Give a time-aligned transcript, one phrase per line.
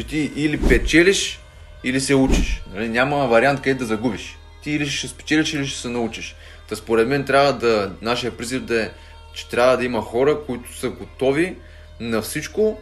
[0.00, 1.40] че ти или печелиш,
[1.84, 2.62] или се учиш.
[2.74, 2.88] Нали?
[2.88, 4.38] Няма вариант къде да загубиш.
[4.62, 6.34] Ти или ще спечелиш, или ще се научиш.
[6.68, 8.90] Та според мен трябва да, нашия призив да е,
[9.34, 11.56] че трябва да има хора, които са готови
[12.00, 12.78] на всичко,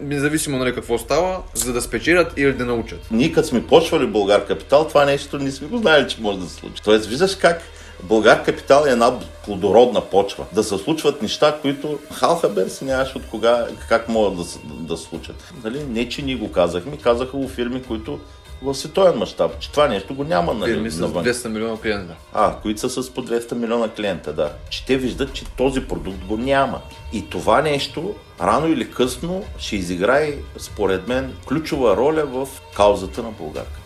[0.00, 3.06] независимо нали, какво става, за да спечелят или да научат.
[3.10, 6.46] Ние като сме почвали Българ Капитал, това нещо не сме го знаели, че може да
[6.46, 6.82] се случи.
[6.82, 7.62] Тоест, виждаш как
[8.02, 10.44] Българ Капитал е една плодородна почва.
[10.52, 15.52] Да се случват неща, които халхабер си нямаш от кога, как могат да, да случат.
[15.64, 15.84] Нали?
[15.84, 18.18] Не, че ние го казахме, казаха го фирми, които
[18.62, 22.14] в световен мащаб, че това нещо го няма нали, Фирми с 200 милиона клиента.
[22.32, 24.52] А, които са с по 200 милиона клиента, да.
[24.70, 26.80] Че те виждат, че този продукт го няма.
[27.12, 33.30] И това нещо рано или късно ще изиграе, според мен, ключова роля в каузата на
[33.30, 33.80] Българка.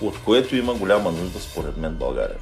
[0.00, 2.36] От което има голяма нужда, според мен, България.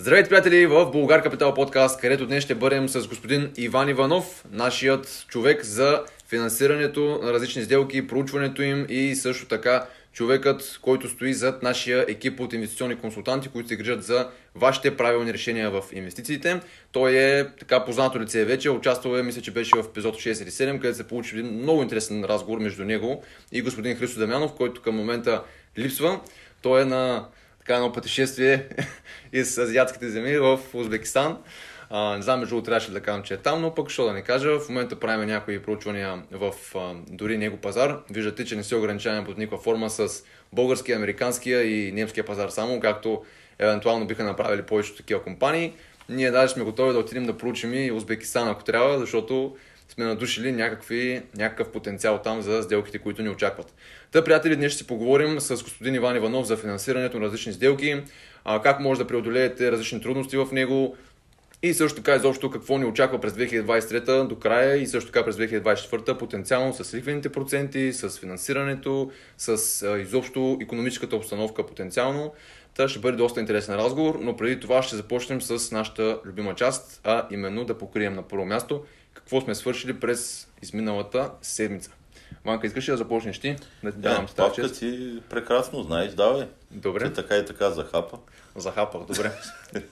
[0.00, 5.24] Здравейте, приятели, в Българ Капитал подкаст, където днес ще бъдем с господин Иван Иванов, нашият
[5.28, 11.62] човек за финансирането на различни сделки, проучването им и също така човекът, който стои зад
[11.62, 16.60] нашия екип от инвестиционни консултанти, които се грижат за вашите правилни решения в инвестициите.
[16.92, 20.50] Той е така познато лице вече, участвал е, мисля, че беше в епизод 6 или
[20.50, 24.82] 7, където се получи един много интересен разговор между него и господин Христо Дамянов, който
[24.82, 25.42] към момента
[25.78, 26.20] липсва.
[26.62, 27.26] Той е на
[27.70, 28.68] така едно пътешествие
[29.32, 31.38] из азиатските земи в Узбекистан.
[31.90, 34.22] А, не знам, между трябваше да кажа, че е там, но пък що да не
[34.22, 34.58] кажа.
[34.58, 37.98] В момента правим някои проучвания в а, дори него пазар.
[38.10, 40.08] Виждате, че не се ограничаваме под никаква форма с
[40.52, 43.24] българския, американския и немския пазар само, както
[43.58, 45.72] евентуално биха направили повечето такива компании.
[46.08, 49.56] Ние даже сме готови да отидем да проучим и Узбекистан, ако трябва, защото
[49.90, 53.74] сме надушили някакви, някакъв потенциал там за сделките, които ни очакват.
[54.12, 58.02] Та, приятели, днес ще си поговорим с господин Иван Иванов за финансирането на различни сделки,
[58.62, 60.96] как може да преодолеете различни трудности в него
[61.62, 65.36] и също така изобщо какво ни очаква през 2023 до края и също така през
[65.36, 72.32] 2024 потенциално с лихвените проценти, с финансирането, с а, изобщо економическата обстановка потенциално.
[72.76, 77.00] Та ще бъде доста интересен разговор, но преди това ще започнем с нашата любима част,
[77.04, 78.84] а именно да покрием на първо място
[79.20, 81.90] какво сме свършили през изминалата седмица.
[82.44, 83.56] Ванка, искаш ли да започнеш ти?
[83.82, 86.48] Да ти давам да, павка ти прекрасно знаеш, давай.
[86.70, 87.08] Добре.
[87.08, 88.18] Ти така и така захапа.
[88.56, 89.32] Захапах, добре.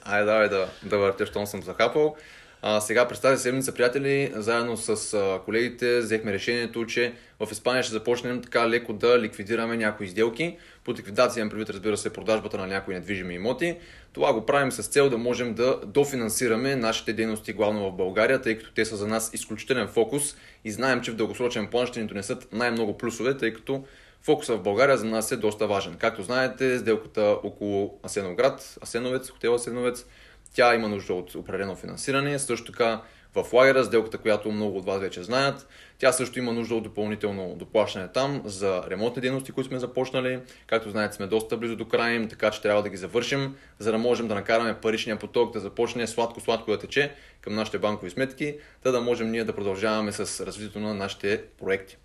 [0.03, 2.15] Айде, давай да, да въртя, щом съм захапал.
[2.61, 7.83] А, сега през тази седмица, приятели, заедно с а, колегите взехме решението, че в Испания
[7.83, 10.57] ще започнем така леко да ликвидираме някои изделки.
[10.83, 13.77] Под ликвидация имам предвид, разбира се, продажбата на някои недвижими имоти.
[14.13, 18.57] Това го правим с цел да можем да дофинансираме нашите дейности главно в България, тъй
[18.57, 22.07] като те са за нас изключителен фокус и знаем, че в дългосрочен план ще ни
[22.07, 23.83] донесат най-много плюсове, тъй като
[24.21, 25.95] фокуса в България за нас е доста важен.
[25.97, 30.05] Както знаете, сделката около Асеновград, Асеновец, хотел Асеновец,
[30.53, 32.39] тя има нужда от определено финансиране.
[32.39, 33.01] Също така
[33.35, 35.67] в лагера, сделката, която много от вас вече знаят.
[35.97, 40.39] Тя също има нужда от допълнително доплащане там за ремонтни дейности, които сме започнали.
[40.67, 43.91] Както знаете, сме доста близо до края им, така че трябва да ги завършим, за
[43.91, 48.57] да можем да накараме паричния поток да започне сладко-сладко да тече към нашите банкови сметки,
[48.83, 51.97] да да можем ние да продължаваме с развитието на нашите проекти.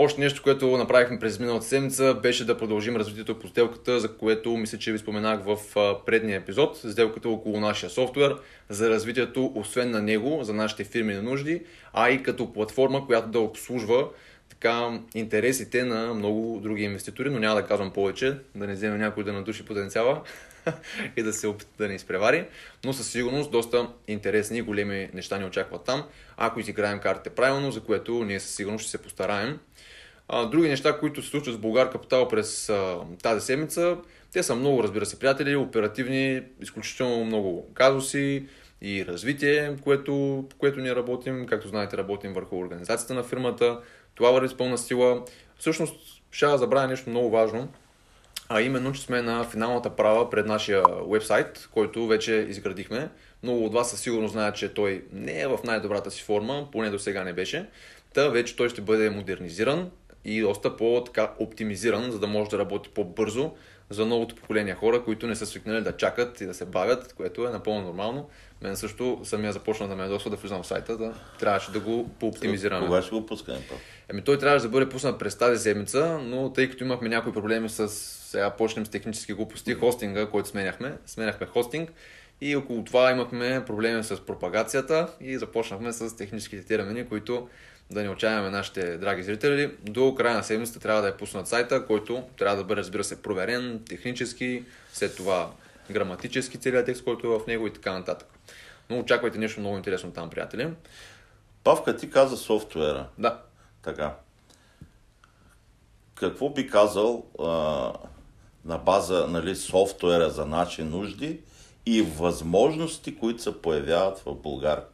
[0.00, 4.56] Още нещо, което направихме през миналата седмица, беше да продължим развитието по сделката, за което
[4.56, 5.58] мисля, че ви споменах в
[6.06, 6.76] предния епизод.
[6.76, 8.36] Сделката около нашия софтуер,
[8.68, 13.28] за развитието, освен на него, за нашите фирми на нужди, а и като платформа, която
[13.28, 14.08] да обслужва
[14.48, 19.24] така интересите на много други инвеститори, но няма да казвам повече, да не вземе някой
[19.24, 20.22] да надуши потенциала
[21.16, 22.46] и да се опита да не изпревари,
[22.84, 26.04] но със сигурност доста интересни и големи неща ни очакват там,
[26.36, 29.58] ако изиграем картите правилно, за което ние със сигурност ще се постараем.
[30.50, 32.72] Други неща, които се случват с Българ Капитал през
[33.22, 33.96] тази седмица,
[34.32, 38.46] те са много, разбира се, приятели, оперативни, изключително много казуси
[38.82, 41.46] и развитие, което, което ние работим.
[41.46, 43.80] Както знаете, работим върху организацията на фирмата.
[44.14, 45.24] Това върви с пълна сила.
[45.58, 47.68] Всъщност, ще забравя нещо много важно,
[48.48, 53.08] а именно, че сме на финалната права пред нашия вебсайт, който вече изградихме.
[53.42, 56.90] Много от вас със сигурност знаят, че той не е в най-добрата си форма, поне
[56.90, 57.68] до сега не беше.
[58.14, 59.90] Та вече той ще бъде модернизиран,
[60.24, 63.52] и доста по-оптимизиран, за да може да работи по-бързо
[63.90, 67.46] за новото поколение хора, които не са свикнали да чакат и да се бавят, което
[67.46, 68.28] е напълно нормално.
[68.62, 72.08] Мен също самия започна да ме ядосва да влизам в сайта, да трябваше да го
[72.20, 72.86] пооптимизираме.
[72.86, 73.58] Кога ще го пускаме?
[74.08, 77.68] Еми той трябваше да бъде пуснат през тази седмица, но тъй като имахме някои проблеми
[77.68, 81.92] с, сега почнем с технически глупости, хостинга, който сменяхме, сменяхме хостинг
[82.40, 87.48] и около това имахме проблеми с пропагацията и започнахме с техническите термини, които
[87.90, 89.76] да не отчаяваме нашите драги зрители.
[89.82, 93.22] До края на седмицата трябва да е пуснат сайта, който трябва да бъде, разбира се,
[93.22, 95.50] проверен технически, след това
[95.90, 98.28] граматически целият текст, който е в него и така нататък.
[98.90, 100.70] Но очаквайте нещо много интересно там, приятели.
[101.64, 103.08] Павка, ти каза софтуера.
[103.18, 103.42] Да.
[103.82, 104.14] Така.
[106.14, 107.46] Какво би казал а,
[108.64, 111.40] на база нали, софтуера за наши нужди
[111.86, 114.84] и възможности, които се появяват в Българ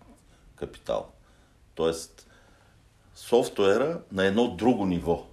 [0.56, 1.12] Капитал?
[1.75, 2.13] Тоест,
[3.14, 5.26] софтуера на едно друго ниво.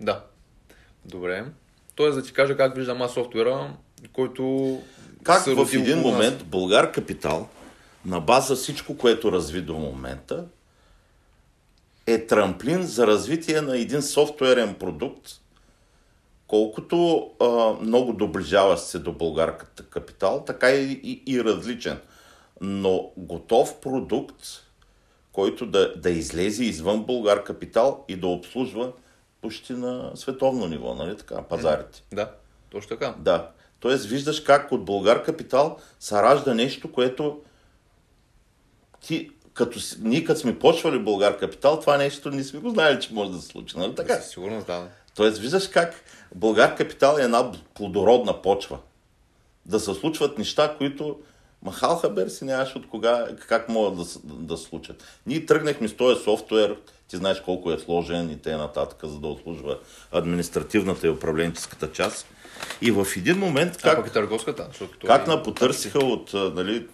[0.00, 0.24] Да.
[1.04, 1.44] Добре.
[1.94, 3.76] Тоест да ти кажа как виждам аз софтуера,
[4.12, 4.78] който
[5.22, 7.48] Как в един момент Българ Капитал,
[8.04, 10.44] на база всичко, което разви до момента,
[12.06, 15.32] е трамплин за развитие на един софтуерен продукт,
[16.46, 17.46] колкото а,
[17.84, 19.56] много доближаващ се до Българ
[19.90, 21.98] Капитал, така и, и, и различен.
[22.60, 24.42] Но готов продукт,
[25.32, 28.92] който да, да излезе извън Българ Капитал и да обслужва
[29.40, 32.02] почти на световно ниво, нали така, пазарите.
[32.12, 32.30] Да,
[32.70, 33.14] точно така.
[33.18, 33.50] Да.
[33.80, 37.40] Тоест виждаш как от Българ Капитал се ражда нещо, което
[39.00, 43.14] ти, като, ние като сме почвали Българ Капитал, това нещо не сме го знаели, че
[43.14, 43.78] може да се случи.
[43.78, 44.14] Нали така?
[44.14, 44.88] Със сигурност, да.
[45.14, 46.04] Тоест виждаш как
[46.34, 48.78] Българ Капитал е една плодородна почва.
[49.66, 51.18] Да се случват неща, които
[51.62, 55.04] махал хабер си нямаш от кога, как могат да, да случат.
[55.26, 56.76] Ние тръгнахме с този софтуер,
[57.08, 58.58] ти знаеш колко е сложен и т.н.
[58.58, 59.78] нататък, за да обслужва
[60.12, 62.26] административната и управленческата част.
[62.80, 63.98] И в един момент Как?
[63.98, 64.68] А пък търговската,
[65.06, 66.86] как е- напотърсиха от а, нали,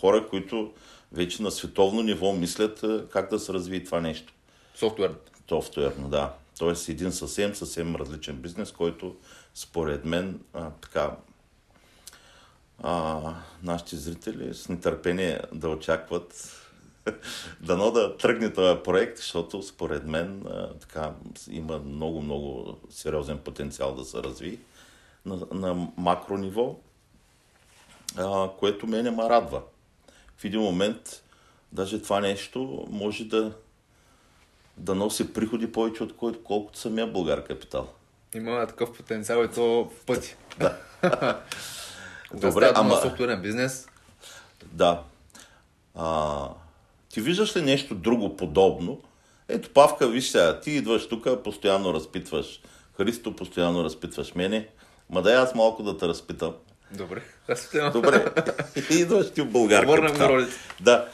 [0.00, 0.72] хора, които
[1.12, 4.32] вече на световно ниво мислят как да се развие това нещо.
[4.74, 5.14] софтуер.
[5.48, 6.32] Софтуерно, да.
[6.58, 9.16] Тоест един съвсем, съвсем различен бизнес, който
[9.54, 11.10] според мен а, така
[12.82, 13.20] а,
[13.62, 16.60] нашите зрители с нетърпение да очакват
[17.60, 21.12] дано да тръгне този проект, защото според мен а, така
[21.50, 24.58] има много, много сериозен потенциал да се разви
[25.26, 26.76] на, на макро ниво,
[28.16, 29.62] а, което мене ме радва.
[30.36, 31.22] В един момент
[31.72, 33.52] даже това нещо може да
[34.76, 37.88] да носи приходи повече от кой- колкото самия Българ Капитал.
[38.34, 40.36] Има такъв потенциал и то в пъти.
[40.58, 40.78] Да.
[42.40, 43.88] Добре, ама- софтуерен бизнес,
[44.72, 45.02] Да.
[45.94, 46.48] А,
[47.08, 49.00] ти виждаш ли нещо друго подобно?
[49.48, 52.60] Ето, Павка, виж сега, ти идваш тук, постоянно разпитваш
[52.96, 54.68] Христо, постоянно разпитваш мене.
[55.10, 56.54] Ма да аз малко да те разпитам.
[56.92, 57.22] добре.
[57.92, 58.32] Добре,
[58.90, 60.54] идваш ти в Българ Върнем ролите.
[60.80, 61.08] Да.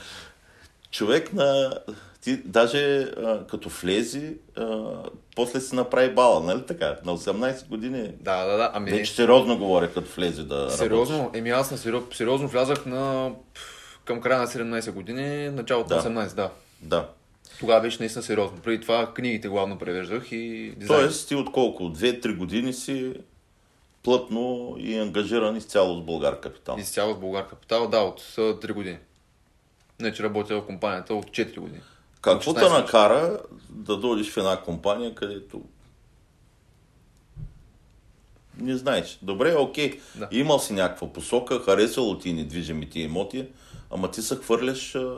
[0.90, 1.78] Човек на...
[2.20, 4.92] Ти даже а, като влези, а,
[5.36, 6.96] после си направи бала, нали така?
[7.04, 8.12] На 18 години.
[8.20, 8.70] Да, да, да.
[8.74, 10.78] Ами, Вече сериозно говоря, като влезе да работиш.
[10.78, 13.30] сериозно, еми аз на сериоз, сериозно влязах на
[14.04, 16.08] към края на 17 години, началото на Да.
[16.10, 16.50] 18, да.
[16.82, 17.08] Да.
[17.60, 18.58] Тогава беше наистина сериозно.
[18.64, 21.00] Преди това книгите главно превеждах и дизайн.
[21.00, 21.84] Тоест, ти от колко?
[21.84, 23.12] От 2-3 години си
[24.02, 26.76] плътно и ангажиран изцяло с Българ Капитал.
[26.78, 28.98] Изцяло с Българ Капитал, да, от а, 3 години.
[30.00, 31.80] Не, че работя в компанията от 4 години.
[32.20, 33.38] Какво те 16 накара
[33.70, 35.62] да дойдеш в една компания, където
[38.60, 39.18] не знаеш.
[39.22, 40.00] Добре, окей.
[40.14, 40.28] Да.
[40.30, 43.48] Имал си някаква посока, харесало ти недвижимите имоти,
[43.90, 44.94] ама ти се хвърляш...
[44.94, 45.16] А,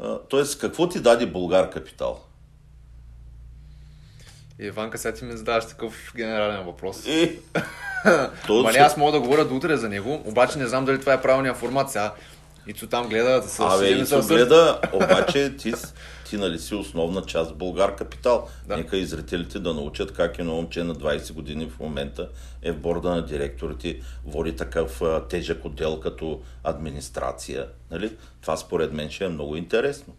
[0.00, 2.20] а, тоест, какво ти даде Българ Капитал?
[4.60, 7.06] И Иванка, сега ти ми задаваш такъв генерален въпрос.
[7.06, 7.38] Е,
[8.46, 10.84] то Ма не, се- аз мога да говоря до утре за него, обаче не знам
[10.84, 12.14] дали това е правилният формат сега.
[12.66, 15.72] Ицо там гледа да се Абе, и се гледа, обаче ти,
[16.32, 18.48] ти нали си основна част Българ Капитал.
[18.66, 18.76] Да.
[18.76, 22.28] Нека и зрителите да научат как едно момче на 20 години в момента
[22.62, 27.66] е в борда на директорите, води такъв а, тежък отдел като администрация.
[27.90, 28.16] Нали?
[28.40, 30.14] Това според мен ще е много интересно.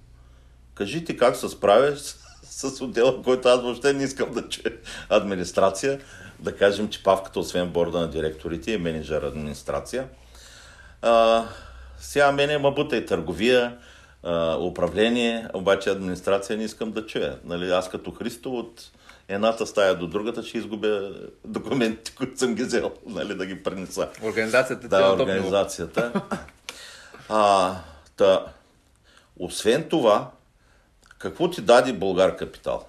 [0.75, 2.15] Кажи ти как се справяш с,
[2.70, 4.74] с отдела, който аз въобще не искам да чуя.
[5.10, 6.00] Администрация.
[6.39, 10.08] Да кажем, че Павката, освен борда на директорите, е менеджер администрация.
[11.01, 11.46] А,
[11.98, 13.77] сега мене ма бута и търговия,
[14.24, 17.39] а, управление, обаче администрация не искам да чуя.
[17.44, 18.92] Нали, аз като Христо от
[19.27, 21.12] едната стая до другата ще изгубя
[21.46, 24.10] документите, които съм ги взел, нали, да ги пренеса.
[24.24, 26.22] Организацията е Да, организацията.
[27.30, 27.75] А,
[28.18, 28.46] та,
[29.39, 30.32] освен това,
[31.18, 32.86] какво ти даде Българ Капитал?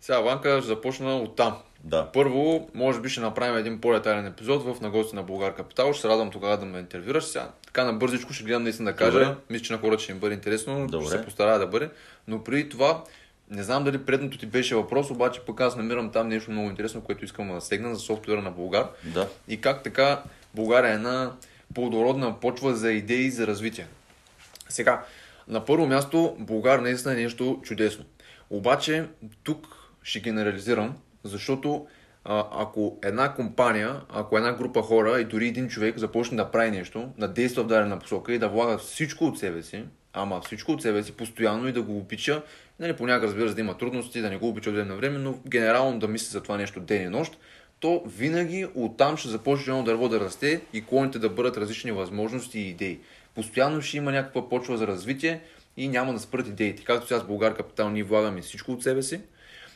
[0.00, 1.58] Сега, Ванка, ще започна от там.
[1.84, 2.12] Да.
[2.12, 5.92] Първо, може би ще направим един по-детайлен епизод в Нагости на Българ Капитал.
[5.92, 7.24] Ще се радвам тогава да ме интервюраш.
[7.24, 9.18] Сега, така на бързичко ще гледам наистина да кажа.
[9.18, 9.34] Добре.
[9.50, 10.86] Мисля, че на хората ще им бъде интересно.
[10.86, 11.06] Добре.
[11.06, 11.90] Ще се постарая да бъде.
[12.28, 13.04] Но преди това,
[13.50, 17.00] не знам дали предното ти беше въпрос, обаче пък аз намирам там нещо много интересно,
[17.00, 18.86] което искам да сегна за софтуера на Българ.
[19.04, 19.28] Да.
[19.48, 20.22] И как така
[20.54, 21.32] България е една
[21.74, 23.86] плодородна почва за идеи за развитие.
[24.68, 25.04] Сега,
[25.48, 28.04] на първо място, Българ наистина е нещо чудесно.
[28.50, 29.04] Обаче,
[29.44, 29.66] тук
[30.02, 30.96] ще генерализирам,
[31.28, 31.86] защото
[32.24, 36.70] а, ако една компания, ако една група хора и дори един човек започне да прави
[36.70, 40.72] нещо, да действа в дадена посока и да влага всичко от себе си, ама всичко
[40.72, 42.42] от себе си, постоянно и да го обича,
[42.80, 45.18] нали, понякога разбира се да има трудности, да не го обича от време на време,
[45.18, 47.38] но генерално да мисли за това нещо ден и нощ,
[47.80, 52.60] то винаги оттам ще започне едно дърво да расте и клоните да бъдат различни възможности
[52.60, 53.00] и идеи.
[53.34, 55.40] Постоянно ще има някаква почва за развитие
[55.76, 56.84] и няма да спрат идеите.
[56.84, 59.20] Както сега с Българ Капитал ние влагаме всичко от себе си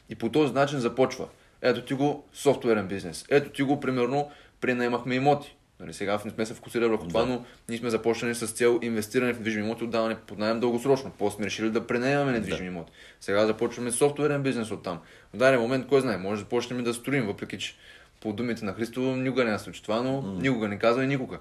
[0.09, 1.29] и по този начин започва.
[1.63, 3.25] Ето ти го софтуерен бизнес.
[3.31, 5.57] Ето ти го, примерно, пренаемахме имоти.
[5.81, 9.33] Нали, сега не сме се фокусирали върху това, но ние сме започнали с цел инвестиране
[9.33, 11.13] в недвижими имоти, отдаване под найем дългосрочно.
[11.19, 12.93] После сме решили да пренаемаме недвижими имоти.
[13.21, 15.01] Сега започваме софтуерен бизнес от там.
[15.35, 17.75] В даден момент, кой знае, може да започнем да строим, въпреки че
[18.21, 21.39] по думите на Христо никога не се случи това, но никога не казва и никога.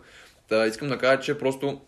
[0.50, 1.82] Та, искам да кажа, че просто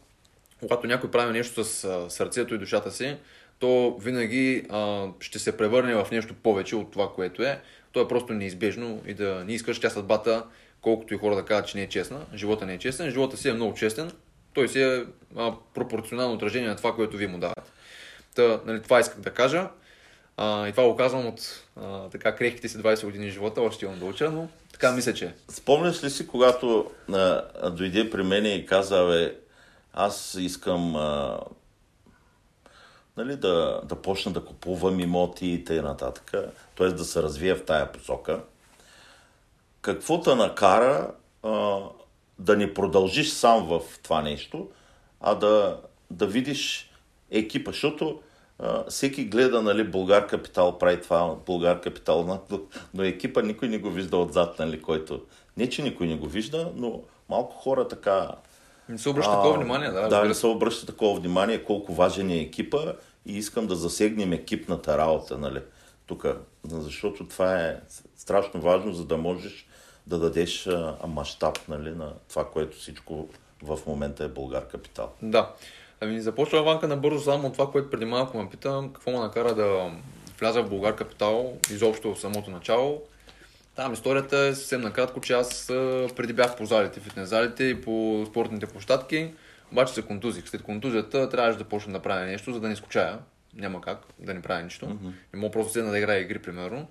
[0.59, 3.17] когато някой прави нещо с а, сърцето и душата си,
[3.59, 7.61] то винаги а, ще се превърне в нещо повече от това, което е.
[7.93, 10.43] То е просто неизбежно и да не искаш тя съдбата,
[10.81, 12.19] колкото и хора да кажат, че не е честна.
[12.35, 14.11] Живота не е честен, живота си е много честен.
[14.53, 17.71] Той си е а, пропорционално отражение на това, което вие му давате.
[18.35, 19.69] Та, нали, това исках да кажа.
[20.37, 23.99] А, и това го казвам от а, така крехките си 20 години живота, още имам
[23.99, 25.33] да уча, но така мисля, че е.
[25.49, 29.35] Спомняш ли си, когато а, дойде при мен и каза, бе,
[29.93, 31.39] аз искам а,
[33.17, 35.97] нали, да, да почна да купувам имоти и т.н.
[35.97, 36.87] т.е.
[36.87, 38.43] да се развия в тая посока.
[39.81, 41.11] Какво те накара
[41.43, 41.79] а,
[42.39, 44.69] да не продължиш сам в това нещо,
[45.21, 46.91] а да, да видиш
[47.31, 48.21] екипа, защото
[48.59, 52.39] а, всеки гледа, нали, Българ Капитал прави това, Българ Капитал,
[52.93, 55.21] но, екипа никой не го вижда отзад, нали, който...
[55.57, 58.31] Не, че никой не го вижда, но малко хора така...
[58.89, 60.07] Не се обръща такова внимание, да.
[60.07, 60.47] Да, не се.
[60.47, 62.93] обръща такова внимание колко важен е екипа
[63.25, 65.59] и искам да засегнем екипната работа, нали,
[66.05, 66.25] тук,
[66.63, 67.79] защото това е
[68.17, 69.67] страшно важно, за да можеш
[70.07, 73.27] да дадеш а, мащаб, нали, на това, което всичко
[73.63, 75.11] в момента е Българ Капитал.
[75.21, 75.53] Да.
[76.01, 79.55] Ами започва Ванка набързо само от това, което преди малко ме пита, какво ме накара
[79.55, 79.91] да
[80.39, 83.01] вляза в Българ Капитал, изобщо в самото начало.
[83.75, 85.65] Там историята е съвсем накратко, че аз
[86.15, 89.33] преди бях по залите, фитнес залите и по спортните площадки,
[89.71, 90.47] обаче се контузих.
[90.47, 93.19] След контузията трябваше да почна да правя нещо, за да не скучая.
[93.55, 94.85] Няма как да не правя нищо.
[94.85, 95.11] Mm-hmm.
[95.33, 96.87] Не мога просто седна да играя игри, примерно.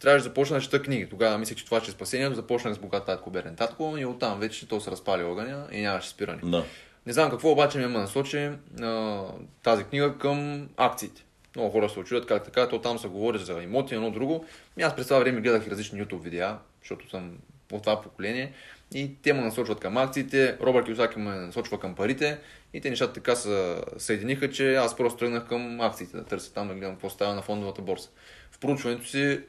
[0.00, 1.08] Трябваше да започна да чета книги.
[1.08, 2.34] Тогава мислех, че това ще е спасението.
[2.34, 6.08] Започнах с богат татко, берен татко и оттам вече то се разпали огъня и нямаше
[6.08, 6.40] спиране.
[6.44, 6.64] Да.
[7.06, 8.50] Не знам какво обаче ме насочи
[8.82, 9.22] а,
[9.62, 11.24] тази книга към акциите.
[11.56, 14.44] Много хора се очудят как така, то там се говори за имоти, едно друго.
[14.78, 17.38] И аз през това време гледах различни YouTube видеа, защото съм
[17.72, 18.52] от това поколение.
[18.94, 22.38] И те ме насочват към акциите, Робърт Киосаки ме насочва към парите.
[22.72, 26.68] И те нещата така се съединиха, че аз просто тръгнах към акциите, да търся там
[26.68, 28.10] да гледам какво става на фондовата борса.
[28.50, 29.40] В проучването си,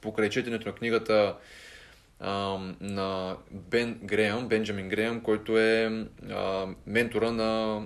[0.00, 1.36] покрай четенето на книгата
[2.80, 6.06] на Бен Греъм, Бенджамин Греъм, който е
[6.86, 7.82] ментора на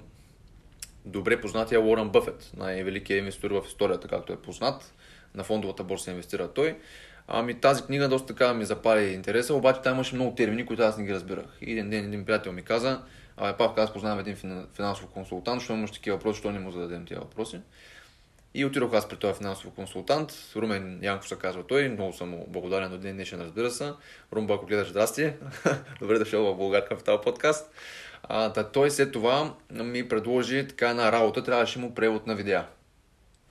[1.05, 4.95] добре познатия Уорън Бъфет, най-великият инвестор в историята, както е познат.
[5.35, 6.77] На фондовата борса инвестира той.
[7.29, 10.99] Ами тази книга доста така ми запали интереса, обаче там имаше много термини, които аз
[10.99, 11.59] не ги разбирах.
[11.61, 13.03] И един ден един приятел ми каза,
[13.37, 16.71] абе Павка, аз познавам един фина- финансов консултант, що имаш такива въпроси, що не му
[16.71, 17.61] зададем тези въпроси.
[18.55, 20.33] И отидох аз при този финансов консултант.
[20.57, 21.89] Румен Янков се казва той.
[21.89, 23.93] Много съм му благодарен до ден днешен, разбира се.
[24.33, 25.33] Румба, ако гледаш, здрасти.
[26.01, 27.71] Добре дошъл в Българ Капитал подкаст.
[28.29, 31.45] А, та, той след това ми предложи така една работа.
[31.45, 32.67] Трябваше му превод на видеа.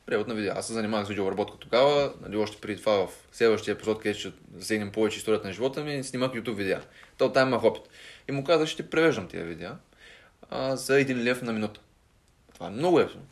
[0.06, 0.54] Превод на видеа.
[0.56, 2.14] Аз се занимавах с видеообработка тогава.
[2.22, 6.04] Нали, още преди това в следващия епизод, където ще засегнем повече историята на живота ми,
[6.04, 6.82] снимах YouTube видеа.
[7.18, 7.84] То там имах опит.
[8.30, 9.76] И му казах, ще превеждам тия видеа
[10.50, 11.80] а, за 1 лев на минута.
[12.54, 13.24] Това е много ефтино.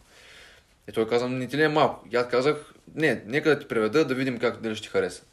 [0.90, 2.08] И той каза, не ти ли е малко?
[2.12, 5.24] И аз казах, не, нека да ти преведа, да видим как дали ще хареса.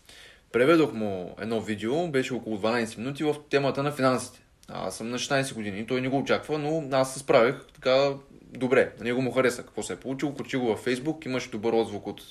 [0.53, 4.41] Преведох му едно видео, беше около 12 минути в темата на финансите.
[4.69, 8.93] Аз съм на 16 години, той не го очаква, но аз се справих така добре.
[8.99, 12.07] На него му хареса какво се е получило, качи го във Facebook, имаше добър отзвук
[12.07, 12.23] от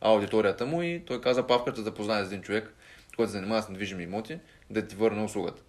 [0.00, 2.74] аудиторията му и той каза, Павката да запознае с един човек,
[3.16, 4.38] който се занимава с недвижими имоти,
[4.70, 5.62] да ти върне услугата.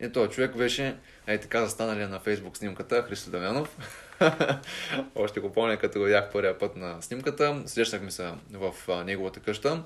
[0.00, 0.96] И този човек беше,
[1.26, 3.78] ей така застанали на фейсбук снимката, Христо Дамянов.
[5.14, 7.62] Още го помня, като го видях първия път на снимката.
[7.66, 8.74] Срещнахме се в
[9.04, 9.82] неговата къща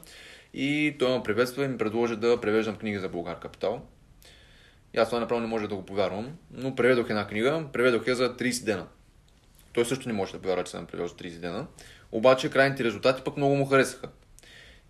[0.55, 3.83] И той ме приветства и ми предложи да превеждам книги за Българ Капитал.
[4.95, 8.14] И аз това направо не може да го повярвам, но преведох една книга, преведох я
[8.14, 8.87] за 30 дена.
[9.73, 11.66] Той също не може да повярва, че съм превел за 30 дена.
[12.12, 14.09] Обаче крайните резултати пък много му харесаха.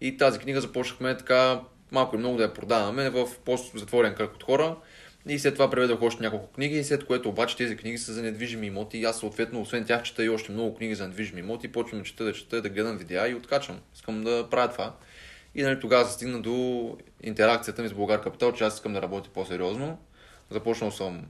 [0.00, 4.42] И тази книга започнахме така малко и много да я продаваме в по-затворен кръг от
[4.42, 4.76] хора.
[5.28, 8.66] И след това преведох още няколко книги, след което обаче тези книги са за недвижими
[8.66, 12.00] имоти и аз съответно, освен тях, чета и още много книги за недвижими имоти, почвам
[12.00, 13.80] да чета, да чета, да гледам видеа и откачам.
[13.94, 14.94] Искам да правя това.
[15.54, 19.02] И нали, тогава се стигна до интеракцията ми с Българ Капитал, че аз искам да
[19.02, 19.98] работя по-сериозно.
[20.50, 21.26] Започнал съм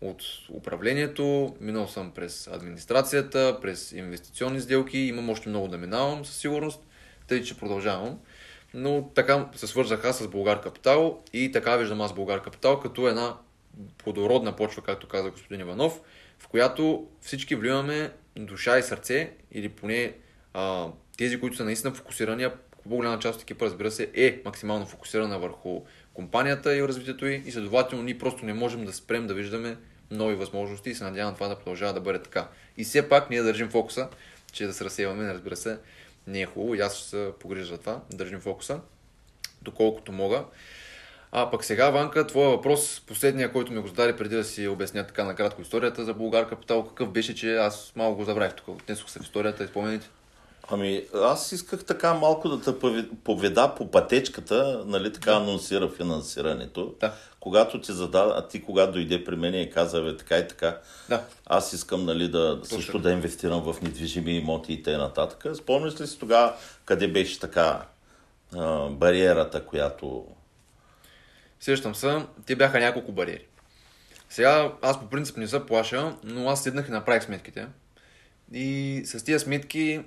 [0.00, 6.36] от управлението, минал съм през администрацията, през инвестиционни сделки, имам още много да минавам със
[6.36, 6.80] сигурност,
[7.26, 8.18] тъй че продължавам.
[8.74, 13.08] Но така се свързах аз с Българ Капитал и така виждам аз Българ Капитал като
[13.08, 13.36] една
[13.98, 16.00] плодородна почва, както каза господин Иванов,
[16.38, 20.14] в която всички вливаме душа и сърце, или поне
[20.54, 20.86] а,
[21.18, 22.46] тези, които са наистина фокусирани,
[22.88, 25.82] по-голяма част от екипа, разбира се, е максимално фокусирана върху
[26.14, 29.76] компанията и развитието й и следователно ние просто не можем да спрем да виждаме
[30.10, 32.48] нови възможности и се надявам това да продължава да бъде така.
[32.76, 34.08] И все пак ние държим фокуса,
[34.52, 35.78] че да се разсеваме, разбира се,
[36.26, 38.80] не е хубаво и аз ще се погрижа за това, държим фокуса,
[39.62, 40.44] доколкото мога.
[41.32, 45.06] А пък сега, Ванка, твоя въпрос, последния, който ми го зададе преди да си обясня
[45.06, 49.10] така накратко историята за Българ Капитал, какъв беше, че аз малко го забравих тук, отнесох
[49.10, 50.08] се в историята, изпомените.
[50.70, 52.78] Ами, аз исках така малко да те
[53.24, 55.36] поведа по пътечката, нали, така да.
[55.36, 56.94] анонсира финансирането.
[57.00, 57.14] Да.
[57.40, 60.78] Когато ти зададе, а ти когато дойде при мен и каза, бе, така и така,
[61.08, 61.24] да.
[61.46, 65.54] аз искам, нали, да, също да инвестирам в недвижими имоти и т.н.
[65.54, 66.54] Спомняш ли си тогава
[66.84, 67.86] къде беше така
[68.56, 70.26] а, бариерата, която...
[71.60, 73.46] Сещам се, те бяха няколко бариери.
[74.30, 77.66] Сега аз по принцип не се плаша, но аз седнах и направих сметките.
[78.52, 80.00] И с тия сметки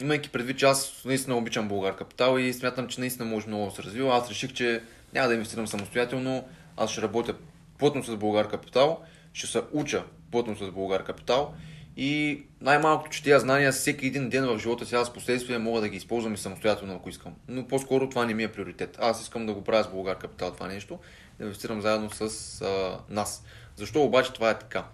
[0.00, 3.70] имайки предвид, че аз наистина обичам Българ Капитал и смятам, че наистина може много да
[3.70, 4.82] се развива, аз реших, че
[5.14, 7.34] няма да инвестирам самостоятелно, аз ще работя
[7.78, 9.00] плътно с Българ Капитал,
[9.32, 11.54] ще се уча плътно с Българ Капитал
[11.96, 15.88] и най-малкото, че тези знания всеки един ден в живота си, аз последствие мога да
[15.88, 17.34] ги използвам и самостоятелно, ако искам.
[17.48, 18.96] Но по-скоро това не ми е приоритет.
[19.00, 20.98] Аз искам да го правя с Българ Капитал това нещо,
[21.38, 22.20] да инвестирам заедно с
[22.62, 23.44] а, нас.
[23.76, 24.84] Защо обаче това е така?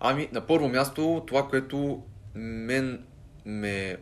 [0.00, 2.02] Ами, на първо място, това, което
[2.34, 3.04] мен
[3.44, 3.96] ме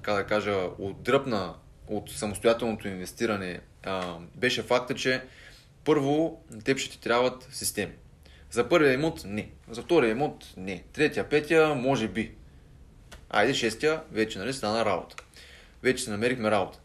[0.00, 1.54] така да кажа, отдръпна
[1.88, 5.22] от самостоятелното инвестиране, а, беше факта, че
[5.84, 7.92] първо теб ще ти трябват системи.
[8.50, 9.50] За първия имот не.
[9.70, 10.82] За втория имот не.
[10.92, 12.34] Третия, петия, може би.
[13.30, 15.16] Айде, шестия, вече нали стана работа.
[15.82, 16.78] Вече се намерихме работа.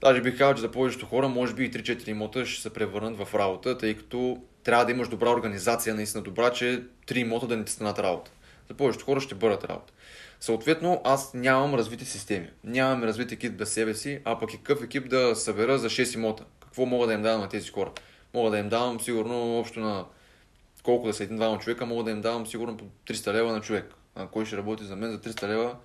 [0.00, 3.16] Даже бих казал, че за повечето хора, може би и 3-4 имота ще се превърнат
[3.16, 7.56] в работа, тъй като трябва да имаш добра организация, наистина добра, че 3 имота да
[7.56, 8.30] не ти станат работа.
[8.68, 9.92] За повечето хора ще бъдат работа.
[10.40, 12.50] Съответно, аз нямам развити системи.
[12.64, 16.14] Нямам развит екип без себе си, а пък и какъв екип да събера за 6
[16.14, 16.44] имота.
[16.60, 17.92] Какво мога да им давам на тези хора?
[18.34, 20.04] Мога да им давам сигурно общо на
[20.82, 23.94] колко да са един-двама човека, мога да им давам сигурно по 300 лева на човек.
[24.14, 25.76] А кой ще работи за мен за 300 лева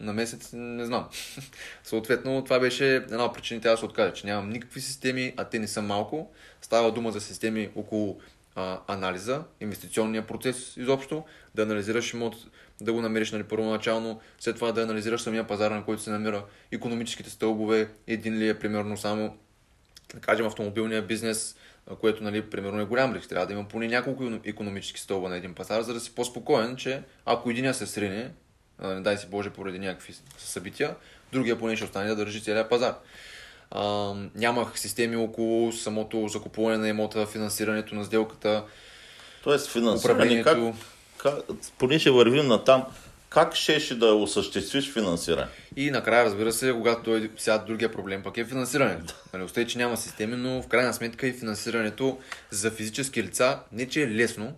[0.00, 1.08] на месец, не знам.
[1.84, 5.68] Съответно, това беше една от причините аз откажа, че нямам никакви системи, а те не
[5.68, 6.30] са малко.
[6.62, 8.20] Става дума за системи около
[8.54, 12.36] а, анализа, инвестиционния процес изобщо, да анализираш имот,
[12.80, 16.44] да го намериш нали, първоначално, след това да анализираш самия пазар, на който се намира,
[16.72, 19.36] економическите стълбове, един ли е примерно само,
[20.14, 21.56] да кажем, автомобилния бизнес,
[22.00, 23.28] което, нали, примерно е голям риск.
[23.28, 27.02] Трябва да има поне няколко економически стълба на един пазар, за да си по-спокоен, че
[27.26, 28.30] ако един се срине,
[28.82, 30.94] не дай си Боже поради някакви събития,
[31.32, 32.94] другия поне ще остане да държи целият пазар.
[33.70, 38.64] А, нямах системи около самото закупуване на имота, финансирането на сделката.
[39.42, 40.58] Тоест финансиране, как,
[41.24, 41.34] как,
[41.78, 42.84] поне ще вървим на там,
[43.30, 45.46] как ще да осъществиш финансиране?
[45.76, 49.14] И накрая, разбира се, когато дойде сега другия проблем, пък е финансирането.
[49.32, 52.18] Нали, остай, че няма системи, но в крайна сметка и финансирането
[52.50, 54.52] за физически лица не че е лесно,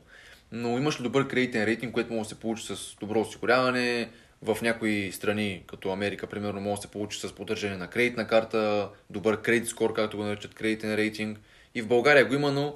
[0.53, 4.11] но имаш ли добър кредитен рейтинг, което може да се получи с добро осигуряване,
[4.43, 8.89] в някои страни, като Америка, примерно, може да се получи с поддържане на кредитна карта,
[9.11, 11.39] добър кредит скор, както го наричат кредитен рейтинг.
[11.75, 12.75] И в България го има, но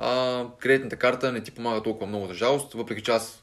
[0.00, 3.42] а, кредитната карта не ти помага толкова много за жалост, въпреки че аз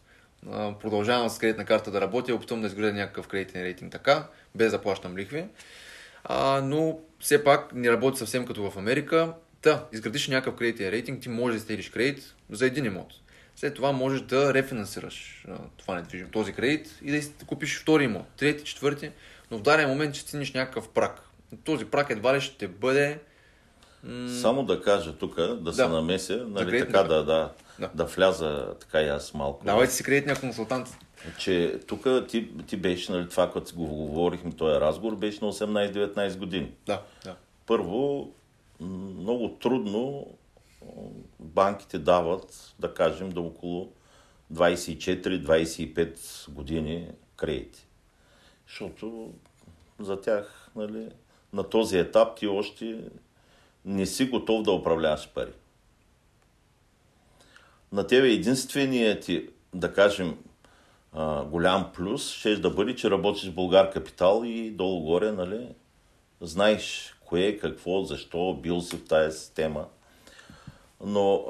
[0.51, 4.71] а, продължавам с кредитна карта да работя, опитвам да изградя някакъв кредитен рейтинг така, без
[4.71, 5.45] да плащам лихви.
[6.23, 9.33] А, но все пак не работи съвсем като в Америка.
[9.61, 13.13] Та, изградиш някакъв кредитен рейтинг, ти можеш да стелиш кредит за един имот.
[13.55, 15.45] След това можеш да рефинансираш
[15.77, 19.11] това недвижимо, този кредит и да купиш втори имот, трети, четвърти,
[19.51, 21.21] но в даден момент ще стигнеш някакъв прак.
[21.63, 23.19] Този прак едва ли ще бъде
[24.41, 28.75] само да кажа тук, да, да се намеся, нали, така да, да, да, да вляза
[28.79, 29.65] така и аз малко.
[29.65, 30.97] Давайте си кредитния консултант.
[31.39, 36.38] Че тук ти, ти беше, нали, това, което го говорихме, този разговор, беше на 18-19
[36.38, 36.71] години.
[36.86, 37.36] Да, да.
[37.65, 38.31] първо,
[38.79, 40.27] много трудно
[41.39, 43.91] банките дават, да кажем, до около
[44.53, 47.88] 24-25 години кредити.
[48.67, 49.33] Защото
[49.99, 51.07] за тях нали,
[51.53, 52.99] на този етап ти още
[53.88, 55.52] не си готов да управляваш пари.
[57.91, 60.38] На тебе единственият ти, да кажем,
[61.45, 65.67] голям плюс ще да бъде, че работиш в Българ Капитал и долу-горе, нали,
[66.41, 69.86] знаеш кое, какво, защо, бил си в тази система.
[71.06, 71.45] Но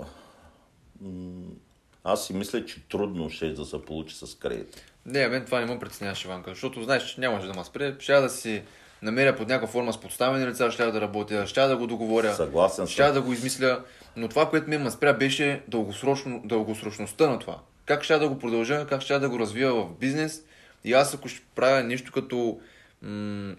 [2.04, 4.84] аз си мисля, че трудно ще да се получи с кредит.
[5.06, 7.96] Не, мен това не му притесняваше, Иванка, защото знаеш, че нямаше да ме спре.
[8.00, 8.64] Ще да си
[9.02, 12.34] намеря под някаква форма с подставени лица, ще да работя, ще да го договоря.
[12.34, 13.84] Съгласен ще да го измисля.
[14.16, 17.60] Но това, което ми ме спря, беше дългосрочно, дългосрочността на това.
[17.86, 20.44] Как ще да го продължа, как ще да го развия в бизнес.
[20.84, 22.60] И аз ако ще правя нещо като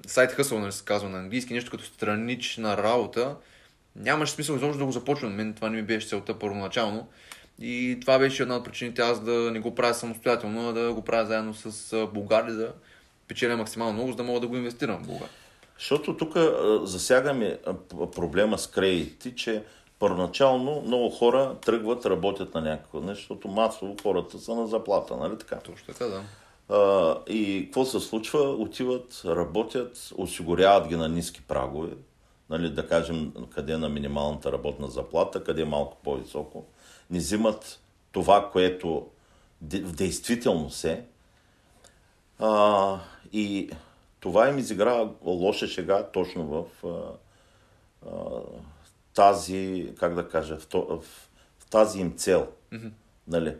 [0.07, 3.37] сайт хъсъл, нали се казва на английски, нещо като странична работа,
[3.97, 5.35] нямаше смисъл изобщо да го започвам.
[5.35, 7.09] Мен това не ми беше целта първоначално.
[7.61, 11.05] И това беше една от причините аз да не го правя самостоятелно, а да го
[11.05, 12.73] правя заедно с България, да
[13.29, 15.29] печеля максимално много, за да мога да го инвестирам в България.
[15.79, 16.37] Защото тук
[16.83, 17.59] засягаме
[18.15, 19.65] проблема с кредити, че
[19.99, 25.39] първоначално много хора тръгват, работят на някакво нещо, защото масово хората са на заплата, нали
[25.39, 25.57] така?
[25.57, 26.23] Точно така, да.
[26.69, 28.41] А, и какво се случва?
[28.41, 31.89] Отиват, работят, осигуряват ги на ниски прагове,
[32.51, 36.65] нали, да кажем къде е на минималната работна заплата, къде е малко по-високо.
[37.11, 37.81] Не взимат
[38.13, 39.07] това, което
[39.63, 41.05] в действителност е.
[42.39, 43.01] А,
[43.33, 43.71] и
[44.21, 47.13] това им изигра лоша шега точно в а,
[48.11, 48.41] а,
[49.15, 51.03] тази, как да кажа, в, в,
[51.59, 52.49] в тази им цел.
[52.73, 52.91] Mm-hmm.
[53.29, 53.57] Нали?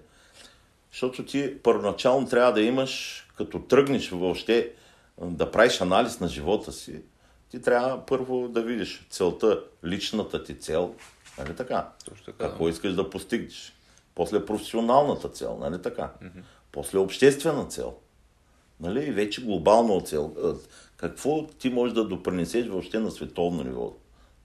[0.93, 4.73] Защото ти първоначално трябва да имаш, като тръгнеш въобще
[5.23, 7.03] да правиш анализ на живота си,
[7.51, 10.95] ти трябва първо да видиш целта, личната ти цел,
[11.39, 11.89] нали така?
[12.05, 12.71] Точно така Какво да.
[12.71, 13.73] искаш да постигнеш?
[14.15, 16.13] После професионалната цел, нали така?
[16.23, 16.43] Mm-hmm.
[16.73, 17.97] После обществена цел.
[18.81, 19.07] Нали?
[19.07, 20.35] И вече глобална цел.
[20.97, 23.93] Какво ти можеш да допринесеш въобще на световно ниво?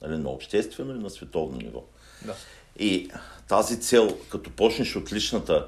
[0.02, 0.18] Нали?
[0.18, 1.84] На обществено и на световно ниво.
[2.26, 2.36] Да.
[2.80, 3.12] И
[3.48, 5.68] тази цел, като почнеш от личната,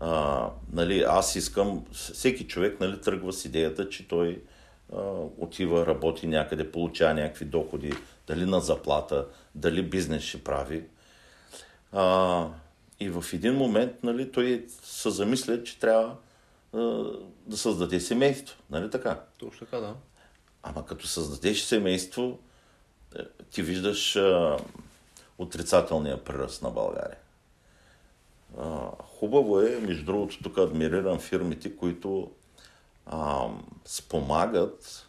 [0.00, 4.42] а, нали, аз искам, всеки човек нали, тръгва с идеята, че той
[4.92, 5.00] а,
[5.38, 7.92] отива, работи някъде, получава някакви доходи,
[8.26, 10.84] дали на заплата, дали бизнес ще прави.
[11.92, 12.46] А,
[13.00, 16.16] и в един момент нали, той се замисля, че трябва
[17.46, 18.56] да създаде семейство.
[18.70, 19.20] Нали така?
[19.38, 19.94] Точно така, да.
[20.62, 22.38] Ама като създадеш семейство,
[23.16, 24.56] е, ти виждаш а,
[25.38, 27.18] отрицателния приръст на България.
[28.58, 32.30] А, хубаво е, между другото, тук адмирирам фирмите, които
[33.06, 33.48] а,
[33.84, 35.08] спомагат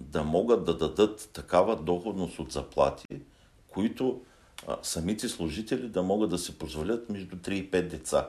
[0.00, 3.20] да могат да дадат такава доходност от заплати,
[3.68, 4.22] които
[4.66, 8.28] а, самите служители да могат да се позволят между 3 и 5 деца.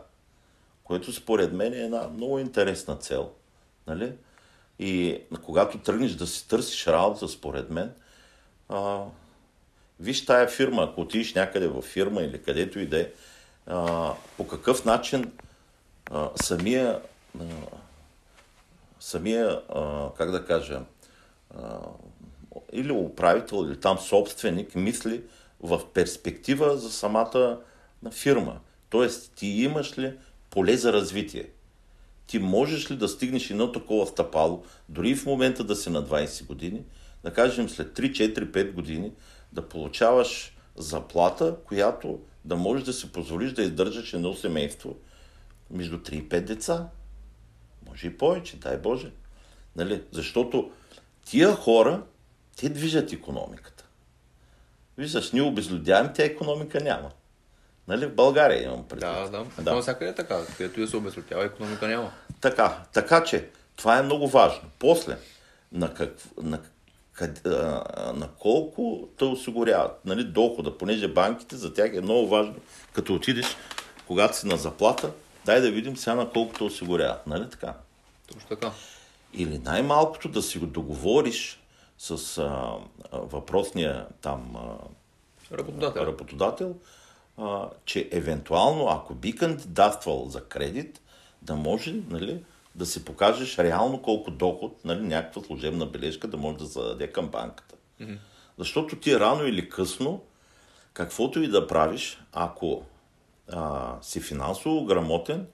[0.84, 3.32] Което според мен е една много интересна цел.
[3.88, 4.14] Нали?
[4.80, 7.94] И когато тръгнеш да си търсиш работа, според мен,
[8.70, 9.04] а,
[10.00, 13.12] виж тая фирма, ако отидеш някъде в фирма или където и да е,
[14.38, 15.32] по какъв начин
[16.12, 17.02] а, самия,
[17.40, 17.44] а,
[19.00, 20.82] самия а, как да кажа,
[21.58, 21.80] а,
[22.72, 25.24] или управител, или там собственик мисли
[25.62, 27.60] в перспектива за самата
[28.12, 28.60] фирма.
[28.90, 30.14] Тоест, ти имаш ли
[30.54, 31.50] поле за развитие?
[32.28, 36.46] Ти можеш ли да стигнеш едно такова стъпало, дори в момента да си на 20
[36.46, 36.84] години,
[37.24, 39.12] да кажем след 3, 4, 5 години,
[39.54, 44.96] да получаваш заплата, която да можеш да си позволиш да издържаш едно семейство
[45.72, 46.90] между 3 и 5 деца.
[47.90, 49.12] Може и повече, дай Боже.
[49.76, 50.04] Нали?
[50.12, 50.72] Защото
[51.26, 52.04] тия хора,
[52.58, 53.86] те движат економиката.
[54.98, 57.12] Виждаш, ние обезлюдяваме, тя економика няма.
[57.88, 58.06] Нали?
[58.06, 59.10] В България имам предвид.
[59.32, 59.64] Да, да.
[59.64, 59.82] да.
[59.82, 60.40] Всякъде е така.
[60.58, 62.12] Където и се обезлюдява, економика няма.
[62.42, 64.70] Така, така че, това е много важно.
[64.80, 65.18] После,
[65.72, 66.10] на, как,
[66.44, 66.60] на
[67.14, 72.56] къде, а, на колко те осигуряват нали, дохода, понеже банките за тях е много важно,
[72.94, 73.58] като отидеш,
[74.08, 75.12] когато си на заплата,
[75.46, 77.28] дай да видим сега на колко те осигуряват.
[77.28, 77.74] Нали така?
[78.28, 78.72] Точно така.
[79.34, 81.60] Или най-малкото да си го договориш
[81.98, 82.74] с а,
[83.12, 86.76] въпросния там а, работодател, работодател
[87.38, 91.02] а, че евентуално, ако би кандидатствал за кредит,
[91.42, 92.44] да може нали,
[92.76, 97.28] да си покажеш реално колко доход, нали, някаква служебна бележка да може да зададе към
[97.28, 97.76] банката.
[98.02, 98.18] Mm-hmm.
[98.58, 100.22] Защото ти рано или късно,
[100.94, 102.84] каквото и да правиш, ако
[103.52, 105.48] а, си финансово грамотен,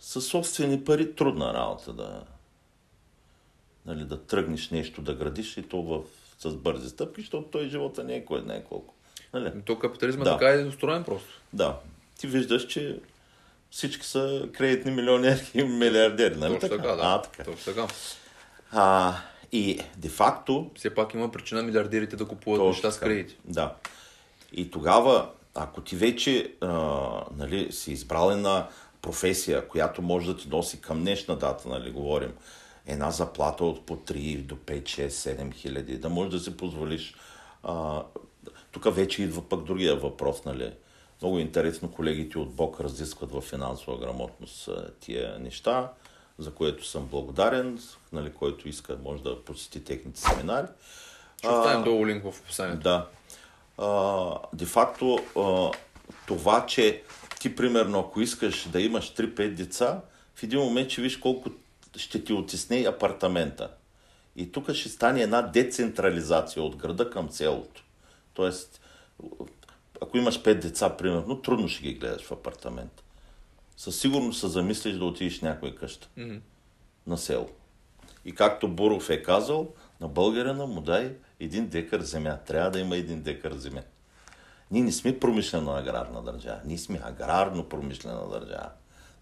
[0.00, 2.24] със собствени пари трудна работа да,
[3.86, 6.02] нали, да тръгнеш нещо да градиш и то в
[6.38, 8.93] с бързи стъпки, защото той живота не е кой не е колко.
[9.34, 9.52] Нали?
[9.64, 10.38] То капитализма Да.
[10.38, 11.40] така е устроен просто.
[11.52, 11.76] Да.
[12.18, 12.98] Ти виждаш, че
[13.70, 17.02] всички са кредитни милионери и милиардери, нали Точно така, да.
[17.02, 17.44] А, така.
[17.44, 17.86] Точно така.
[18.72, 19.14] А,
[19.52, 23.36] и де-факто Все пак има причина милиардерите да купуват Точно неща с кредити.
[23.44, 23.74] Да.
[24.52, 26.68] И тогава, ако ти вече а,
[27.36, 28.68] нали, си избрал една
[29.02, 32.32] професия, която може да ти носи към днешна дата, нали, говорим,
[32.86, 37.14] една заплата от по 3 до 5, 6, 7 хиляди, да можеш да си позволиш.
[37.62, 38.02] А,
[38.74, 40.72] тук вече идва пък другия въпрос, нали.
[41.22, 44.68] Много интересно колегите от БОК разискват в финансова грамотност
[45.00, 45.92] тия неща,
[46.38, 47.78] за което съм благодарен,
[48.12, 50.66] нали, който иска може да посети техните семинари.
[51.38, 52.82] Ще оставим долу линк в описанието.
[52.82, 53.06] Да.
[53.78, 55.70] А, де-факто а,
[56.26, 57.02] това, че
[57.40, 60.00] ти примерно, ако искаш да имаш 3-5 деца,
[60.34, 61.50] в един момент ще виж колко
[61.96, 63.70] ще ти отисне апартамента.
[64.36, 67.83] И тук ще стане една децентрализация от града към селото.
[68.34, 68.80] Тоест,
[70.02, 73.02] ако имаш 5 деца, примерно, трудно ще ги гледаш в апартамент.
[73.76, 76.36] Със сигурност се замислиш да отидеш някоя къща Мгм.
[77.06, 77.48] на село.
[78.24, 79.68] И както Буров е казал,
[80.00, 82.38] на българина му дай един декар земя.
[82.46, 83.82] Трябва да има един декар земя.
[84.70, 86.60] Ние не сме промишлено-аграрна държава.
[86.64, 88.70] Ние сме аграрно-промишлена държава.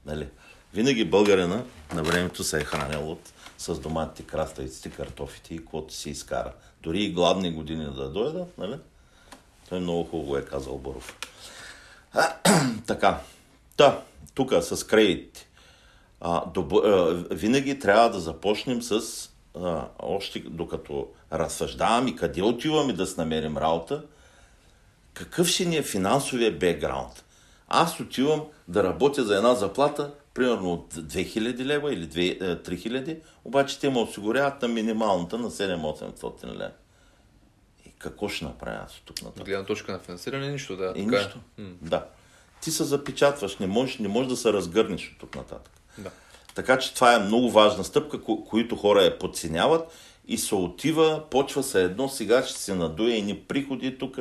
[0.07, 0.29] Нали?
[0.75, 6.11] Винаги българина на времето се е хранил от, с доматите, краставиците, картофите и каквото си
[6.11, 6.53] изкара.
[6.83, 8.79] Дори и гладни години да дойдат, нали?
[9.73, 11.19] Той много хубаво е казал Буров.
[12.87, 13.21] така.
[13.77, 14.01] Та,
[14.35, 15.49] тук с кредитите.
[16.21, 16.73] А, доб...
[16.73, 19.01] а, винаги трябва да започнем с,
[19.61, 24.03] а, още докато разсъждаваме и къде отиваме да си намерим работа,
[25.15, 27.25] какъв ще ни е финансовия бекграунд.
[27.69, 33.19] Аз отивам да работя за една заплата, примерно от 2000 лева или 2, е, 3000,
[33.45, 36.71] обаче те ме осигуряват на минималната на 7-800 лева.
[38.03, 39.47] Какво ще направя аз от тук нататък?
[39.47, 40.93] гледна точка на финансиране, нищо да.
[40.97, 41.19] И така е.
[41.25, 41.39] нищо.
[41.83, 42.07] Да.
[42.61, 45.73] Ти се запечатваш, не можеш, не можеш да се разгърнеш от тук нататък.
[45.99, 46.11] Да.
[46.55, 49.93] Така че това е много важна стъпка, ко- които хора я подценяват
[50.29, 54.19] и се отива, почва се едно, сега ще се надуе и ни приходи тук,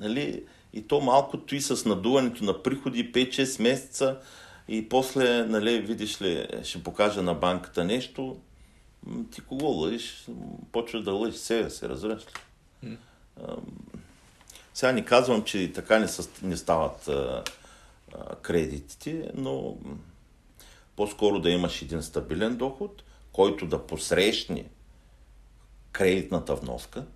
[0.00, 0.42] нали?
[0.72, 4.18] И то малкото и с надуването на приходи 5-6 месеца
[4.68, 8.36] и после, нали, видиш ли, ще покажа на банката нещо,
[9.30, 10.26] ти кого лъжиш?
[10.72, 12.28] Почваш да лъжиш себе си, разбираш ли?
[14.74, 17.44] Сега не казвам, че и така не, със- не стават а,
[18.14, 19.76] а, кредитите, но
[20.96, 24.64] по-скоро да имаш един стабилен доход, който да посрещне
[25.92, 27.06] кредитната вноска,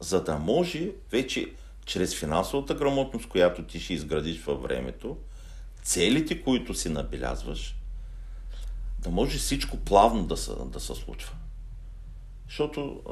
[0.00, 1.52] за да може вече
[1.84, 5.16] чрез финансовата грамотност, която ти ще изградиш във времето,
[5.82, 7.76] целите, които си набелязваш,
[8.98, 11.34] да може всичко плавно да се, да се случва.
[12.48, 13.02] Защото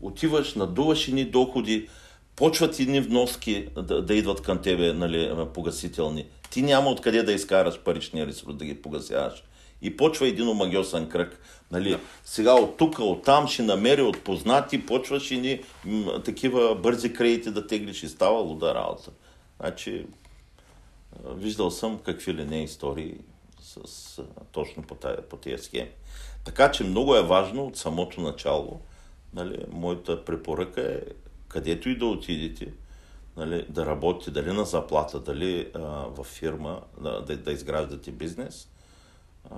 [0.00, 1.88] отиваш, надуваш едни доходи,
[2.36, 6.26] почват едни вноски да, да идват към тебе, нали, погасителни.
[6.50, 9.44] Ти няма откъде да изкараш паричния ресурс да ги погасяваш.
[9.82, 11.40] И почва един омагиосен кръг.
[11.70, 12.00] Нали, да.
[12.24, 17.12] Сега от тук, от там ще намери от познати, почваш и ни м, такива бързи
[17.12, 19.10] кредити да теглиш и става луда работа.
[19.60, 20.06] Значи,
[21.24, 23.14] виждал съм какви ли не истории
[23.60, 25.90] с, а, точно по, тая, по тези схеми.
[26.44, 28.80] Така че много е важно от самото начало,
[29.36, 31.00] нали, моята препоръка е
[31.48, 32.72] където и да отидете,
[33.36, 38.68] нали, да работите дали на заплата, дали а, в фирма, да, да, да изграждате бизнес,
[39.50, 39.56] а,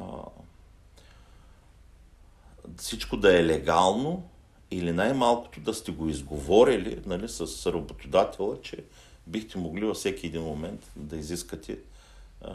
[2.76, 4.28] всичко да е легално
[4.70, 8.84] или най-малкото да сте го изговорили нали, с работодателя, че
[9.26, 11.78] бихте могли във всеки един момент да изискате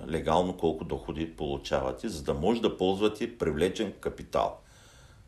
[0.08, 4.60] легално колко доходи получавате, за да може да ползвате привлечен капитал.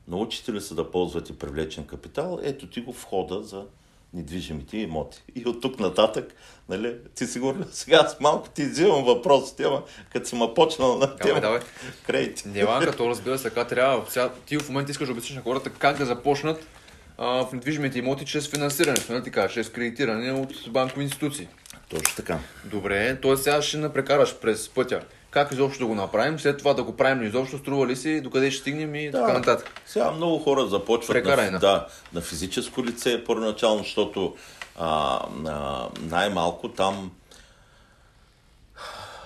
[0.07, 3.65] Научите ли се да ползвате привлечен капитал, ето ти го входа за
[4.13, 5.23] недвижимите имоти.
[5.35, 6.33] И от тук нататък,
[6.69, 11.15] нали, ти сигурно сега аз малко ти взимам въпросите, ама като си ма почнал на
[11.15, 11.59] тема давай.
[12.05, 12.47] кредити.
[12.47, 14.11] Нема, като разбира се, така трябва.
[14.11, 16.67] Сега, ти в момента искаш да обясниш на хората как да започнат
[17.17, 21.47] а, в недвижимите имоти чрез финансирането, нали така, чрез кредитиране от банкови институции.
[21.89, 22.39] Точно така.
[22.65, 23.37] Добре, т.е.
[23.37, 25.01] сега ще напрекараш през пътя.
[25.35, 28.21] Как изобщо да го направим, след това да го правим ли изобщо, струва ли си,
[28.21, 29.81] докъде ще стигнем и така нататък.
[29.85, 31.59] Сега много хора започват Прекарай на.
[31.59, 34.35] да, на физическо лице първоначално, защото
[34.79, 37.11] а, а, най-малко там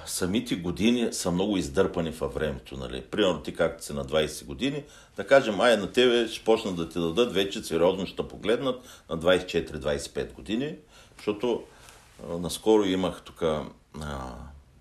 [0.05, 2.77] самите години са много издърпани във времето.
[2.77, 3.01] Нали?
[3.01, 4.83] Примерно ти както си на 20 години,
[5.17, 9.17] да кажем, ай на тебе ще почнат да ти дадат, вече сериозно ще погледнат на
[9.17, 10.75] 24-25 години,
[11.17, 11.63] защото
[12.29, 13.43] а, наскоро имах тук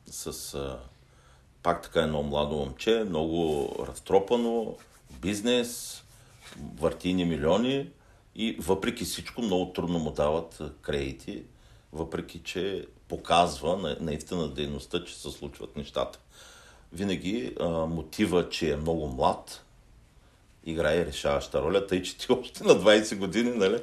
[0.06, 0.78] с а,
[1.68, 4.76] пак така едно младо момче, много разтропано,
[5.10, 6.02] бизнес,
[6.80, 7.90] въртини милиони
[8.34, 11.42] И въпреки всичко много трудно му дават кредити,
[11.92, 16.18] въпреки че показва наистина дейността, че се случват нещата.
[16.92, 19.64] Винаги а, мотива, че е много млад,
[20.64, 23.78] играе решаваща роля, тъй че ти още на 20 години, нали,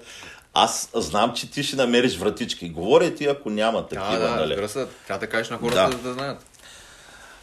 [0.54, 2.70] аз знам, че ти ще намериш вратички.
[2.70, 4.56] Говоря ти, ако няма такива, да, да, нали?
[5.08, 6.55] трябва да кажеш на хората да, да знаят.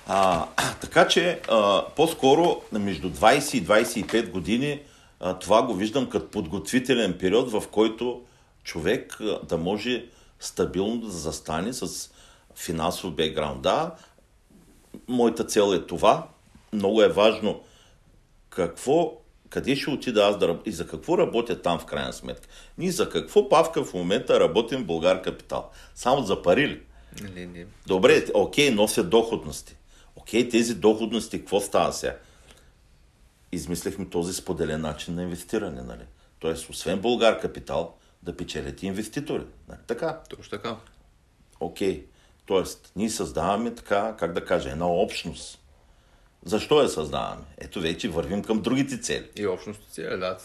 [0.07, 0.47] А,
[0.81, 4.81] така че, а, по-скоро между 20 и 25 години
[5.21, 8.23] а, това го виждам като подготвителен период, в който
[8.65, 10.05] човек а, да може
[10.41, 12.11] стабилно да застане с
[12.57, 13.63] финансов бекграунд.
[13.63, 13.95] Да,
[15.09, 16.29] моята цел е това.
[16.73, 17.61] Много е важно
[18.51, 19.13] какво,
[19.49, 22.49] къде ще отида аз да и за какво работя там в крайна сметка.
[22.79, 25.71] Ние за какво, Павка, в момента работим в Българ Капитал?
[25.95, 26.81] Само за пари ли?
[27.35, 27.67] Не, не.
[27.87, 29.77] Добре, окей, носят доходности.
[30.17, 32.17] Окей, тези доходности, какво става сега?
[33.53, 36.05] Измислихме този споделен начин на инвестиране, нали?
[36.39, 39.45] Тоест, освен Българ Капитал, да печелят инвеститори.
[39.69, 39.79] Нали?
[39.87, 40.21] Така.
[40.31, 40.77] Точно така.
[41.61, 42.07] Окей.
[42.47, 45.59] Тоест, ние създаваме така, как да кажа, една общност.
[46.45, 47.43] Защо я създаваме?
[47.59, 49.31] Ето вече вървим към другите цели.
[49.37, 50.39] И общността цели, да.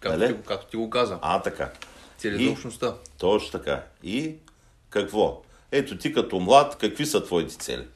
[0.00, 0.36] Както, Нали?
[0.36, 1.18] ти, както ти го каза.
[1.22, 1.72] А, така.
[2.18, 2.94] Цели И- за общността.
[3.18, 3.84] Точно така.
[4.02, 4.34] И
[4.90, 5.42] какво?
[5.72, 7.86] Ето ти като млад, какви са твоите цели?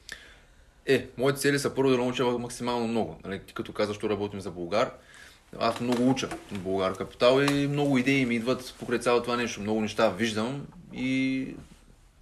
[0.85, 3.17] Е, моите цели са първо да науча максимално много.
[3.23, 4.91] Нали, ти като казваш, що работим за Българ,
[5.59, 9.61] аз много уча Българ Капитал и много идеи ми идват покрай цялото това нещо.
[9.61, 11.47] Много неща виждам и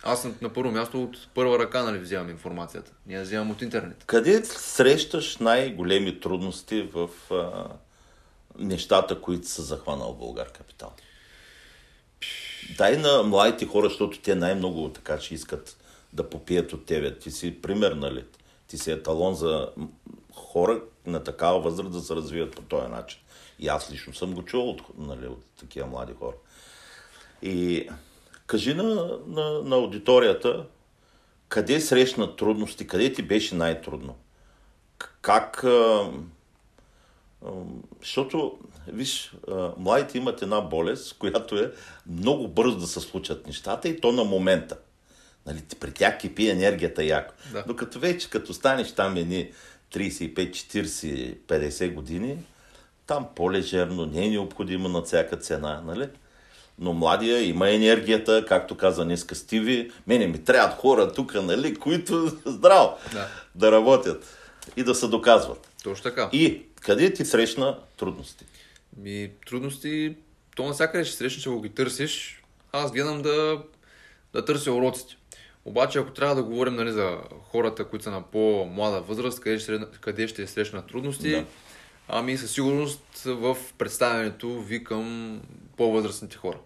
[0.03, 2.91] аз съм на първо място от първа ръка нали, вземам информацията.
[3.07, 4.03] Ние я вземам от интернет.
[4.05, 7.67] Къде срещаш най-големи трудности в а,
[8.59, 10.93] нещата, които са захванал Българ Капитал?
[12.77, 15.77] Дай на младите хора, защото те най-много така ще искат
[16.13, 17.19] да попият от тебе.
[17.19, 18.23] Ти си пример, нали?
[18.73, 19.69] Ти си еталон за
[20.35, 23.19] хора на такава възраст да се развиват по този начин.
[23.59, 26.35] И аз лично съм го чувал от, нали, от такива млади хора.
[27.41, 27.89] И
[28.47, 30.65] кажи на, на, на аудиторията,
[31.47, 34.15] къде срещна трудности, къде ти беше най-трудно?
[35.21, 35.63] Как...
[35.63, 36.11] А,
[37.45, 37.49] а,
[38.01, 38.57] защото,
[38.87, 41.71] виж, а, младите имат една болест, която е
[42.07, 44.77] много бързо да се случат нещата и то на момента.
[45.45, 47.33] Нали, при тях кипи енергията яко.
[47.51, 47.63] Да.
[47.67, 49.51] Докато вече, като станеш там едни
[49.93, 52.37] 35, 40, 50 години,
[53.07, 56.09] там по-лежерно, не е необходимо на всяка цена, нали?
[56.79, 59.91] Но младия има енергията, както каза днеска Стиви.
[60.07, 63.27] Мене ми трябват хора тук, нали, които здраво Да.
[63.55, 64.37] да работят
[64.77, 65.69] и да се доказват.
[65.83, 66.29] Точно така.
[66.33, 68.45] И къде ти срещна трудности?
[68.97, 70.15] Ми, трудности,
[70.55, 72.43] то навсякъде ще срещнеш, ако ги търсиш.
[72.71, 73.61] Аз гледам да,
[74.33, 75.15] да търся уроците.
[75.65, 79.79] Обаче, ако трябва да говорим нали, за хората, които са на по-млада възраст, къде ще,
[80.01, 81.45] къде ще срещнат трудности, Да.
[82.07, 85.41] ами със сигурност в представянето ви към
[85.77, 86.57] по-възрастните хора.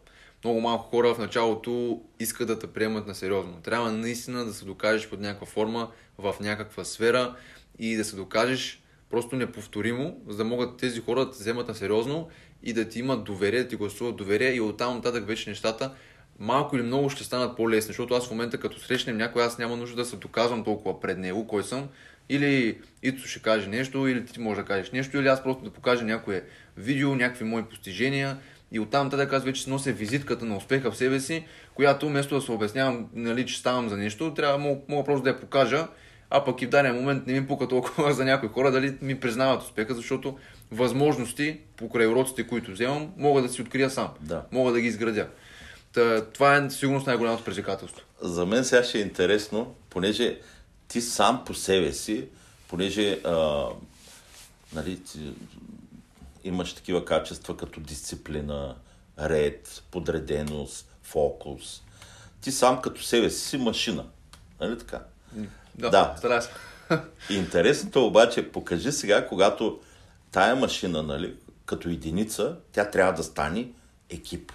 [0.44, 3.62] Много малко хора в началото искат да те приемат на сериозно.
[3.64, 7.36] Трябва наистина да се докажеш под някаква форма, в някаква сфера
[7.80, 11.76] и да се докажеш просто неповторимо, за да могат тези хора да те вземат на
[11.76, 12.28] сериозно
[12.64, 15.92] и да ти имат доверие, да ти гласуват доверие и оттам нататък вече нещата
[16.39, 19.78] малко или много ще станат по-лесни, защото аз в момента като срещнем някой, аз няма
[19.78, 21.88] нужда да се доказвам толкова пред него, кой съм.
[22.30, 25.69] Или Ито ще каже нещо, или ти можеш да кажеш нещо, или аз просто да
[25.69, 26.43] покажа някое
[26.78, 28.38] видео, някакви мои постижения
[28.71, 32.41] и оттам нататък аз вече нося визитката на успеха в себе си, която вместо да
[32.41, 35.88] се обяснявам, нали, че ставам за нещо, трябва мога, мога просто да я покажа,
[36.30, 39.19] а пък и в даден момент не ми пука толкова за някои хора дали ми
[39.19, 40.38] признават успеха, защото
[40.71, 44.10] възможности покрай уроците, които вземам, мога да си открия сам.
[44.21, 44.45] Да.
[44.52, 45.28] Мога да ги изградя.
[45.98, 48.02] Та, това е сигурно най-голямото предизвикателство.
[48.22, 50.40] За мен сега ще е интересно, понеже
[50.88, 52.28] ти сам по себе си,
[52.68, 53.66] понеже а,
[54.74, 55.34] нали, ти,
[56.44, 58.76] имаш такива качества като дисциплина,
[59.20, 61.82] ред, подреденост, фокус.
[62.42, 64.06] Ти сам като себе си си машина.
[64.62, 65.02] Нали така?
[65.76, 66.16] Да, Да.
[66.18, 66.50] старая се.
[67.30, 69.80] Интересното обаче, покажи сега, когато
[70.32, 73.68] тая машина, нали, като единица, тя трябва да стане
[74.10, 74.52] екип.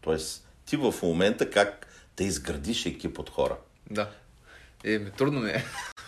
[0.00, 3.56] Тоест, ти в момента как да изградиш екип от хора.
[3.90, 4.10] Да.
[4.84, 5.64] Е, ми, трудно ми е.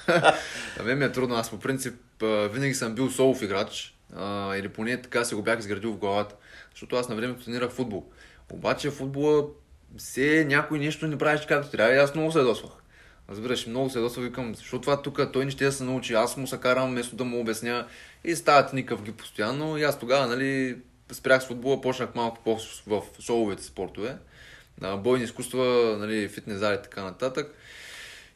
[0.79, 1.35] На мен ми е трудно.
[1.35, 3.97] Аз по принцип винаги съм бил солов играч.
[4.16, 6.35] А, или поне така се го бях изградил в главата.
[6.71, 8.05] Защото аз на времето тренирах футбол.
[8.53, 9.47] Обаче футбола
[9.97, 12.72] все някой нещо не правиш както трябва и аз много се ядосвах.
[13.31, 16.37] Разбираш, много се ядосвах, викам, защото това тук той не ще да се научи, аз
[16.37, 17.87] му се карам вместо да му обясня
[18.24, 20.78] и стават никакъв ги постоянно и аз тогава, нали,
[21.12, 24.16] спрях с футбола, почнах малко по в соловите спортове,
[24.81, 27.55] на бойни изкуства, нали, фитнес зали и така нататък.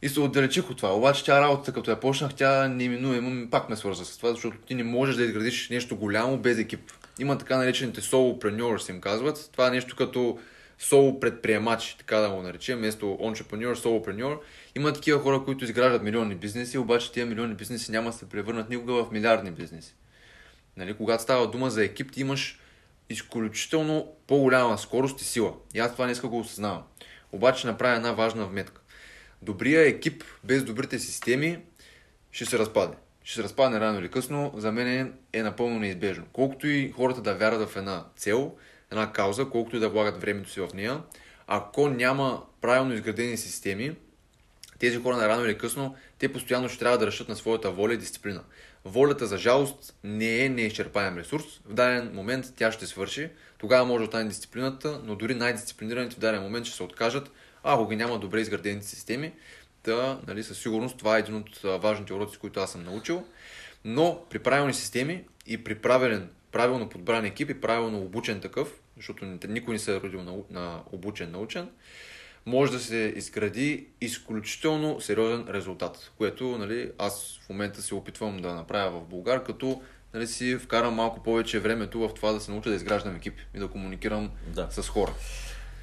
[0.03, 0.95] И се отдалечих от това.
[0.95, 4.75] Обаче тя работа, като я почнах, тя неминуемо пак ме свърза с това, защото ти
[4.75, 6.81] не можеш да изградиш нещо голямо без екип.
[7.19, 9.49] има така наречените solopreneurs, им казват.
[9.53, 10.39] Това е нещо като
[10.79, 14.39] соло предприемачи, така да го наречем, вместо entrepreneur, solopreneur.
[14.77, 18.71] Има такива хора, които изграждат милионни бизнеси, обаче тези милионни бизнеси няма да се превърнат
[18.71, 19.95] никога в милиардни бизнеси.
[20.77, 22.59] Нали, когато става дума за екип, ти имаш
[23.11, 25.55] изключително по-голяма скорост и сила.
[25.75, 26.83] И аз това днес го осъзнавам.
[27.33, 28.81] Обаче направя една важна вметка.
[29.43, 31.59] Добрия екип без добрите системи
[32.33, 32.97] ще се разпадне.
[33.25, 34.53] Ще се разпадне рано или късно.
[34.57, 36.25] За мен е напълно неизбежно.
[36.33, 38.55] Колкото и хората да вярват в една цел,
[38.91, 41.03] една кауза, колкото и да влагат времето си в нея,
[41.47, 43.97] ако няма правилно изградени системи,
[44.79, 47.95] тези хора на рано или късно, те постоянно ще трябва да решат на своята воля
[47.95, 48.43] и дисциплина.
[48.85, 51.45] Волята, за жалост, не е неизчерпаем ресурс.
[51.65, 53.31] В даден момент тя ще свърши.
[53.59, 57.31] Тогава може да остане дисциплината, но дори най-дисциплинираните в даден момент ще се откажат,
[57.63, 59.33] ако ги няма добре изградените системи.
[59.83, 63.25] Та, нали, със сигурност това е един от важните уроци, които аз съм научил.
[63.85, 69.39] Но при правилни системи и при правилен, правилно подбран екип и правилно обучен такъв, защото
[69.49, 71.69] никой не се е родил на, на обучен научен,
[72.47, 78.55] може да се изгради изключително сериозен резултат, което нали, аз в момента се опитвам да
[78.55, 79.83] направя в Българ, като
[80.15, 83.59] нали, си вкарам малко повече времето в това да се науча да изграждам екип и
[83.59, 84.67] да комуникирам да.
[84.71, 85.13] с хора.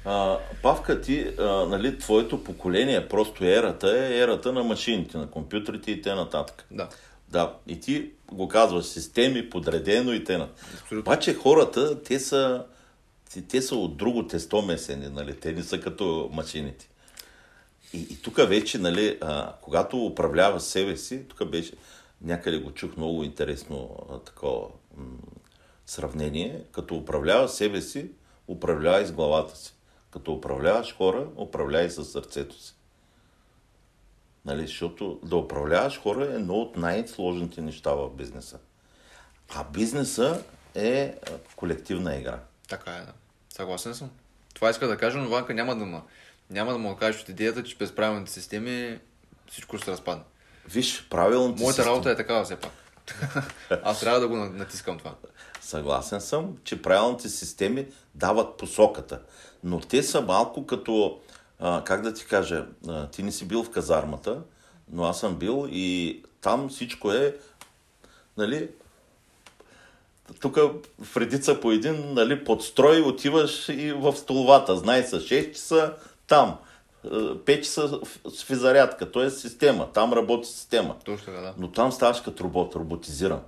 [0.04, 5.90] А, Павка, ти, а, нали, твоето поколение, просто ерата е ерата на машините, на компютрите
[5.90, 6.44] и т.н.
[6.70, 6.88] Да.
[7.30, 10.48] Да, и ти го казваш системи, подредено и т.н.
[10.98, 12.64] Обаче хората, те са
[13.48, 15.40] те са от друго тесто месени, нали?
[15.40, 16.88] те не са като машините.
[17.92, 21.72] И, и тук вече, нали, а, когато управлява себе си, тук беше,
[22.22, 25.06] някъде го чух много интересно а, такова м-
[25.86, 28.10] сравнение, като управлява себе си,
[28.48, 29.74] управлява и с главата си.
[30.10, 32.74] Като управляваш хора, управлявай с сърцето си.
[34.44, 38.58] Нали, защото да управляваш хора е едно от най-сложните неща в бизнеса.
[39.48, 40.42] А бизнеса
[40.74, 41.14] е
[41.56, 42.40] колективна игра.
[42.68, 43.12] Така е, да.
[43.48, 44.10] Съгласен съм.
[44.54, 46.02] Това иска да кажа, но Ванка няма да му,
[46.50, 48.98] няма да му кажеш от идеята, че без правилните системи
[49.50, 50.24] всичко ще се разпадне.
[50.68, 51.94] Виж, правилните Моята системи...
[51.94, 52.72] работа е такава все пак.
[53.82, 55.14] Аз трябва да го натискам това.
[55.60, 59.20] Съгласен съм, че правилните системи дават посоката,
[59.64, 61.20] но те са малко като,
[61.58, 64.42] а, как да ти кажа, а, ти не си бил в казармата,
[64.92, 67.36] но аз съм бил и там всичко е,
[68.36, 68.70] нали,
[70.40, 70.56] тук
[71.02, 74.76] в редица по един нали, подстрой отиваш и в столовата.
[74.76, 75.94] Знай са 6 часа
[76.26, 76.58] там.
[77.04, 78.00] 5 е, часа
[78.34, 79.30] с физарядка, т.е.
[79.30, 79.92] система.
[79.92, 80.96] Там работи система.
[81.04, 81.54] Точно да.
[81.58, 83.40] Но там ставаш като робот, роботизиран.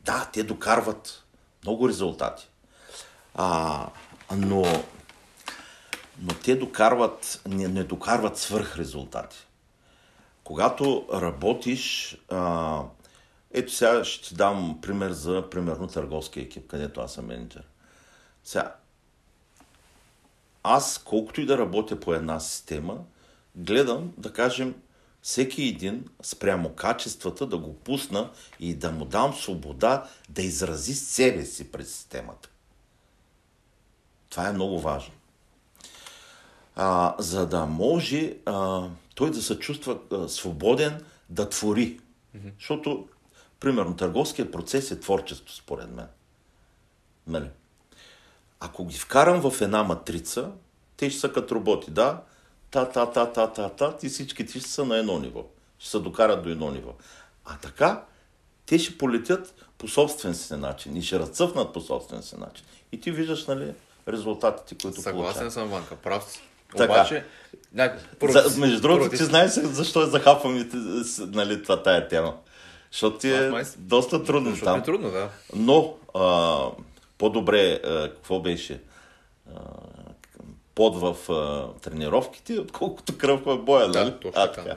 [0.00, 1.24] Да, те докарват
[1.64, 2.48] много резултати.
[3.34, 3.86] А,
[4.36, 4.62] но,
[6.22, 9.46] но те докарват, не, не докарват свърх резултати.
[10.44, 12.82] Когато работиш, а,
[13.56, 17.62] ето сега ще ти дам пример за, примерно, търговски екип, където аз съм менеджер.
[18.44, 18.74] Сега,
[20.62, 22.98] аз, колкото и да работя по една система,
[23.54, 24.74] гледам, да кажем,
[25.22, 28.30] всеки един спрямо качествата да го пусна
[28.60, 32.48] и да му дам свобода да изрази себе си през системата.
[34.30, 35.14] Това е много важно.
[36.76, 42.00] А, за да може а, той да се чувства а, свободен да твори.
[42.36, 42.52] Mm-hmm.
[42.58, 43.08] Защото
[43.60, 46.06] Примерно, търговският процес е творчество, според мен.
[47.26, 47.48] Нали?
[48.60, 50.50] Ако ги вкарам в една матрица,
[50.96, 52.22] те ще са като роботи, да?
[52.70, 55.44] Та, та, та, та, та, та, и всички ти ще са на едно ниво.
[55.78, 56.92] Ще се докарат до едно ниво.
[57.44, 58.04] А така,
[58.66, 62.64] те ще полетят по собствен си начин и ще разцъфнат по собствен си начин.
[62.92, 63.74] И ти виждаш, нали,
[64.08, 66.42] резултатите, които Съгласен съм, Ванка, прав си.
[66.76, 66.92] Така.
[66.92, 67.24] Обаче,
[67.72, 68.18] няк...
[68.22, 70.70] За, между другото, ти знаеш защо е захапвам
[71.20, 72.34] нали, това тая тема.
[72.96, 73.64] Защото ти е май...
[73.76, 74.80] доста трудно Защото там.
[74.80, 75.28] е трудно, да.
[75.54, 76.70] Но а,
[77.18, 78.80] по-добре, а, какво беше?
[79.54, 79.60] А,
[80.74, 84.14] под в а, тренировките, отколкото кръв в боя, да, нали?
[84.22, 84.76] Точно а, така.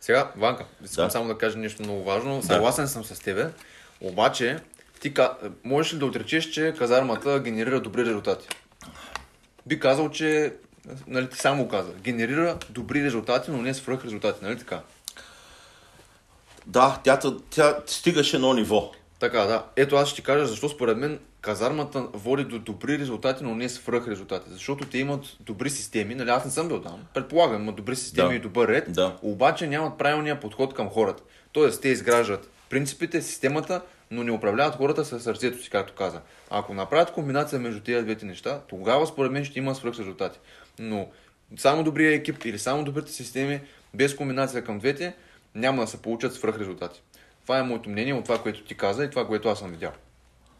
[0.00, 1.10] Сега, Ванка, искам да.
[1.10, 2.42] само да кажа нещо много важно.
[2.42, 2.90] Съгласен да.
[2.90, 3.50] съм с тебе,
[4.00, 4.58] обаче
[5.00, 5.14] ти
[5.64, 8.48] можеш ли да отречеш, че казармата генерира добри резултати?
[9.66, 10.54] Би казал, че
[11.06, 14.80] нали, ти само каза, генерира добри резултати, но не свръх резултати, нали така?
[16.68, 18.92] Да, тя, тя стигаше едно ниво.
[19.18, 19.64] Така, да.
[19.76, 23.68] Ето аз ще ти кажа защо според мен казармата води до добри резултати, но не
[23.68, 24.50] свръх резултати.
[24.50, 27.00] Защото те имат добри системи, нали аз не съм бил там.
[27.14, 28.34] Предполагам, имат добри системи да.
[28.34, 29.16] и добър ред, да.
[29.22, 31.22] обаче нямат правилния подход към хората.
[31.52, 36.20] Тоест, те изграждат принципите, системата, но не управляват хората със сърцето си, както каза.
[36.50, 40.38] Ако направят комбинация между тези двете неща, тогава според мен ще има свръх резултати.
[40.78, 41.08] Но
[41.56, 43.60] само добрия екип или само добрите системи,
[43.94, 45.14] без комбинация към двете,
[45.54, 47.02] няма да се получат свръх резултати.
[47.42, 49.92] Това е моето мнение от това, което ти каза и това, което аз съм видял.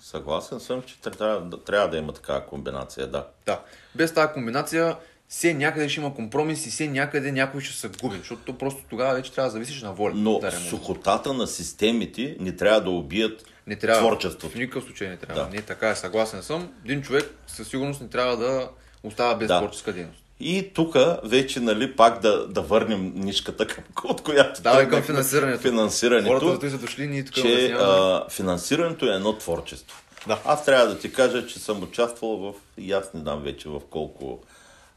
[0.00, 3.26] Съгласен съм, че трябва, трябва да има такава комбинация, да.
[3.46, 3.60] Да.
[3.94, 4.96] Без тази комбинация,
[5.28, 8.82] все някъде ще има компромис и все някъде някой ще се губи, защото то просто
[8.90, 10.12] тогава вече трябва да зависиш на воля.
[10.14, 14.00] Но да сухотата на системите не трябва да убият Не трябва.
[14.00, 14.48] творчеството.
[14.50, 15.42] В никакъв случай не трябва.
[15.42, 15.48] Да.
[15.50, 16.72] Не, така е, съгласен съм.
[16.84, 18.68] Един човек със сигурност не трябва да
[19.02, 19.58] остава без Да.
[19.58, 20.24] творческа дейност.
[20.40, 25.06] И тук вече, нали, пак да, да върнем нишката, към, от която Давай към тръгнахме.
[25.06, 25.62] финансирането.
[25.62, 26.38] финансирането.
[26.40, 30.02] Хората, са дошли, ние тук че а, финансирането е едно творчество.
[30.26, 30.40] Да.
[30.44, 33.80] Аз трябва да ти кажа, че съм участвал в, и аз не знам вече в
[33.90, 34.40] колко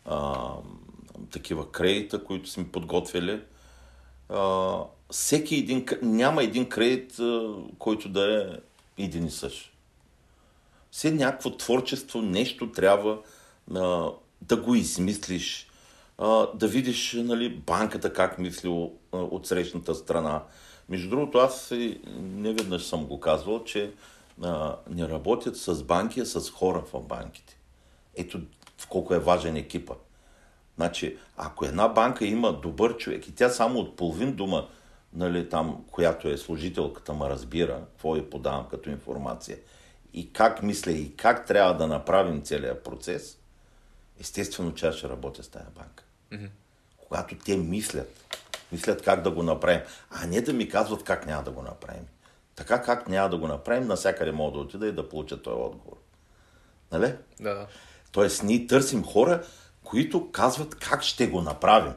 [0.06, 0.36] а,
[1.32, 3.42] такива кредита, които сме подготвили.
[4.30, 4.74] А,
[5.12, 8.42] всеки един, няма един кредит, а, който да
[8.98, 9.74] е един и същ.
[10.92, 13.18] Все някакво творчество, нещо трябва
[13.76, 14.10] а,
[14.42, 15.68] да го измислиш,
[16.56, 20.44] да видиш нали, банката как мисли от срещната страна.
[20.90, 21.72] Между другото, аз
[22.18, 23.94] не веднъж съм го казвал, че
[24.90, 27.58] не работят с банки, а с хора в банките.
[28.16, 28.42] Ето
[28.78, 29.94] в колко е важен екипа.
[30.76, 34.68] Значи, ако една банка има добър човек и тя само от половин дума,
[35.14, 39.58] нали, там, която е служителката, ма разбира, какво я подавам като информация,
[40.14, 43.38] и как мисля, и как трябва да направим целият процес,
[44.22, 46.04] естествено, че аз ще работя с тази банка.
[46.98, 48.38] Когато те мислят,
[48.72, 52.08] мислят как да го направим, а не да ми казват как няма да го направим.
[52.56, 55.98] Така как няма да го направим, навсякъде мога да отида и да получа този отговор.
[56.92, 57.14] Нали?
[57.40, 57.68] Да, да.
[58.12, 59.44] Тоест, ние търсим хора,
[59.84, 61.94] които казват как ще го направим.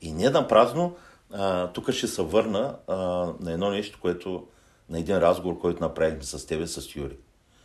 [0.00, 0.96] И не на празно,
[1.32, 2.96] а, тук ще се върна а,
[3.40, 4.46] на едно нещо, което,
[4.88, 7.16] на един разговор, който направихме с тебе, с Юри.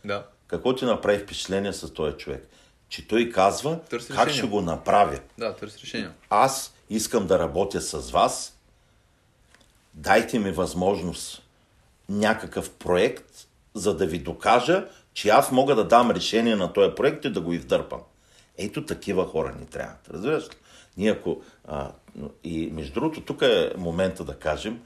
[0.04, 0.26] Да.
[0.46, 2.48] Какво ти направи впечатление с този човек?
[2.92, 4.38] Че той казва Търси как решение.
[4.38, 5.18] ще го направя.
[5.38, 6.10] Да, търси решение.
[6.30, 8.58] Аз искам да работя с вас.
[9.94, 11.42] Дайте ми възможност
[12.08, 17.24] някакъв проект, за да ви докажа, че аз мога да дам решение на този проект
[17.24, 18.00] и да го издърпам.
[18.58, 20.08] Ето такива хора ни трябват.
[20.10, 20.56] Разбираш ли?
[20.96, 21.42] Ние ако...
[21.68, 21.90] А,
[22.44, 24.82] и между другото, тук е момента да кажем,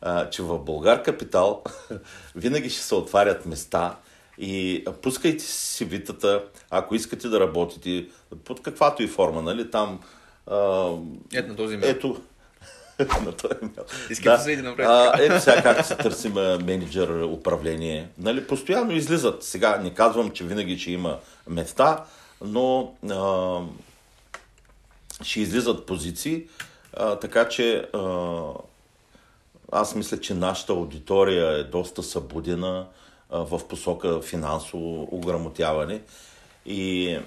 [0.00, 1.62] а, че в Българ Капитал
[2.34, 3.96] винаги ще се отварят места
[4.38, 8.06] и пускайте си витата, ако искате да работите
[8.44, 10.00] под каквато и форма, нали, там...
[10.46, 10.90] А,
[11.34, 11.90] Ето на този имейл.
[11.90, 12.20] ето,
[13.24, 13.84] на този имейл.
[14.10, 16.32] Искате се и да направите А, ето сега как се търсим
[16.64, 18.08] менеджер управление.
[18.18, 19.42] Нали, постоянно излизат.
[19.42, 21.18] Сега не казвам, че винаги ще има
[21.48, 22.04] места,
[22.44, 23.60] но а,
[25.22, 26.44] ще излизат позиции,
[26.96, 28.42] а, така че а,
[29.72, 32.86] аз мисля, че нашата аудитория е доста събудена
[33.42, 36.02] в посока финансово ограмотяване
[36.66, 37.18] и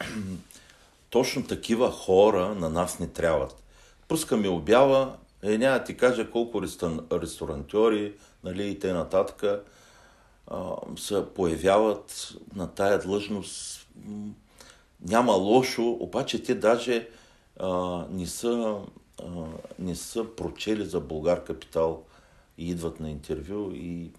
[1.10, 3.62] точно такива хора на нас не трябват.
[4.08, 6.62] Пускаме обява, е, няма ти кажа колко
[7.12, 8.12] ресторантьори,
[8.44, 9.28] нали, и т.н.
[10.98, 13.86] се появяват на тая длъжност.
[15.00, 17.08] Няма лошо, обаче те даже
[17.60, 18.78] а, не, са,
[19.22, 19.26] а,
[19.78, 22.02] не са прочели за Българ Капитал
[22.58, 24.10] и идват на интервю и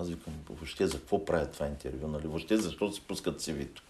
[0.00, 2.26] аз викам, въобще за какво правят това интервю, нали?
[2.26, 3.82] Въобще защо си пускат CV-то?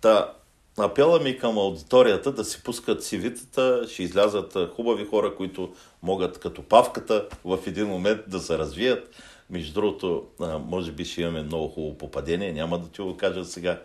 [0.00, 0.32] Та,
[0.78, 6.62] апела ми към аудиторията да си пускат CV-тата, ще излязат хубави хора, които могат като
[6.62, 9.10] павката в един момент да се развият.
[9.50, 10.26] Между другото,
[10.66, 13.82] може би ще имаме много хубаво попадение, няма да ти го кажа сега.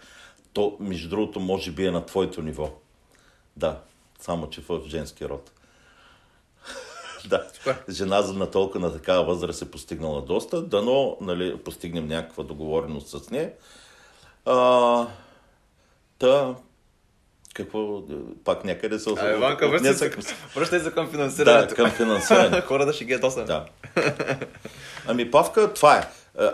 [0.54, 2.72] То, между другото, може би е на твоето ниво.
[3.58, 3.80] Да,
[4.20, 5.52] само че в женски род.
[7.28, 7.48] Да,
[7.90, 10.62] жена на толкова на такава възраст е постигнала доста.
[10.62, 13.52] Дано нали, постигнем някаква договореност с нея.
[14.46, 15.08] А,
[16.20, 16.56] та,
[17.54, 18.02] какво,
[18.44, 20.12] пак някъде се А, Иванка, връщай се,
[20.56, 21.76] връщай се към Да, финансирането.
[21.76, 22.62] към финансиране.
[22.62, 23.48] Хората ще ги ядосат.
[23.48, 23.66] Да.
[25.08, 26.08] Ами, Павка, това е.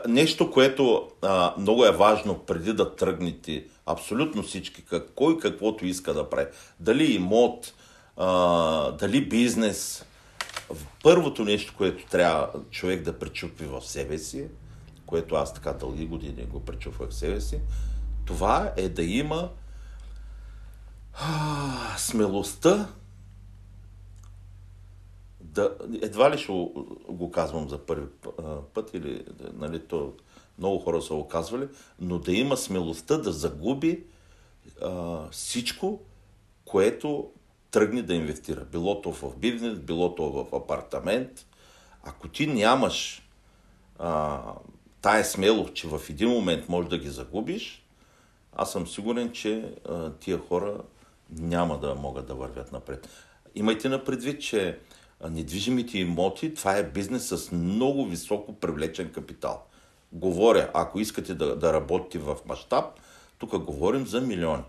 [0.07, 6.13] Нещо, което а, много е важно преди да тръгнете, абсолютно всички, как, кой каквото иска
[6.13, 6.47] да прави.
[6.80, 7.74] Дали имот,
[8.18, 10.05] а, дали бизнес.
[11.03, 14.47] Първото нещо, което трябва човек да пречупи в себе си,
[15.05, 17.59] което аз така дълги години го пречупвах в себе си,
[18.26, 19.49] това е да има
[21.13, 22.88] а, смелостта
[25.55, 26.51] да, едва ли ще
[27.09, 28.05] го- казвам за първи
[28.74, 30.13] път или нали, то,
[30.57, 31.68] много хора са го казвали,
[31.99, 34.03] но да има смелостта да загуби
[34.82, 35.99] а, всичко,
[36.66, 37.32] което
[37.76, 38.65] тръгне да инвестира.
[38.71, 41.45] Било то в бизнес, било то в апартамент.
[42.03, 43.30] Ако ти нямаш
[43.99, 44.41] а,
[45.01, 47.86] тая смелост, че в един момент можеш да ги загубиш,
[48.55, 50.78] аз съм сигурен, че а, тия хора
[51.30, 53.09] няма да могат да вървят напред.
[53.55, 54.80] Имайте на предвид, че
[55.30, 59.65] недвижимите имоти, това е бизнес с много високо привлечен капитал.
[60.11, 62.86] говоря, ако искате да, да работите в мащаб,
[63.38, 64.63] тук говорим за милиони.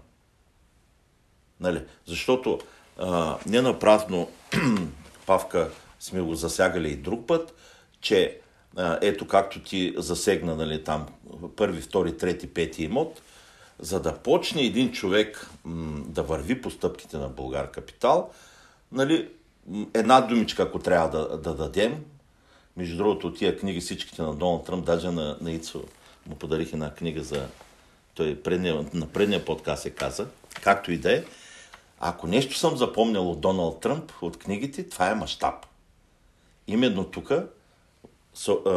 [1.60, 1.84] Нали?
[2.06, 2.58] Защото
[2.98, 4.28] а, не напразно
[5.26, 5.70] Павка
[6.00, 7.54] сме го засягали и друг път,
[8.00, 8.38] че
[8.76, 11.06] а, ето както ти засегна нали, там
[11.56, 13.22] първи, втори, трети, пети имот,
[13.78, 18.30] за да почне един човек м, да върви по стъпките на Българ Капитал,
[18.92, 19.28] нали,
[19.94, 22.04] една думичка, ако трябва да, да дадем,
[22.76, 25.84] между другото, тия книги, всичките на Доналд Тръмп, даже на, на Ицо
[26.26, 27.46] му подарих една книга за...
[28.14, 30.26] Той предния, на предния подкаст е каза,
[30.62, 31.24] както и да е.
[32.00, 35.66] Ако нещо съм запомнял от Доналд Тръмп, от книгите, това е мащаб.
[36.66, 37.32] Именно тук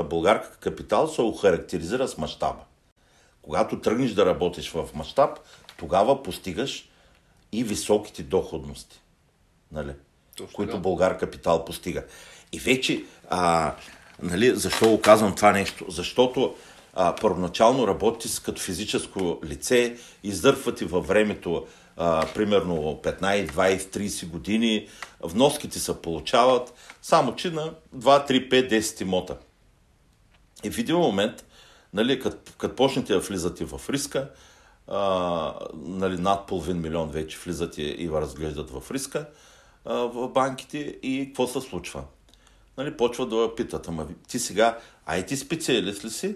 [0.10, 2.64] Българка Капитал се охарактеризира с мащаба.
[3.42, 5.40] Когато тръгнеш да работиш в мащаб,
[5.78, 6.90] тогава постигаш
[7.52, 9.02] и високите доходности.
[9.72, 9.94] Нали?
[10.38, 10.80] Точно, които да.
[10.80, 12.04] Българ Капитал постига.
[12.52, 13.74] И вече, а,
[14.22, 15.86] нали, защо го казвам това нещо?
[15.88, 16.56] Защото
[16.94, 21.68] а, първоначално работите като физическо лице, издърпвате във времето
[22.00, 24.88] а, примерно 15, 20, 30 години,
[25.24, 29.38] вноските се получават, само че на 2, 3, 5, 10 имота.
[30.64, 31.46] И в един момент,
[31.94, 34.30] нали, като, почнете да влизате в риска,
[34.88, 39.26] а, нали, над половин милион вече влизате и разглеждат в риска
[39.86, 42.04] а, в банките и какво се случва?
[42.78, 46.36] Нали, почва да питат, ама ти сега, ай ти специалист ли си?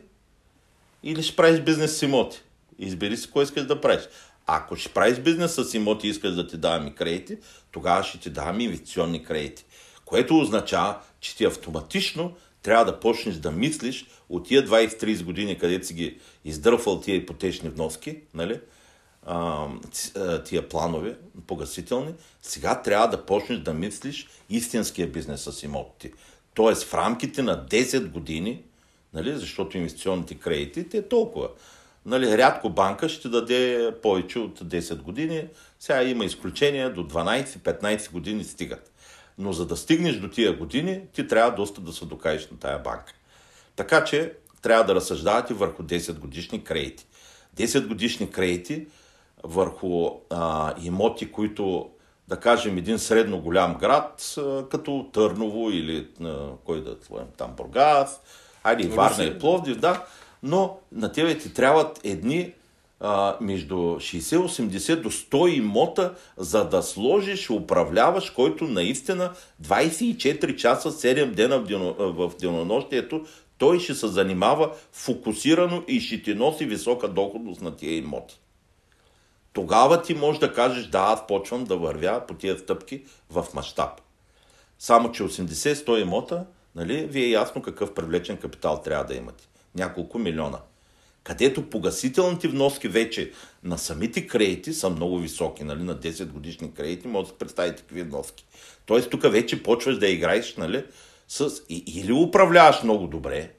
[1.04, 2.42] Или ще правиш бизнес с имоти?
[2.80, 4.04] Избери си кой искаш да правиш.
[4.46, 7.38] Ако ще правиш бизнес с имоти и искаш да ти даваме кредити,
[7.72, 9.66] тогава ще ти даваме инвестиционни кредити.
[10.06, 15.88] Което означава, че ти автоматично трябва да почнеш да мислиш от тия 20-30 години, където
[15.88, 18.60] си ги издърфал тия ипотечни вноски, нали?
[20.46, 21.18] тия планове
[21.48, 26.12] погасителни, сега трябва да почнеш да мислиш истинския бизнес с имотите.
[26.54, 28.64] Тоест в рамките на 10 години,
[29.14, 31.50] нали, защото инвестиционните кредити, те е толкова.
[32.06, 35.48] Нали, рядко банка ще даде повече от 10 години.
[35.80, 38.92] Сега има изключения, до 12-15 години стигат.
[39.38, 42.80] Но за да стигнеш до тия години, ти трябва доста да се докажеш на тая
[42.80, 43.14] банка.
[43.76, 47.06] Така че трябва да разсъждавате върху 10 годишни кредити.
[47.58, 48.88] 10 годишни кредити
[49.44, 51.90] върху а, имоти, които,
[52.28, 57.52] да кажем, един средно голям град, а, като Търново или а, кой да твоем там
[57.58, 58.22] Бургас,
[58.64, 60.06] айде Варна и Пловдив, да,
[60.44, 62.54] но на тебе ти трябват едни
[63.00, 69.32] а, между 60-80 до 100 имота, за да сложиш управляваш, който наистина
[69.64, 73.26] 24 часа, 7 дена в, дено, в денонощието,
[73.58, 78.40] той ще се занимава фокусирано и ще ти носи висока доходност на тия имоти.
[79.54, 83.90] Тогава ти можеш да кажеш, да, аз почвам да вървя по тия стъпки в мащаб.
[84.80, 89.48] Само, че 80-100 имота, нали, ви е ясно какъв привлечен капитал трябва да имате.
[89.76, 90.60] Няколко милиона–
[91.24, 93.32] където погасителните вноски вече
[93.64, 97.82] на самите кредити са много високи, нали, на 10 годишни кредити, може да се представите
[97.82, 98.46] какви вноски.
[98.86, 100.84] Тоест тук вече почваш да играеш, нали,
[101.28, 103.52] с, или управляваш много добре,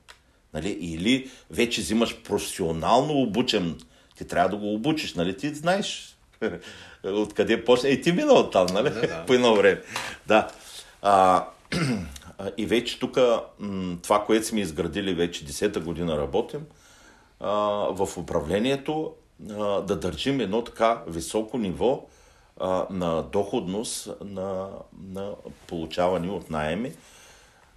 [0.55, 3.81] нали, или вече взимаш професионално обучен,
[4.17, 6.17] ти трябва да го обучиш, нали, ти знаеш
[7.05, 7.89] откъде почне.
[7.89, 9.25] И ти мина от там, нали, да, да.
[9.27, 9.83] по едно време.
[10.27, 10.51] Да.
[11.03, 11.47] А,
[12.57, 13.19] и вече тук
[14.03, 16.67] това, което сме изградили вече 10-та година работим,
[17.91, 19.15] в управлението
[19.87, 22.07] да държим едно така високо ниво
[22.91, 24.69] на доходност на,
[25.03, 25.35] на
[25.67, 26.93] получаване от найеми,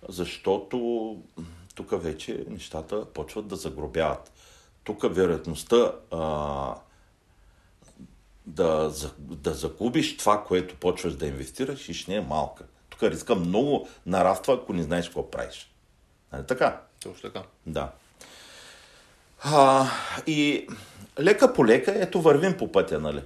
[0.10, 1.18] защото
[1.76, 4.32] тук вече нещата почват да загробяват.
[4.84, 6.76] Тук вероятността а,
[8.46, 12.66] да, да загубиш това, което почваш да инвестираш, ще не е малка.
[13.00, 15.72] Тук риска много нараства, ако не знаеш какво правиш.
[16.34, 16.82] Нали така?
[17.04, 17.46] Точно така.
[17.66, 17.92] Да.
[19.44, 19.86] А,
[20.28, 20.68] и
[21.20, 23.22] лека по лека, ето вървим по пътя, нали?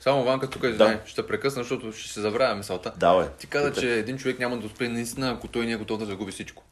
[0.00, 1.00] Само Ванка тук да.
[1.06, 2.92] ще прекъсна, защото ще се забравя мисълта.
[2.96, 3.28] Давай.
[3.38, 6.06] Ти каза, че един човек няма да успее наистина, ако той не е готов да
[6.06, 6.62] загуби всичко.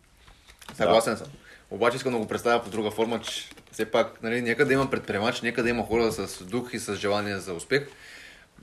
[0.74, 1.18] Съгласен да.
[1.18, 1.28] съм.
[1.70, 4.90] Обаче искам да го представя по друга форма, че все пак, нали, нека да има
[4.90, 7.88] предприемач, нека да има хора с дух и с желание за успех.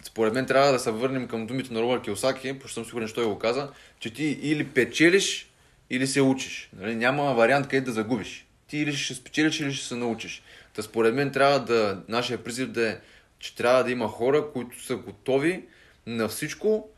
[0.04, 3.14] Според мен трябва да се върнем към думите на Робърт Киосаки, защото съм сигурен, че
[3.14, 3.70] той го каза,
[4.00, 5.52] че ти или печелиш,
[5.90, 6.70] или се учиш.
[6.80, 10.44] Нали, няма вариант къде да загубиш ти или ще спечелиш, или ще се научиш.
[10.74, 12.98] Та според мен трябва да, нашия призив да е,
[13.40, 15.64] че трябва да има хора, които са готови
[16.06, 16.90] на всичко,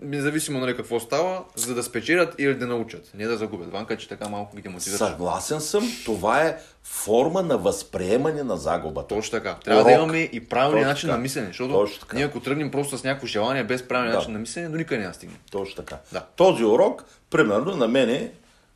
[0.00, 3.72] независимо нали какво става, за да спечелят или да научат, не да загубят.
[3.72, 4.98] Ванка, че така малко ги мотивираш.
[4.98, 9.14] Съгласен съм, това е форма на възприемане на загубата.
[9.14, 9.58] Точно така.
[9.64, 9.90] Трябва Урок.
[9.90, 13.64] да имаме и правилния начин на мислене, защото ние ако тръгнем просто с някакво желание
[13.64, 14.18] без правилния да.
[14.18, 15.36] начин на мислене, до никъде няма стигне.
[15.50, 15.98] Точно така.
[16.12, 16.26] Да.
[16.36, 18.32] Този урок, примерно, на мене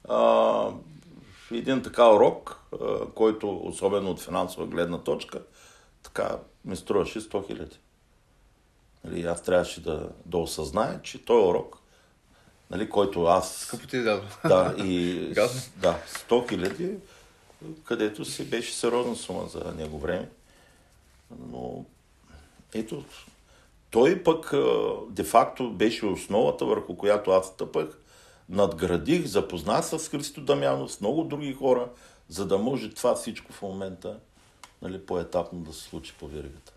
[0.09, 0.69] а,
[1.53, 2.77] един така урок, а,
[3.15, 5.39] който, особено от финансова гледна точка,
[6.03, 7.77] така ми струваше 100 хиляди.
[9.07, 11.79] Нали, аз трябваше да, да осъзная, че той урок,
[12.71, 13.57] нали, който аз...
[13.57, 14.27] Скъпо ти е дадо.
[14.45, 15.19] Да, и...
[15.77, 15.99] Да,
[16.29, 16.95] 100 хиляди,
[17.85, 20.29] където си беше сериозна сума за него време.
[21.51, 21.85] Но
[22.75, 23.05] ето,
[23.91, 24.53] той пък
[25.11, 27.99] де-факто беше основата, върху която аз стъпах.
[28.49, 31.89] Надградих, запознах с Христо Дамянов, с много други хора,
[32.29, 34.19] за да може това всичко в момента
[34.83, 36.73] нали, по-етапно да се случи по веригата.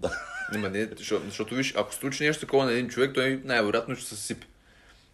[0.00, 0.10] Да.
[0.54, 4.04] Има, не, защото, защото виж, ако случи нещо такова на един човек, той най-вероятно ще
[4.04, 4.46] се съсипе.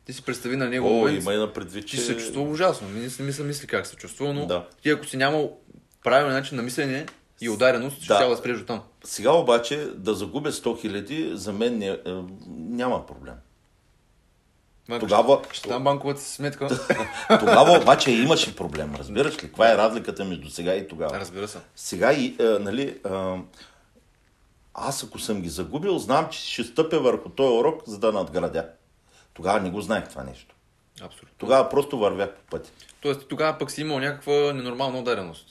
[0.04, 2.02] Ти си представи на него О, момент, има и на предвид, ти че...
[2.02, 2.88] се чувства ужасно.
[2.88, 4.66] Не, не ми се мисли как се чувства, но Да.
[4.82, 5.58] ти ако си нямал
[6.04, 7.06] правилен начин на мислене
[7.40, 8.18] и удареност, ще Да.
[8.18, 8.82] трябва да спреш там.
[9.04, 11.98] Сега обаче да загубя 100 хиляди, за мен не, е,
[12.48, 13.34] няма проблем.
[14.88, 16.68] Майко, Тогава- Ще, ще дам банковата си сметка.
[17.40, 19.38] Тогава обаче имаше проблем, разбираш ли?
[19.38, 21.20] Каква е разликата между сега и тогава?
[21.20, 21.58] Разбира се.
[21.76, 23.36] Сега и, а, нали, а,
[24.78, 28.68] аз ако съм ги загубил, знам, че ще стъпя върху този урок, за да надградя.
[29.34, 30.54] Тогава не го знаех това нещо.
[31.02, 31.34] Абсолютно.
[31.38, 32.70] Тогава просто вървях по пътя.
[33.00, 35.46] Тоест тогава пък си имал някаква ненормална удареност.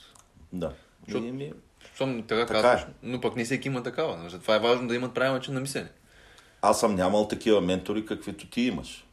[0.52, 0.72] Да.
[1.06, 1.52] Защото- ми...
[1.94, 2.94] Щом така, Така казваш, е.
[3.02, 4.16] но пък не всеки има такава.
[4.16, 4.30] нали?
[4.30, 5.88] Затова е важно да имат правилен начин на мислене.
[6.62, 9.06] Аз съм нямал такива ментори, каквито ти имаш.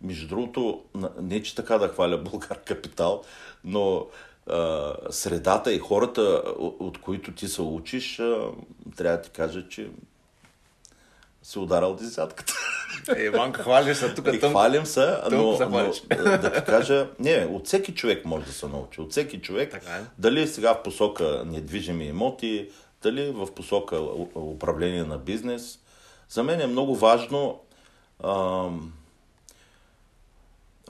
[0.00, 0.84] Между другото,
[1.20, 3.22] не че така да хваля Българ Капитал,
[3.64, 4.06] но
[5.10, 8.16] средата и хората, от, които ти се учиш,
[8.96, 9.90] трябва да ти кажа, че
[11.42, 12.54] си ударал десятката.
[13.16, 14.28] Е, Ванка, хвалиш се тук.
[14.32, 14.50] И Тъм...
[14.50, 15.92] хвалим се, но, се но
[16.24, 19.00] да ти кажа, не, от всеки човек може да се научи.
[19.00, 20.00] От всеки човек, Така е.
[20.18, 22.70] дали сега в посока недвижими имоти,
[23.02, 24.00] дали в посока
[24.34, 25.78] управление на бизнес.
[26.28, 27.60] За мен е много важно
[28.24, 28.92] ам,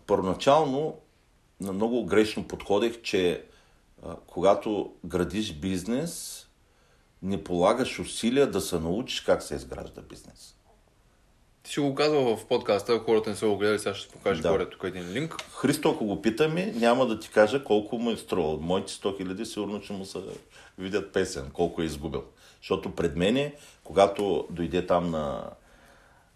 [0.06, 0.96] първоначално
[1.60, 3.44] на много грешно подходех, че
[4.06, 6.46] а, когато градиш бизнес,
[7.22, 10.54] не полагаш усилия да се научиш как се изгражда бизнес.
[11.62, 14.50] Ти си го казвал в подкаста, хората не са го гледали, сега ще покажа Да.
[14.50, 15.34] горе тук един линк.
[15.52, 18.58] Христо, ако го питаме, няма да ти кажа колко му е струвал.
[18.60, 20.18] Моите 100 хиляди сигурно ще му се
[20.78, 22.24] видят песен, колко е изгубил.
[22.60, 25.50] Защото пред мене, когато дойде там на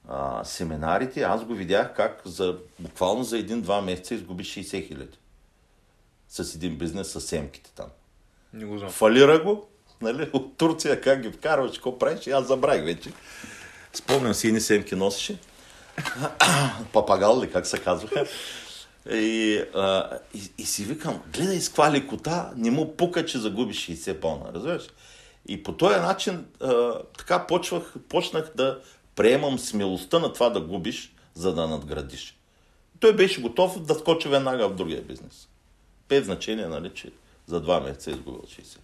[0.08, 5.18] а, семинарите, аз го видях как за, буквално за един-два месеца изгуби 60 хиляди.
[6.28, 7.86] С един бизнес с семките там.
[8.52, 8.90] Не го знам.
[8.90, 9.68] Фалира го,
[10.02, 13.12] нали, от Турция как ги вкарваш, какво правиш, аз забравих вече.
[13.92, 15.38] Спомням си, едни семки носеше.
[16.92, 18.26] Папагал ли, как се казваха.
[19.10, 23.74] И, а, и, и си викам, гледай с каква лекота, не му пука, че загуби
[23.74, 24.82] 60 пона, разбираш?
[25.46, 28.80] И по този начин а, така почвах, почнах да
[29.18, 32.38] приемам смелостта на това да губиш, за да надградиш.
[33.00, 35.48] Той беше готов да скочи веднага в другия бизнес.
[36.08, 37.10] Без значение, нали, че
[37.46, 38.78] за два месеца е изгубил 60.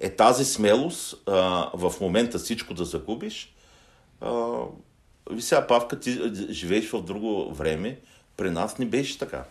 [0.00, 3.54] Е тази смелост а, в момента всичко да загубиш,
[4.20, 4.58] а,
[5.30, 8.00] ви сега, Павка, ти живееш в друго време,
[8.36, 9.44] при нас не беше така.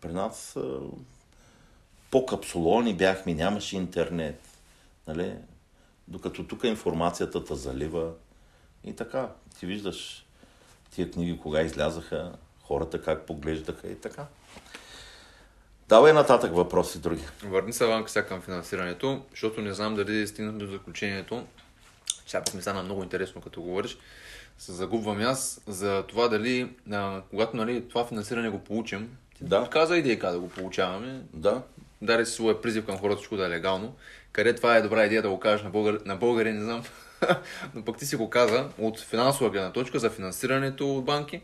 [0.00, 0.78] При нас а,
[2.10, 4.40] по капсулони бяхме, нямаше интернет.
[5.06, 5.34] Нали?
[6.08, 8.12] Докато тук информацията те залива
[8.84, 9.28] и така.
[9.58, 10.26] Ти виждаш
[10.90, 14.26] тия книги кога излязаха, хората как поглеждаха и така.
[15.88, 17.22] Давай нататък въпроси други.
[17.44, 21.46] Върни се, Ванка, сега към финансирането, защото не знам дали стигнат до заключението.
[22.26, 23.98] Сега пък ми стана много интересно, като говориш.
[24.58, 29.68] Се загубвам аз за това дали, а, когато нали, това финансиране го получим, Да.
[29.70, 31.62] каза идея да го получаваме, Да,
[32.02, 33.94] даде си своя призив към хората, всичко да е легално.
[34.32, 36.82] Къде това е добра идея да го кажеш на, българ, на българи, не знам.
[37.74, 41.40] Но пък ти си го каза от финансова гледна точка за финансирането от банки.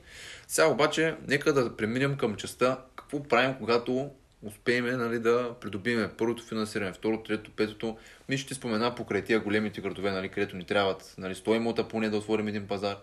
[0.48, 4.10] Сега обаче, нека да преминем към частта какво правим, когато
[4.42, 7.96] успеем нали, да придобием първото финансиране, второто, третото, петото.
[8.28, 11.88] Ми ще ти спомена покрай тия големите градове, нали, където ни трябват нали, 100 имота
[11.88, 12.96] поне да отворим един пазар.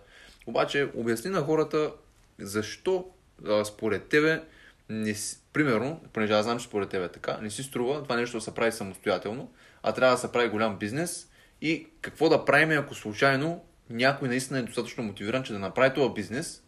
[0.48, 1.92] Обаче, обясни на хората
[2.40, 3.06] защо
[3.48, 4.42] а, според тебе
[4.90, 8.16] не си, примерно, понеже аз знам, че според тебе е така, не си струва това
[8.16, 9.52] нещо да се прави самостоятелно,
[9.84, 11.28] а трябва да се прави голям бизнес
[11.62, 16.14] и какво да правим, ако случайно някой наистина е достатъчно мотивиран, че да направи този
[16.14, 16.64] бизнес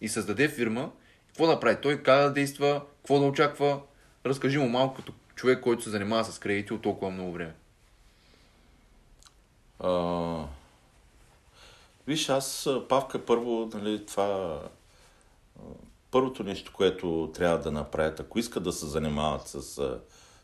[0.00, 0.92] и създаде фирма,
[1.26, 3.80] какво да прави той, как да действа, какво да очаква.
[4.26, 7.54] Разкажи му малко като човек, който се занимава с кредити от толкова много време.
[9.80, 10.44] А,
[12.06, 14.60] виж, аз, Павка, първо, нали, това
[16.10, 19.98] първото нещо, което трябва да направят, ако искат да се занимават с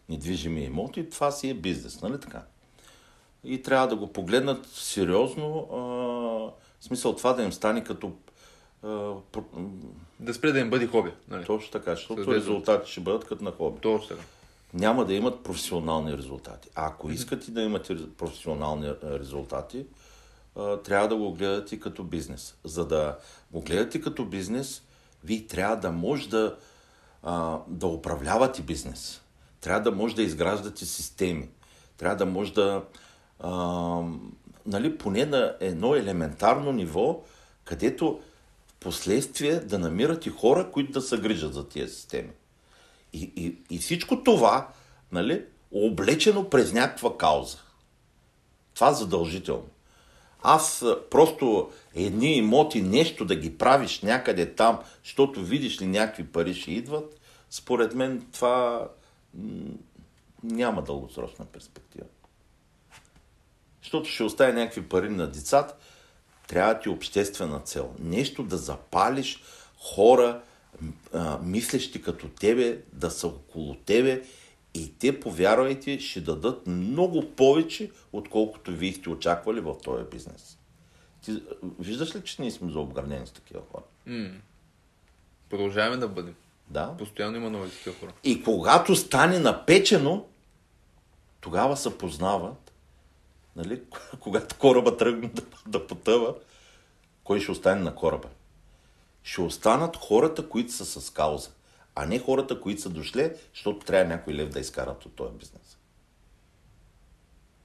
[0.08, 2.42] недвижими имоти, това си е бизнес, нали така?
[3.48, 5.76] И трябва да го погледнат сериозно, а,
[6.80, 8.12] в смисъл това да им стане като
[8.82, 8.86] а,
[9.32, 9.68] про-
[10.20, 11.12] Да спре да им бъде хоби.
[11.28, 11.44] Нали?
[11.44, 12.34] точно така, защото Съответно.
[12.34, 13.80] резултати ще бъдат като на хоби.
[13.80, 14.22] Точно така.
[14.74, 16.68] няма да имат професионални резултати.
[16.74, 19.86] А ако искате да имате професионални резултати,
[20.56, 22.56] а, трябва да го гледате като бизнес.
[22.64, 23.18] За да
[23.52, 24.82] го гледате като бизнес,
[25.24, 26.56] вие трябва да може да,
[27.22, 29.20] а, да управлявате бизнес.
[29.60, 31.48] Трябва да може да изграждате системи.
[31.96, 32.82] Трябва да може да
[33.40, 34.02] а,
[34.66, 37.22] нали, поне на едно елементарно ниво,
[37.64, 38.20] където
[38.66, 42.30] в последствие да намирате хора, които да се грижат за тия системи.
[43.12, 44.68] И, и, и всичко това,
[45.12, 47.58] нали, облечено през някаква кауза.
[48.74, 49.68] Това задължително.
[50.42, 56.54] Аз просто едни имоти, нещо да ги правиш някъде там, защото видиш ли някакви пари
[56.54, 57.20] ще идват,
[57.50, 58.88] според мен това
[60.42, 62.06] няма дългосрочна перспектива.
[63.88, 65.74] Защото ще оставя някакви пари на децата,
[66.48, 67.94] трябва ти обществена цел.
[67.98, 69.42] Нещо да запалиш
[69.78, 70.40] хора,
[71.14, 74.22] а, мислещи като тебе, да са около тебе
[74.74, 80.58] и те, повярвайте, ще дадат много повече, отколкото вие сте очаквали в този бизнес.
[81.22, 81.42] Ти
[81.78, 83.84] виждаш ли, че ние сме заобгранени с такива хора?
[85.50, 86.34] Продължаваме да бъдем.
[86.70, 86.94] Да.
[86.98, 88.12] Постоянно има нови такива хора.
[88.24, 90.26] И когато стане напечено,
[91.40, 92.67] тогава се познават,
[93.58, 93.82] нали,
[94.20, 96.34] когато кораба тръгне да, да потъва,
[97.24, 98.28] кой ще остане на кораба?
[99.22, 101.50] Ще останат хората, които са с кауза,
[101.94, 105.78] а не хората, които са дошли, защото трябва някой лев да изкарат от този бизнес.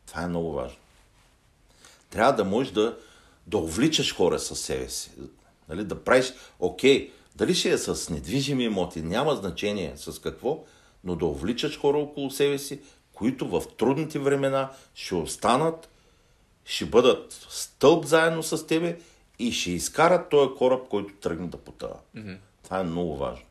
[0.05, 0.77] Това е много важно.
[2.09, 2.97] Трябва да можеш да,
[3.47, 5.11] да увличаш хора със себе си.
[5.69, 10.63] Нали, да правиш, окей, дали ще е с недвижими имоти, няма значение с какво,
[11.03, 12.81] но да увличаш хора около себе си,
[13.23, 15.89] които в трудните времена ще останат,
[16.65, 18.99] ще бъдат стълб заедно с тебе
[19.39, 21.95] и ще изкарат този кораб, който тръгне да потъва.
[22.15, 22.37] Mm-hmm.
[22.63, 23.45] Това е много важно.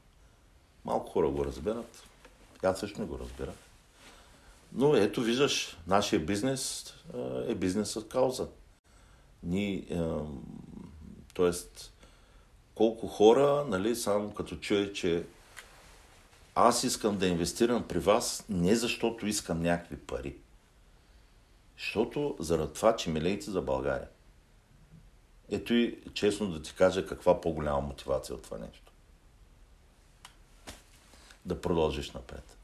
[0.84, 2.02] Малко хора го разбират.
[2.62, 3.52] Аз също не го разбира.
[4.72, 6.94] Но ето виждаш, нашия бизнес
[7.48, 8.48] е бизнес с кауза.
[9.42, 9.86] Ни,
[11.34, 11.50] т.е.
[12.74, 15.24] колко хора, нали, само като чуе, че
[16.54, 20.36] аз искам да инвестирам при вас не защото искам някакви пари,
[21.78, 24.08] защото заради това, че милеете за България.
[25.50, 28.92] Ето и честно да ти кажа каква по-голяма мотивация от това нещо.
[31.44, 32.56] Да продължиш напред.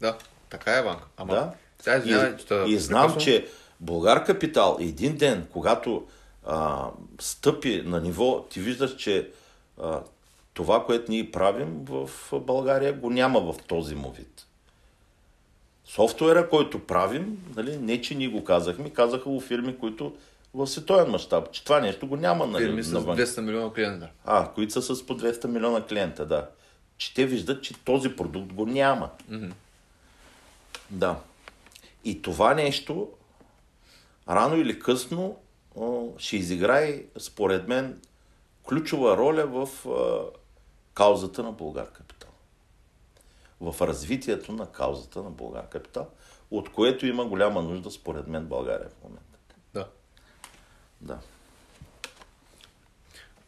[0.00, 0.18] Да,
[0.50, 1.06] така е, Ванка.
[1.16, 1.52] Ама, Да.
[1.78, 3.24] сега извинявай, и, те и знам, прекъсвам.
[3.24, 3.48] че
[3.80, 6.08] Българ Капитал един ден, когато
[6.46, 6.90] а,
[7.20, 9.30] стъпи на ниво, ти виждаш, че
[9.82, 10.02] а,
[10.54, 14.46] това, което ние правим в България, го няма в този му вид.
[15.84, 20.16] Софтуера, който правим, нали, не че ние го казахме, казаха го фирми, които
[20.54, 23.18] в световен мащаб, че това нещо го няма нали, Фирми с навън.
[23.18, 24.08] 200 милиона клиента.
[24.24, 26.48] А, които са с по 200 милиона клиента, да.
[26.96, 29.10] Че те виждат, че този продукт го няма.
[29.30, 29.52] Mm-hmm.
[30.90, 31.20] Да.
[32.04, 33.08] И това нещо,
[34.28, 35.36] рано или късно,
[36.18, 38.00] ще изиграе, според мен,
[38.64, 39.68] ключова роля в
[40.94, 42.30] каузата на Българ Капитал.
[43.60, 46.08] В развитието на каузата на Българ Капитал,
[46.50, 49.38] от което има голяма нужда, според мен, България в момента.
[49.74, 49.86] Да.
[51.00, 51.18] Да.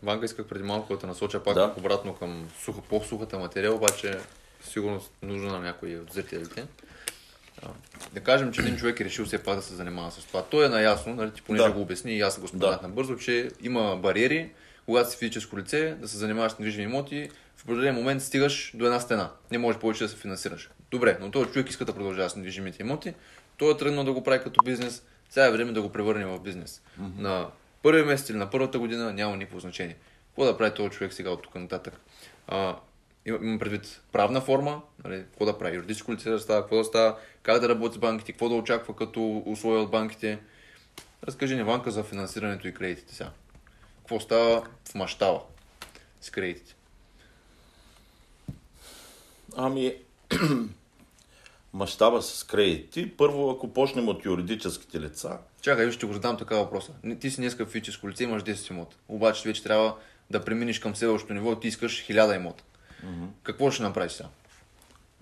[0.03, 1.75] Ванка исках преди малко да те насоча пак Да.
[1.79, 4.19] обратно към сухо, по-сухата материя, обаче
[4.65, 6.67] сигурно нужна на някои от зрителите.
[8.13, 10.43] Да кажем, че един човек е решил все пак да се занимава с това.
[10.45, 11.73] Той е наясно, нали, ти понеже Да.
[11.73, 12.89] го обясни и аз го споменах Да.
[12.89, 14.53] набързо, че има бариери,
[14.85, 18.85] когато си физическо лице, да се занимаваш с недвижими имоти, в определен момент стигаш до
[18.85, 19.31] една стена.
[19.51, 20.71] Не можеш повече да се финансираш.
[20.91, 23.15] Добре, но този човек иска да продължава с недвижимите имоти,
[23.57, 26.41] той е тръгнал да го прави като бизнес, сега е време да го превърне в
[26.41, 26.83] бизнес.
[27.19, 27.47] На
[27.83, 29.97] първия месец или на първата година няма никакво значение.
[30.29, 32.01] Какво да прави този човек сега от тук нататък?
[32.49, 32.77] А,
[33.27, 36.85] има- имам предвид правна форма, нали, какво да прави, юридическо лице да става, какво да
[36.85, 40.39] става, как да работи с банките, какво да очаква като условия от банките.
[41.27, 43.31] Разкажи ни, Ванка, за финансирането и кредитите сега.
[44.05, 45.41] Какво става в мащаба
[46.21, 46.75] с кредитите?
[49.57, 49.95] Ами,
[51.73, 53.17] мащаба с кредити.
[53.17, 56.93] Първо, ако почнем от юридическите лица, Чакай, ще го задам така въпроса.
[57.21, 58.97] Ти си днеска физическо лице, имаш 10 имота.
[59.09, 59.97] Обаче вече трябва
[60.31, 62.65] да преминеш към следващото ниво и ти искаш 1000 имота.
[63.43, 64.29] Какво ще направиш сега?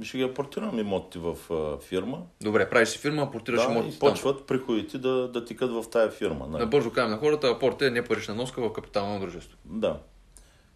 [0.05, 2.18] Ще ги апортирам имотите в а, фирма.
[2.40, 4.09] Добре, правиш си фирма, апортираш Да, имотите и там.
[4.09, 6.46] почват приходите да, да тикат в тая фирма.
[6.46, 6.62] Нали?
[6.62, 9.59] Набързо кажем на хората, апорт е не парична носка в капитално дружество.
[9.64, 9.98] Да.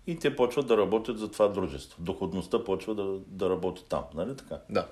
[0.06, 2.02] И те почват да работят за това дружество.
[2.02, 4.04] Доходността почва да, да работи там.
[4.14, 4.58] Нали така?
[4.70, 4.86] Да.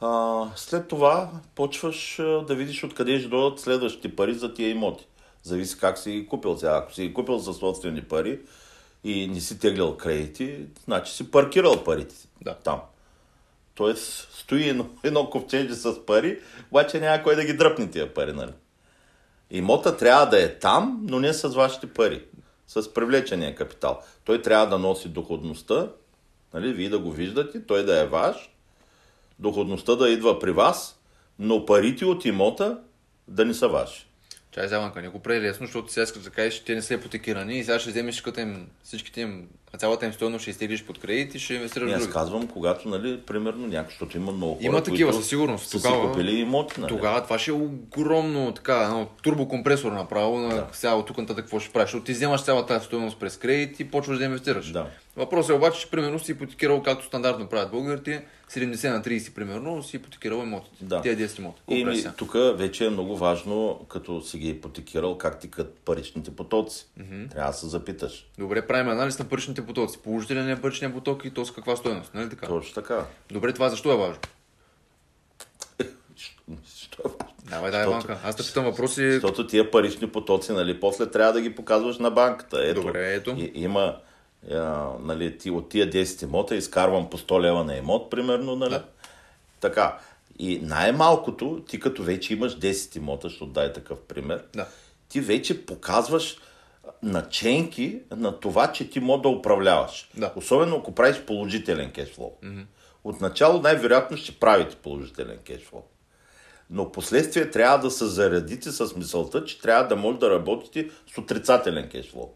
[0.00, 5.06] А, след това почваш да видиш откъде ще дойдат следващите пари за тия имоти.
[5.42, 6.56] Зависи как си ги купил.
[6.56, 8.40] Сега, ако си ги купил със собствени пари
[9.04, 12.54] и не си теглял кредити, значи си паркирал парите Да.
[12.54, 12.80] там.
[13.74, 16.40] Тоест, стои едно, едно ковчеже с пари,
[16.70, 18.52] обаче няма кой да ги дръпне тия пари, нали?
[19.50, 22.24] Имота трябва да е там, но не с вашите пари.
[22.66, 24.02] С привлечения капитал.
[24.24, 25.88] Той трябва да носи доходността,
[26.54, 26.72] нали?
[26.72, 28.50] Вие да го виждате, той да е ваш,
[29.38, 31.00] доходността да идва при вас,
[31.38, 32.78] но парите от имота
[33.28, 34.07] да не са ваши.
[34.50, 36.94] Чай, Зеланка, не го прави лесно, защото сега искаш да кажеш, че те не са
[36.94, 41.34] ипотекирани и сега ще вземеш им, всичките им, цялата им стоеност ще изтеглиш под кредит
[41.34, 44.82] и ще инвестираш в аз казвам, когато, нали, примерно, някой, защото има много хора, Има
[44.82, 45.64] такива, със сигурност.
[45.64, 46.88] са си Тогава- купили имоти, нали?
[46.88, 50.66] Тогава това ще е огромно така, едно турбокомпресор направо на Да.
[50.72, 51.86] сега от тук нататък какво ще правиш.
[51.86, 54.70] Защото ти вземаш цялата тази стоеност през кредит и почваш да инвестираш.
[54.72, 54.86] Да.
[55.16, 59.82] Въпросът е обаче, че примерно си ипотекирал, както стандартно правят българите, 70 на 30 примерно,
[59.82, 60.76] си ипотекирал имотите.
[60.80, 61.00] Да.
[61.02, 61.60] Тия 10 имота.
[61.68, 66.86] И тук вече е много важно, като си ги ипотекирал, как тикат паричните потоци.
[67.00, 67.30] Mm-hmm.
[67.30, 68.26] Трябва да се запиташ.
[68.38, 69.98] Добре, правим анализ на паричните потоци.
[69.98, 72.46] Положителен е паричния поток и то с каква стоеност, нали така?
[72.46, 73.06] Точно така.
[73.30, 74.20] Добре, това защо е важно?
[75.78, 75.84] Е?
[77.50, 78.18] Давай, давай, банка.
[78.24, 79.12] Аз те питам въпроси.
[79.12, 82.68] Защото тия парични потоци, нали, после трябва да ги показваш на банката.
[82.68, 83.34] Ето, Добре, ето.
[83.38, 83.96] И, има,
[84.52, 88.70] а, нали, ти, от тия 10 имота изкарвам по 100 лева на имот, примерно, нали?
[88.70, 88.84] Да.
[89.60, 89.98] Така.
[90.38, 94.66] И най-малкото, ти като вече имаш 10 имота, ще дай такъв пример, Да.
[95.08, 96.36] ти вече показваш
[97.02, 100.10] наченки на това, че ти мога да управляваш.
[100.16, 100.32] Да.
[100.36, 102.32] Особено ако правиш положителен кешфлоу.
[102.44, 102.64] Mm-hmm.
[103.04, 105.82] Отначало най-вероятно ще правите положителен кешфлоу.
[106.70, 111.18] Но последствие трябва да се заредите с мисълта, че трябва да може да работите с
[111.18, 112.34] отрицателен кешфлоу.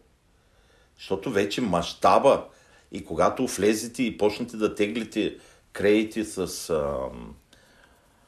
[0.97, 2.43] Защото вече мащаба
[2.91, 5.37] и когато влезете и почнете да теглите
[5.73, 7.35] кредити с ам,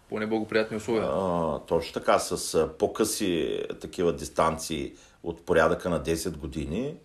[0.10, 1.10] По неблагоприятни условия.
[1.12, 4.94] а, точно така, с а, по-къси такива дистанции
[5.26, 6.96] от порядъка на 10 години,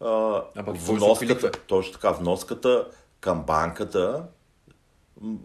[0.00, 2.88] а, А пък вноската, точно така, вноската
[3.20, 4.24] към банката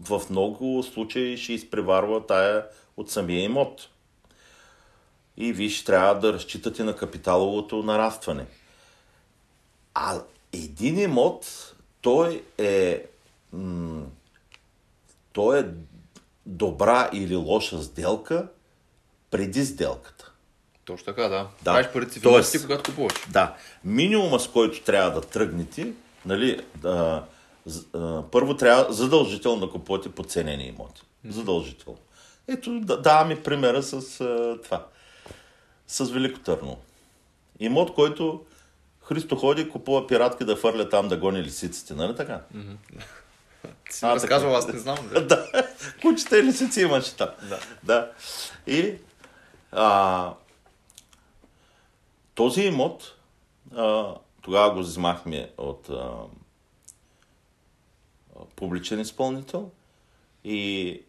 [0.04, 3.88] в много случаи ще изпреварва тая от самия имот.
[5.36, 8.46] И вие ще трябва да разчитате на капиталовото нарастване.
[9.94, 10.20] А
[10.52, 13.04] един имот, той е,
[13.52, 14.06] м-
[15.32, 15.64] той е
[16.46, 18.48] добра или лоша сделка
[19.30, 20.19] преди сделката.
[20.90, 21.46] Точно така, да.
[21.62, 21.72] Да.
[21.72, 23.12] Правиш парите си Тоест- когато купуваш.
[23.28, 25.92] Да, минимума с който трябва да тръгнете,
[26.26, 27.24] нали, да,
[27.94, 31.02] а, първо трябва задължително да купувате подценени имоти.
[31.28, 31.98] Задължително.
[32.48, 34.86] Ето, да, даваме примера с а, това.
[35.86, 36.78] С Велико Търново.
[37.60, 38.44] Имот, който
[39.04, 42.40] Христо ходи, купува пиратки да фърля там да гони лисиците, нали така?
[43.90, 44.96] Ти си А, разказвал, аз не знам.
[45.12, 45.20] Да.
[45.26, 45.46] да,
[46.02, 47.28] кучета и лисици имаше там.
[47.48, 47.58] Да.
[47.82, 48.10] да.
[48.66, 48.94] И
[49.72, 50.32] а,
[52.40, 53.16] този имот
[53.76, 56.12] а, тогава го взимахме от а,
[58.56, 59.70] публичен изпълнител
[60.44, 61.02] и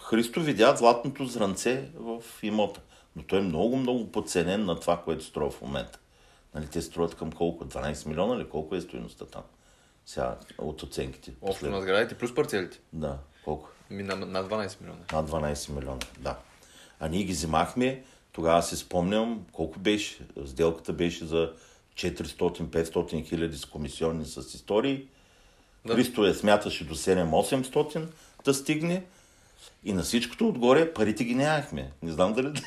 [0.00, 2.80] Христо видя златното зранце в имота.
[3.16, 5.98] Но той е много, много подценен на това, което струва в момента.
[6.54, 7.64] Нали, те строят към колко?
[7.64, 9.42] 12 милиона или колко е стоеността там?
[10.06, 11.32] Сега от оценките.
[11.42, 12.80] Общо Послед- на сградите плюс парцелите.
[12.92, 13.68] Да, колко?
[13.90, 15.00] Ми на, на 12 милиона.
[15.12, 16.38] Над 12 милиона, да.
[17.00, 20.18] А ние ги взимахме, тогава си спомням колко беше.
[20.46, 21.52] Сделката беше за
[21.94, 25.04] 400-500 хиляди с комисионни с истории.
[25.86, 25.94] Да.
[25.94, 28.06] Христо я смяташе до 7-800
[28.44, 29.04] да стигне.
[29.84, 31.92] И на всичкото отгоре парите ги нямахме.
[32.02, 32.62] Не знам дали...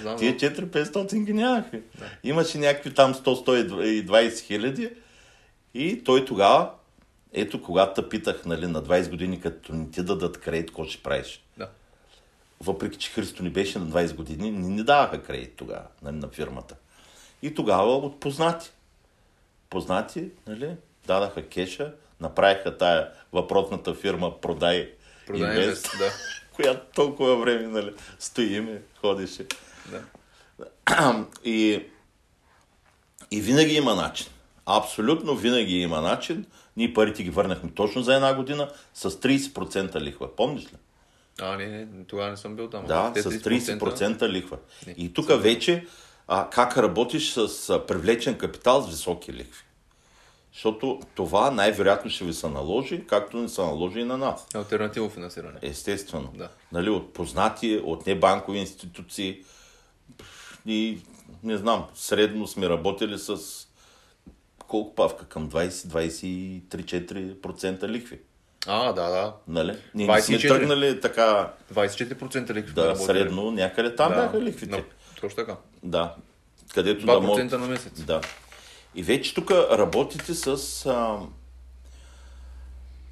[0.00, 1.82] Знам, Тия но- 4-500 ги нямахме.
[2.24, 4.90] Имаше някакви там 100-120 хиляди.
[5.74, 6.70] И той тогава,
[7.32, 11.02] ето когато те питах нали, на 20 години, като не ти дадат кредит, какво ще
[11.02, 11.43] правиш?
[12.60, 16.28] Въпреки, че Христо ни беше на 20 години, не ни даваха кредит тогава нали, на
[16.28, 16.76] фирмата.
[17.42, 18.70] И тогава от познати.
[19.70, 20.76] Познати, нали,
[21.06, 24.92] дадаха кеша, направиха тая въпросната фирма Продай,
[25.26, 26.10] Продай инвест, да.
[26.52, 29.46] която толкова време нали, стоиме, ходеше.
[29.90, 30.02] да.
[31.44, 31.86] И,
[33.30, 34.26] и винаги има начин.
[34.66, 36.46] Абсолютно винаги има начин.
[36.76, 40.36] Ние парите ги върнахме точно за една година с 30% лихва.
[40.36, 40.76] Помниш ли?
[41.40, 42.86] А, не, не, тогава не съм бил там.
[42.86, 44.58] Да, Те с 30% лихва.
[44.86, 45.86] Не, И тук вече
[46.28, 49.64] а, как работиш с а, привлечен капитал с високи лихви.
[50.54, 54.46] Защото това най-вероятно ще ви се наложи, както ни се наложи и на нас.
[54.54, 55.58] Альтернативно финансиране.
[55.62, 56.32] Естествено.
[56.34, 56.48] Да.
[56.72, 59.44] Нали, от познати, от небанкови институции.
[60.66, 60.98] И
[61.42, 63.36] не знам, средно сме работили с
[64.58, 65.24] колко павка?
[65.24, 68.20] Към 20-23-4% лихви.
[68.66, 69.34] А, да, да.
[69.48, 69.78] Нали?
[69.94, 70.48] Ние не сме 24.
[70.48, 72.72] тръгнали така 24% ликви.
[72.72, 74.16] да, средно, някъде там Да.
[74.16, 74.76] бяха лихвите.
[74.76, 74.84] Но,
[75.20, 75.56] точно така.
[75.82, 76.14] Да.
[76.74, 77.52] Където да 2% могат...
[77.52, 78.02] на месец.
[78.02, 78.20] Да.
[78.94, 80.46] И вече тук работите с...
[80.86, 81.18] А,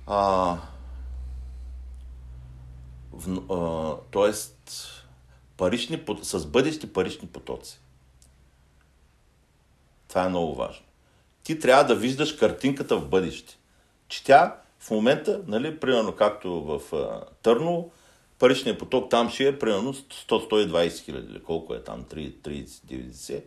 [0.07, 0.57] а,
[3.13, 4.59] в, а, тоест,
[5.57, 7.81] парични, с бъдещи парични потоци.
[10.09, 10.85] Това е много важно.
[11.43, 13.59] Ти трябва да виждаш картинката в бъдеще.
[14.09, 17.91] Че тя в момента, нали, примерно както в а, Търно,
[18.39, 23.43] паричният поток там ще е примерно 100-120 хиляди, или колко е там, 30-90,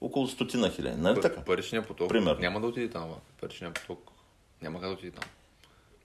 [0.00, 1.00] около стотина хиляди.
[1.00, 1.40] Нали така?
[1.40, 2.40] Паричният поток Примерно.
[2.40, 3.10] няма да отиде там.
[3.40, 4.10] Паричният поток
[4.62, 5.30] няма как да отиде там.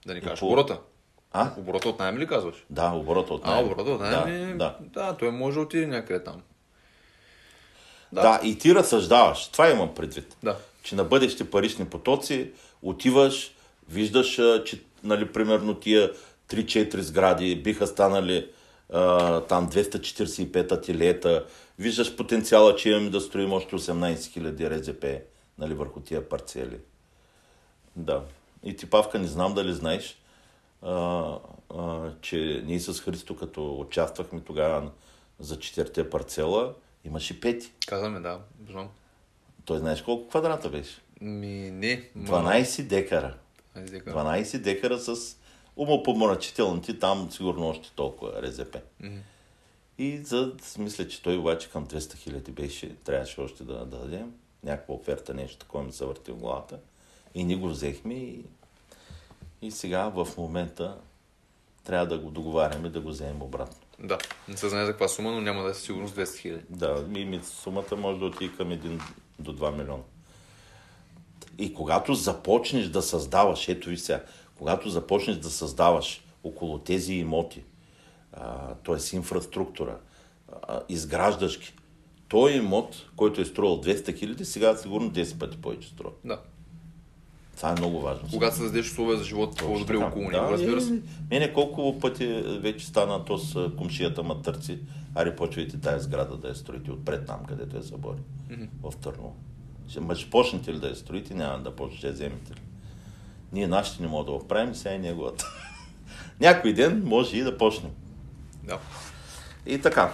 [0.06, 0.80] Да ни кажеш по- оборота.
[1.32, 1.50] А?
[1.58, 2.54] Оборота от найем ли казваш?
[2.70, 3.66] Да, оборота от А, найем.
[3.66, 5.06] оборота от найем да, да, да.
[5.06, 6.42] да, той може да отиде някъде там.
[8.12, 8.22] Да.
[8.22, 8.40] Да.
[8.44, 9.48] и ти разсъждаваш.
[9.48, 10.36] Това имам предвид.
[10.42, 10.56] Да.
[10.82, 12.50] Че на бъдещи парични потоци
[12.82, 13.54] отиваш,
[13.90, 16.12] виждаш, че, нали, примерно тия
[16.48, 18.50] 3-4 сгради биха станали
[18.92, 21.44] а, там 245 ателиета.
[21.78, 25.04] Виждаш потенциала, че имаме да строим още 18 000 РЗП
[25.58, 26.78] нали, върху тия парцели.
[27.96, 28.22] Да.
[28.64, 30.18] И ти, Павка, не знам дали знаеш,
[30.82, 30.92] а,
[31.76, 34.90] а, че ние с Христо, като участвахме тогава
[35.38, 36.74] за четирите парцела,
[37.04, 37.72] имаше пети.
[37.86, 38.38] Казваме, да.
[38.70, 38.88] Знам.
[39.64, 41.00] Той знаеш колко квадрата беше?
[41.20, 42.10] Ми, не.
[42.16, 43.34] ма- 12 декара.
[43.74, 44.10] Айде дека.
[44.10, 45.36] 12 декара с
[45.76, 48.76] умопомрачителните там сигурно още толкова РЗП.
[49.98, 54.32] И за, мисля, че той обаче към 200 хиляди беше, трябваше още да, да дадем
[54.64, 56.78] някаква оферта, нещо такова ми се върти в главата.
[57.34, 58.44] И ние го взехме и,
[59.62, 60.98] и сега в момента
[61.84, 63.76] трябва да го договаряме да го вземем обратно.
[63.98, 64.18] Да.
[64.48, 66.64] Не се знае за каква сума, но няма да е сигурност 200 хиляди.
[66.70, 69.02] Да, ми, сумата може да отиде към 1
[69.38, 70.02] до 2 милиона.
[71.58, 74.22] И когато започнеш да създаваш, ето ви сега,
[74.58, 77.62] когато започнеш да създаваш около тези имоти,
[78.84, 79.16] т.е.
[79.16, 79.98] инфраструктура,
[80.68, 81.72] а, изграждаш ги,
[82.28, 86.12] той имот, който е струвал 200 хиляди, сега сигурно 10 пъти повече струва.
[86.24, 86.40] Да.
[87.56, 88.28] Това е много важно.
[88.32, 91.02] Когато създадеш условия за живот по-добре около да, него, разбира се.
[91.30, 92.26] Мене колко пъти
[92.60, 94.78] вече стана то с комшията матърци,
[95.14, 98.18] ари почвайте тая сграда да я строите отпред там, където е събори,
[98.82, 99.36] в Търново.
[99.98, 102.60] Ма ще почнете ли да я строите, няма да почнете, ще вземете ли.
[103.52, 105.46] Ние нашите не можем да го правим, сега е неговата.
[106.40, 107.90] Някой ден може и да почнем.
[108.64, 108.78] Да.
[109.66, 110.12] И така.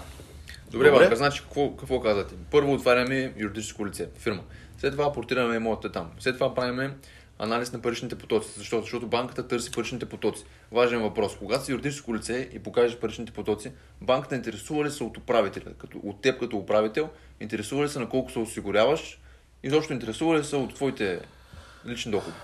[0.70, 1.00] Добре, Добре.
[1.00, 2.34] Банка, значи какво, какво казвате?
[2.50, 4.42] Първо отваряме юридическо лице, фирма.
[4.78, 6.10] След това апортираме имотите там.
[6.18, 6.94] След това правим
[7.38, 8.58] анализ на паричните потоци.
[8.58, 8.80] Защо?
[8.80, 10.44] Защото банката търси паричните потоци.
[10.72, 11.36] Важен въпрос.
[11.38, 15.74] Когато си юридическо лице и покажеш паричните потоци, банката интересува ли се от управителя?
[15.78, 17.08] Като, от теб като управител,
[17.40, 19.20] интересува ли се на колко се осигуряваш?
[19.62, 21.20] И защо интересува ли се от твоите
[21.86, 22.36] лични доходи?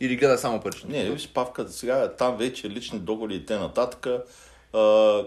[0.00, 4.06] Или гледа само паричните Не, виж, Павка, сега там вече лични доходи и те нататък,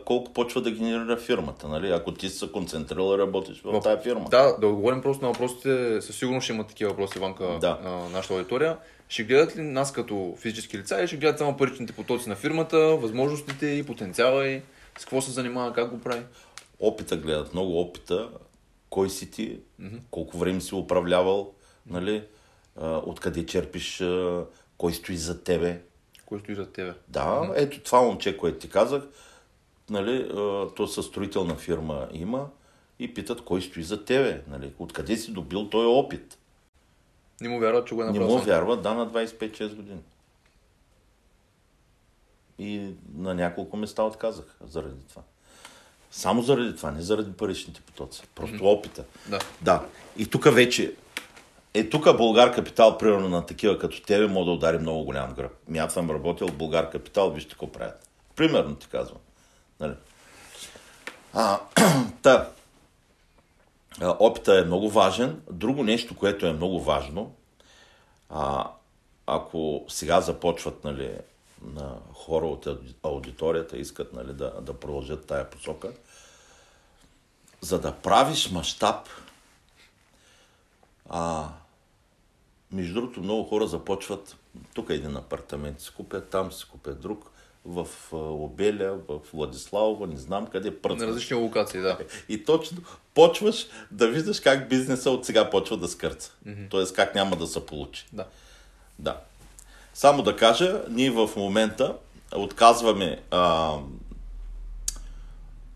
[0.06, 1.92] колко почва да генерира фирмата, нали?
[1.92, 4.26] Ако ти се концентрирал и работиш в, В- тази фирма.
[4.30, 6.02] Да, да отговорим просто на въпросите.
[6.02, 7.80] Със сигурност ще има такива въпроси, Иванка, Да.
[7.84, 8.78] а, нашата аудитория.
[9.10, 12.78] Ще гледат ли нас като физически лица или ще гледат само паричните потоци на фирмата,
[12.78, 14.62] възможностите и потенциала и
[14.98, 16.22] с какво се занимава, как го прави?
[16.80, 18.30] опита гледат, много опита,
[18.90, 19.60] кой си ти,
[20.12, 21.54] колко време си управлявал,
[21.86, 22.24] нали,
[22.76, 24.46] а, откъде черпиш, а,
[24.78, 25.82] кой стои за тебе.
[26.26, 26.94] Кой стои зад тебе?
[27.08, 29.04] Да, ето това момче, което ти казах,
[29.90, 32.50] нали, а, то със строителна фирма има
[33.00, 36.38] и питат кой стои за тебе, нали, откъде си добил този опит.
[37.42, 38.34] Не му вярват, че го е Не направил.
[38.34, 38.48] му сам.
[38.48, 40.02] вярва, да, на 25-6 години.
[42.60, 45.22] И на няколко места отказах заради това.
[46.12, 48.22] Само заради това, не заради паричните потоци.
[48.36, 49.04] Просто опита.
[49.28, 49.40] Да.
[49.62, 49.86] Да.
[50.18, 50.94] И тук вече.
[51.74, 55.52] Е, тук Българ Капитал, примерно на такива като тебе, може да удари много голям гръб.
[55.68, 58.10] Ми аз съм работил в Българ Капитал, вижте какво правят.
[58.36, 59.20] Примерно ти казвам.
[59.80, 59.94] Нали?
[61.34, 61.60] А,
[62.22, 62.50] та,
[64.02, 65.42] опита е много важен.
[65.52, 67.32] Друго нещо, което е много важно,
[68.30, 68.68] а,
[69.28, 71.12] ако сега започват нали,
[71.62, 75.92] на хора от ауди- аудиторията, искат нали, да, да продължат тая посока,
[77.62, 79.08] за да правиш мащаб,
[81.10, 81.50] а,
[82.72, 84.36] между другото, много хора започват,
[84.74, 87.32] тук един апартамент си купят, там си купят друг,
[87.66, 91.08] в Обеля, в Владиславова, не знам къде, На пръцат.
[91.08, 91.98] различни локации, да.
[92.30, 92.78] И точно
[93.14, 96.32] почваш да виждаш как бизнеса от сега почва да скърца.
[96.70, 98.06] Тоест как няма да се получи.
[98.14, 98.26] Да.
[99.00, 99.22] Да.
[99.98, 101.96] Само да кажа, ние в момента
[102.36, 103.76] отказваме а,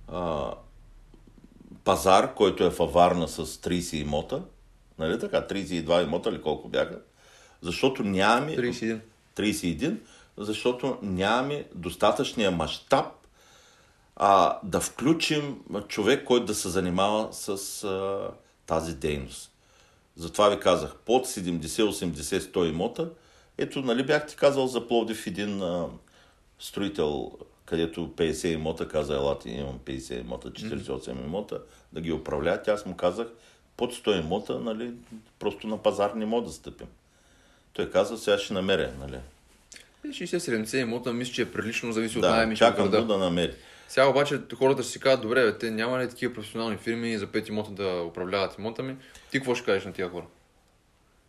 [0.08, 0.54] а,
[1.84, 4.42] пазар, който е във Варна с 30 имота.
[5.00, 5.48] Нали така?
[5.48, 7.00] 32 имота или колко бяха?
[7.62, 8.56] Защото нямаме...
[8.56, 9.00] 31.
[9.38, 9.96] 31,
[10.38, 13.06] защото нямаме достатъчния мащаб
[14.16, 18.28] а, да включим човек, който да се занимава с а,
[18.66, 19.52] тази дейност.
[20.16, 23.10] Затова ви казах, под 70, 80, 100 имота.
[23.62, 25.88] Ето, нали бях ти казал за Пловдив един а,
[26.60, 27.32] строител,
[27.66, 31.26] където 50 имота, каза, елате, имам 50 имота, 48 mm-hmm.
[31.26, 31.60] имота,
[31.94, 32.68] да ги управляват.
[32.68, 33.28] Аз му казах,
[33.78, 34.94] под 100 имота, нали,
[35.40, 36.88] просто на пазар не мога да стъпим.
[37.74, 39.20] Той каза, сега ще намеря, нали.
[40.06, 42.58] 60-70 имота, мисля, че е прилично, зависи да, от найеми.
[42.58, 43.54] чакам го да намери.
[43.88, 47.28] Сега обаче хората ще си казват, добре, бе, те няма ли такива професионални фирми за
[47.28, 48.96] 5 имота да управляват имота ми?
[49.32, 50.26] Ти какво ще кажеш на тия хора?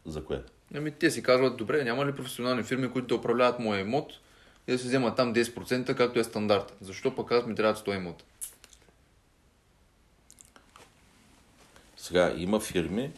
[0.07, 0.43] За кое?
[0.75, 4.13] Ами те си казват, добре, няма ли професионални фирми, които да управляват моя имот
[4.69, 6.77] и да се вземат там 10%, както е стандарт.
[6.81, 8.25] Защо пък аз ми трябва 100 имота?
[11.97, 13.13] Сега има фирми,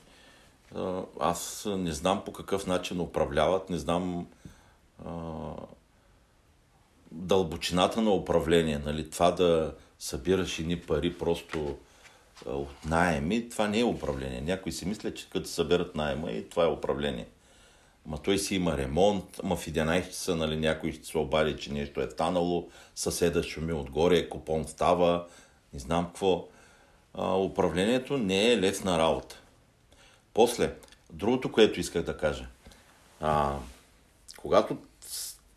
[1.20, 4.26] аз не знам по какъв начин управляват, не знам
[5.06, 5.10] а,
[7.12, 8.78] дълбочината на управление.
[8.78, 9.10] Нали?
[9.10, 11.76] Това да събираш едни пари просто
[12.47, 14.40] от найеми, това не е управление.
[14.40, 17.26] Някои си мислят, че като съберат найема и това е управление.
[18.06, 21.72] Ма той си има ремонт, ма в 11 часа нали, някой ще се обади, че
[21.72, 25.26] нещо е станало, съседа шуми отгоре, купон става,
[25.72, 26.48] не знам какво.
[27.14, 29.40] А, управлението не е лесна работа.
[30.35, 30.74] После,
[31.12, 32.47] другото, което исках да кажа.
[33.20, 33.56] А,
[34.36, 34.76] когато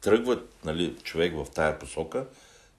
[0.01, 2.25] тръгва нали, човек в тая посока,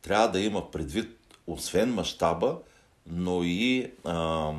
[0.02, 1.16] трябва да има предвид,
[1.46, 2.58] освен мащаба,
[3.06, 4.52] но и а,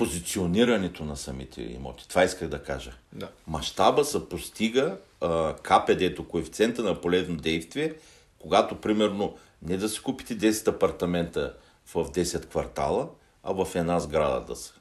[0.00, 2.08] позиционирането на самите имоти.
[2.08, 2.92] Това исках да кажа.
[3.12, 3.28] Да.
[3.46, 7.94] Мащаба се постига а, КПД-то, коефициента на полезно действие,
[8.38, 11.54] когато примерно не да си купите 10 апартамента
[11.86, 13.08] в 10 квартала,
[13.42, 14.74] а в една сграда да са.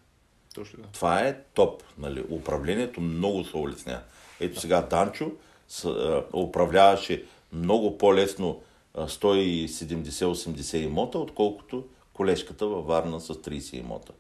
[0.56, 0.84] Точно.
[0.94, 1.84] Това е топ.
[1.98, 2.24] Нали?
[2.30, 4.02] Управлението много се улеснява.
[4.40, 5.32] Ето сега Данчо
[5.68, 7.24] с, а, управляваше
[7.54, 8.62] много по-лесно
[8.98, 14.14] 170-80 имота, отколкото колежката във Варна с 30 имота.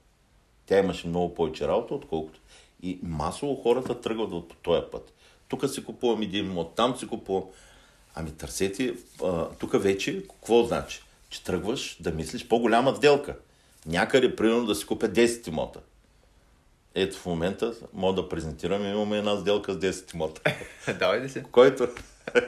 [0.69, 2.39] Тя имаше много повече работа, отколкото.
[2.83, 5.13] И масово хората тръгват по този път.
[5.47, 7.43] Тук си купувам един имот, там си купувам.
[8.15, 8.93] Ами търсете,
[9.59, 11.03] тук вече, какво значи?
[11.29, 13.35] Че тръгваш да мислиш по-голяма сделка.
[13.85, 15.79] Някъде, примерно, да си купя 10 имота.
[16.95, 20.41] Ето в момента мога да презентирам, имаме една сделка с 10 имота.
[20.99, 21.43] Давай да се.
[21.43, 21.87] Който,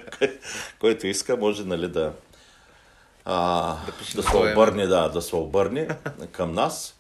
[0.80, 2.14] който иска, може нали, да,
[3.26, 5.88] а, Да да, се обърне, да, да се обърне
[6.32, 6.96] към нас.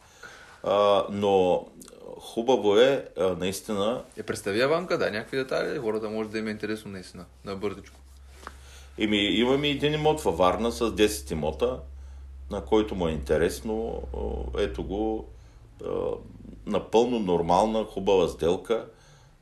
[0.63, 1.65] А, но
[2.19, 6.51] хубаво е а, наистина Е, представя банка, да, някакви детайли, хората може да им е
[6.51, 7.99] интересно наистина, на бързичко.
[8.97, 11.79] Ими, имаме един имот във Варна с 10 имота,
[12.51, 14.03] на който му е интересно.
[14.57, 15.27] Ето го.
[15.85, 15.89] а,
[16.65, 18.85] Напълно нормална, хубава сделка,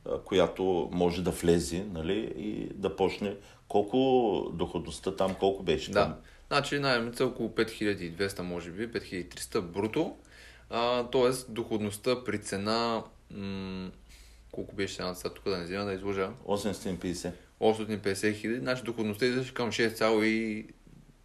[0.08, 3.36] а, която може да влезе нали, и да почне.
[3.68, 3.98] Колко
[4.54, 6.02] доходността там, колко беше Да.
[6.04, 6.14] там?
[6.48, 10.16] Значи найемница около 5200, може би, 5300 бруто.
[10.70, 13.02] А, тоест, доходността при цена...
[13.30, 13.90] М-
[14.52, 16.28] колко беше цената тук да не взема да изложа?
[16.46, 17.30] 850.
[17.60, 18.60] 850 хиляди.
[18.60, 20.66] Значи доходността излиза към 6, и,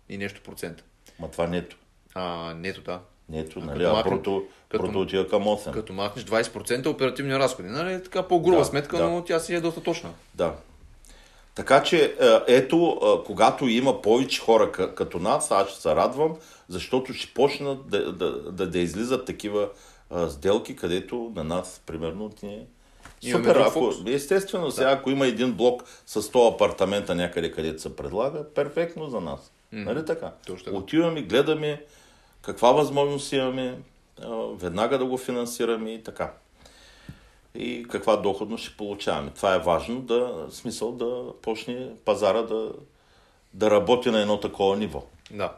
[0.10, 0.84] и нещо процента.
[1.20, 1.78] Ма това нето.
[2.14, 3.00] А, нето, да.
[3.30, 3.84] Нето, А нали?
[3.84, 5.72] А като- бруто отива към 8.
[5.72, 7.70] Като махнеш 20% оперативни разходи.
[7.70, 8.04] Нали?
[8.04, 9.10] Така по-груба Да, сметка, да.
[9.10, 10.10] но тя си е доста точна.
[10.36, 10.56] Да.
[11.56, 16.36] Така че, е, ето, е, когато има повече хора като нас, аз ще се радвам,
[16.70, 19.70] защото ще почнат да, да, да, да излизат такива
[20.10, 22.66] а, сделки, където на нас, примерно, ни е
[23.22, 27.96] Имаме Супер, ако, естествено, сега ако има един блок с 100 апартамента някъде, където се
[27.96, 29.52] предлага, перфектно за нас.
[29.72, 30.32] Нали така?
[30.48, 30.78] Точно така.
[30.78, 31.84] Отиваме, гледаме
[32.42, 33.78] каква възможност имаме,
[34.54, 36.32] веднага да го финансираме и така.
[37.56, 39.32] И каква доходност ще получаваме.
[39.36, 42.72] Това е важно, да, смисъл да почне пазара да,
[43.54, 45.04] да работи на едно такова ниво.
[45.32, 45.56] Да.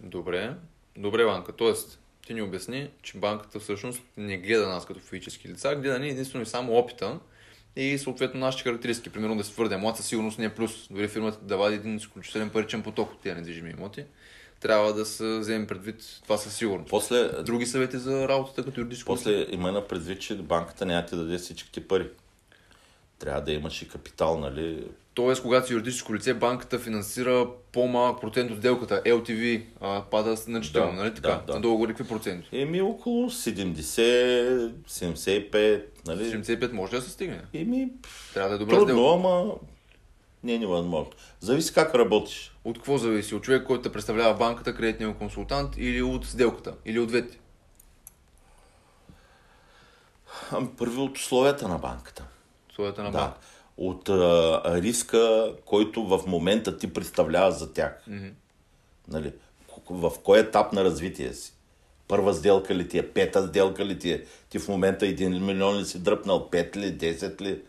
[0.00, 0.54] Добре.
[0.96, 1.52] Добре, банка.
[1.52, 6.08] Тоест, ти ни обясни, че банката всъщност не гледа нас като физически лица, гледа ни
[6.08, 7.18] единствено и само опита
[7.76, 9.12] и съответно нашите характеристики.
[9.12, 10.88] Примерно да си твърде млад, със сигурност не е плюс.
[10.90, 14.04] Дори фирмата да вади един изключителен паричен поток от тези недвижими имоти.
[14.64, 16.90] Трябва да се вземе предвид това със сигурност.
[16.90, 21.16] После, Други съвети за работата като юридическо после има на предвид, че банката няма да
[21.16, 22.08] даде всичките пари.
[23.18, 24.84] Трябва да имаш и капитал, нали?
[25.14, 29.02] Тоест, когато си юридическо лице, банката финансира по-малък процент от сделката.
[29.06, 31.28] LTV а, пада значително, Да, нали така?
[31.28, 31.52] да, да.
[31.54, 32.48] Надолу горе какви проценти?
[32.52, 36.24] Еми около 70, 75, нали?
[36.24, 37.40] 75 може да се стигне.
[37.54, 37.88] Еми,
[38.34, 38.92] Трябва да е добра сделка.
[38.92, 39.54] трудно, ама
[40.44, 41.12] не е невъзможно.
[41.40, 42.56] Зависи как работиш.
[42.64, 43.34] От какво зависи?
[43.34, 46.74] От човек, който те представлява банката, кредитния консултант или от сделката?
[46.84, 47.38] Или от двете?
[50.52, 52.24] Ами първи от условията на банката.
[52.70, 53.18] Условията на Да.
[53.18, 53.38] банка.
[53.76, 58.02] от а, риска, който в момента ти представлява за тях.
[58.06, 58.28] Мгм.
[59.08, 59.32] Нали?
[59.90, 61.54] В кой етап на развитие си?
[62.08, 63.08] Първа сделка ли ти е?
[63.12, 64.24] Пета сделка ли ти е?
[64.48, 66.50] Ти в момента един милион ли си дръпнал?
[66.50, 66.90] Пет ли?
[66.90, 67.62] Десет ли?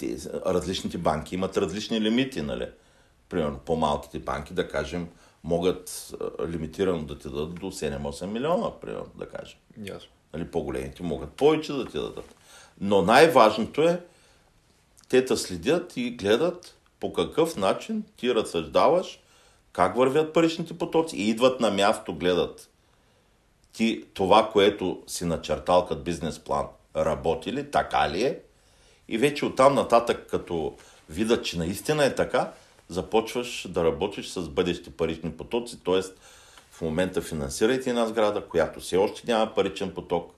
[0.00, 0.16] Те,
[0.46, 2.68] различните банки имат различни лимити, нали?
[3.28, 5.08] Примерно по-малките банки, да кажем,
[5.44, 6.14] могат
[6.48, 9.58] лимитирано да ти дадат до 7-8 милиона, примерно, да кажем.
[9.84, 10.08] Ясно.
[10.34, 12.34] Нали, по-големите могат повече да ти дадат.
[12.80, 14.00] Но най-важното е,
[15.08, 19.20] те те следят и гледат по какъв начин ти разсъждаваш,
[19.72, 22.70] как вървят паричните потоци и идват на място, гледат
[23.72, 26.66] ти това, което си начертал като бизнес план,
[26.96, 28.40] работи ли, така ли е?
[29.10, 30.76] И вече оттам нататък, като
[31.08, 32.52] видят, че наистина е така,
[32.88, 36.02] започваш да работиш с бъдещи парични потоци, т.е.
[36.70, 40.34] в момента финансирайте една сграда, която все още няма паричен поток,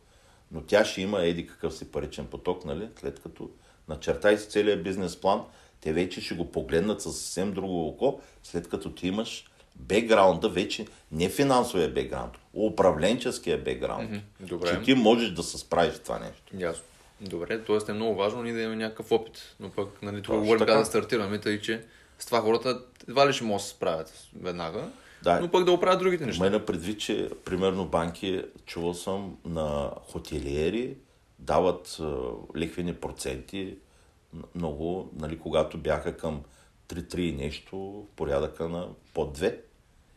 [0.53, 2.89] но тя ще има еди какъв си паричен поток, нали?
[3.01, 3.51] след като
[3.89, 5.43] начертай си целият бизнес план,
[5.81, 9.44] те вече ще го погледнат със съвсем друго око, след като ти имаш
[9.77, 14.11] бекграунда вече, не финансовия бекграунд, управленческия бекграунд.
[14.40, 14.69] Добре.
[14.69, 16.43] Че ти можеш да се справиш това нещо.
[16.59, 16.85] Ясно.
[17.23, 17.90] Добре, т.е.
[17.90, 19.57] е много важно ние да имаме някакъв опит.
[19.61, 20.74] Но пък, нали, тук говорим така.
[20.74, 21.85] да стартираме, тъй че
[22.19, 24.89] с това хората едва ли ще могат да се справят веднага,
[25.23, 25.40] Да.
[25.40, 26.44] но пък да оправят другите неща.
[26.44, 30.97] Мене предвид, че примерно банки, чувал съм на хотелиери,
[31.39, 31.99] дават
[32.57, 33.77] лихвени проценти
[34.55, 36.43] много, нали, когато бяха към
[36.89, 39.57] 3-3 и нещо, в порядъка на под 2.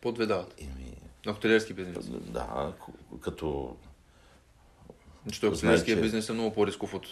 [0.02, 0.56] По две дават.
[0.62, 0.94] Еми,
[1.26, 2.06] На хотелиерски бизнес.
[2.10, 2.74] да,
[3.22, 3.76] като
[5.28, 7.08] Защото той че- бизнес е много по-рисков от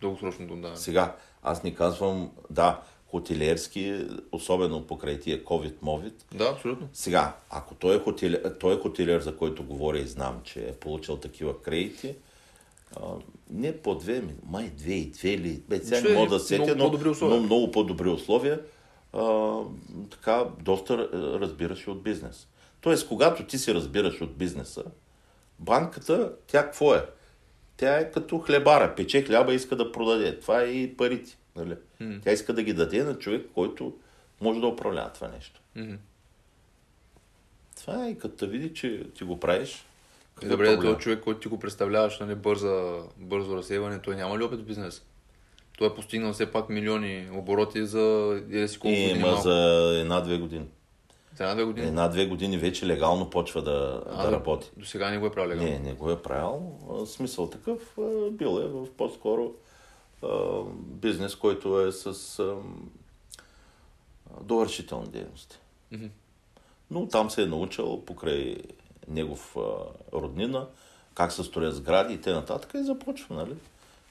[0.00, 0.76] дългосрочното даване.
[0.76, 6.88] сега, аз не казвам, да, хотелиерски, особено покрай тия COVID-мовид, Да, абсолютно.
[6.92, 10.72] Сега, ако той е, хотелиер, той е хотелиер, за който говоря и знам, че е
[10.72, 12.14] получил такива кредити,
[12.96, 13.00] а,
[13.50, 15.62] не по две, май две и две или...
[15.68, 18.60] Бе, сега Че не мога да сетя, но, но много по-добри условия.
[19.12, 19.56] А,
[20.10, 21.08] така, доста
[21.40, 22.48] разбираш от бизнес.
[22.80, 24.84] Тоест, когато ти се разбираш от бизнеса,
[25.58, 27.06] банката, тя какво е?
[27.78, 30.40] Тя е като хлебара, пече хляба и иска да продаде.
[30.40, 31.36] Това е и парите.
[31.56, 31.76] Нали?
[32.24, 33.94] Тя иска да ги даде на човек, който
[34.40, 35.60] може да управлява това нещо.
[35.76, 35.94] Мгм.
[37.80, 39.84] Това е и като види, че ти го правиш.
[40.42, 44.38] Е добре, да този човек, който ти го представляваш, нали, бърза, бързо разсейване, той няма
[44.38, 45.02] ли опит в бизнес?
[45.78, 49.42] Той е постигнал все пак милиони обороти за или си колко И, години ма малко.
[49.42, 49.54] за
[50.00, 50.66] една-две години.
[51.40, 51.86] Една-две години.
[51.86, 54.70] Една-две години вече легално почва да, А, да работи.
[54.76, 55.70] До сега не го е правил легално.
[55.70, 56.72] Не, не го е правил.
[57.06, 57.98] Смисъл такъв
[58.30, 59.52] бил е в по-скоро
[60.80, 62.42] бизнес, който е с
[64.40, 65.58] довършителни дейности.
[66.90, 68.56] Но там се е научил покрай
[69.08, 69.56] негов
[70.12, 70.66] роднина,
[71.14, 72.60] как се строят сгради и т.н.
[72.74, 73.54] и започва, нали?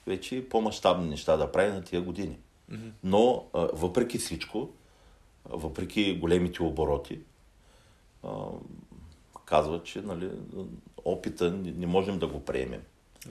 [0.07, 2.37] Вече по-масштабни неща да прави на тия години.
[3.03, 4.69] Но въпреки всичко,
[5.49, 7.19] въпреки големите обороти,
[9.45, 10.31] казва, че нали,
[11.05, 12.81] опита не можем да го приемем.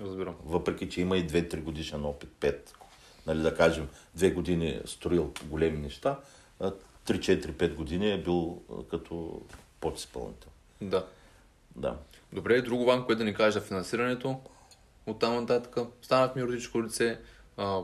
[0.00, 0.34] Разбирам.
[0.44, 2.56] Въпреки, че има и 2-3 годишен опит, 5.
[3.26, 3.88] Нали, да кажем,
[4.18, 6.20] 2 години строил големи неща,
[6.60, 6.72] а
[7.06, 9.42] 3-4-5 години е бил като
[9.80, 10.50] подизпълнител.
[10.80, 11.06] Да.
[11.76, 11.96] Да.
[12.32, 14.40] Добре, друго вам, което да ни кажеш за финансирането.
[15.06, 17.18] От там нататък станахме юридическо лице,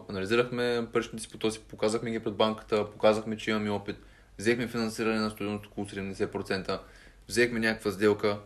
[0.08, 3.96] анализирахме паричните си потоци, показахме ги пред банката, показахме, че имаме опит,
[4.42, 6.78] взехме финансиране на стоеност около 70%,
[7.28, 8.38] взехме някаква сделка.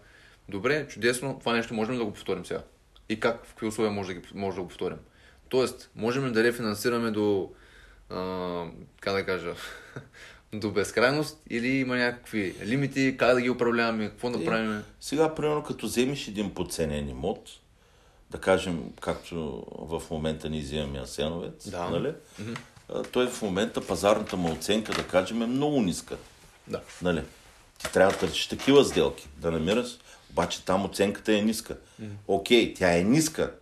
[0.48, 2.62] Добре, чудесно, това нещо можем да го повторим сега.
[3.09, 4.98] И как, в какви условия може да, ги, може да го повторим.
[5.48, 7.51] Тоест, можем ли да рефинансираме до,
[8.10, 8.64] а,
[9.01, 9.55] как да кажа,
[10.55, 14.82] до безкрайност или има някакви лимити, как да ги управляваме, какво да правим?
[15.01, 17.48] Сега, примерно, като вземеш един подценен имот,
[18.31, 21.90] да кажем, както в момента ни вземаме Асеновец, Да.
[21.90, 22.14] нали?
[22.40, 22.43] а,
[23.12, 26.16] той в момента пазарната му оценка, да кажем, е много ниска.
[26.68, 26.80] Да.
[27.02, 27.22] Нали?
[27.78, 29.98] Ти трябва да търсиш такива сделки, да намираш,
[30.30, 31.76] обаче там оценката е ниска.
[32.28, 33.52] Окей, тя е ниска,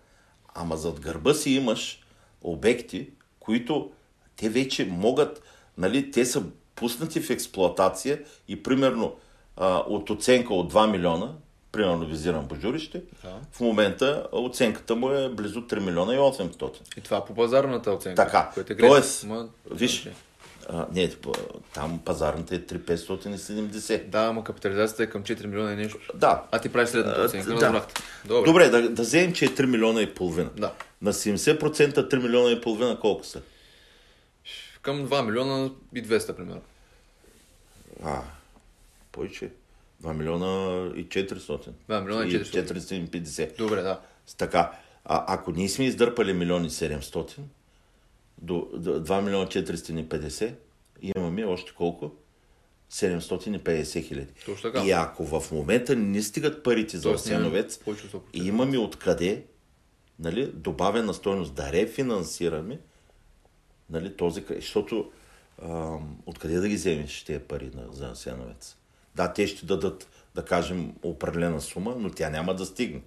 [0.54, 2.02] ама зад гърба си имаш
[2.42, 3.10] обекти,
[3.40, 3.90] които
[4.36, 5.42] те вече могат,
[5.78, 6.42] нали, те са
[6.74, 9.16] пуснати в експлоатация и примерно
[9.56, 11.32] а, от оценка от 2 милиона,
[11.74, 13.30] примерно визирам Божурище, Да.
[13.52, 16.98] в момента оценката му е близо 3 милиона и 800.
[16.98, 18.24] И това по пазарната оценка.
[18.24, 18.90] Така, което е грешно.
[18.94, 20.12] тоест, Ма, виж, окей.
[20.68, 21.10] а, не,
[21.74, 24.04] там пазарната е 3570.
[24.04, 25.98] Да, ама капитализацията е към 4 милиона и нещо.
[26.14, 26.42] Да.
[26.50, 27.86] А ти правиш следната А, оценка, да.
[28.24, 28.46] Добре.
[28.46, 30.50] Добре, да, да вземем, че е 3 милиона и половина.
[30.56, 30.72] Да.
[31.02, 31.58] На 70%
[32.10, 33.40] 3 милиона и половина колко са?
[34.82, 36.60] Към 2 милиона и 200, примерно.
[38.04, 38.22] А,
[39.12, 39.50] повече.
[40.04, 41.72] 2 милиона и 400.
[41.88, 43.08] 2 милиона и 400.
[43.10, 43.56] 450.
[43.56, 44.00] Добре, да.
[44.38, 44.72] Така,
[45.04, 47.38] а, ако ние сме издърпали милиони 700,
[48.38, 50.54] до, до 2 милиона 450,
[51.02, 52.12] имаме още колко?
[52.90, 54.32] 750 хиляди.
[54.86, 58.20] И ако в момента не стигат парите за 100%.
[58.32, 59.44] имаме откъде
[60.18, 62.80] нали, добавена стойност да рефинансираме
[63.90, 64.60] нали, този, край.
[64.60, 65.10] защото
[65.62, 68.76] ам, откъде да ги вземеш тези пари на, за Асеновец?
[69.14, 73.00] Да, те ще дадат, да кажем, определена сума, но тя няма да стигне.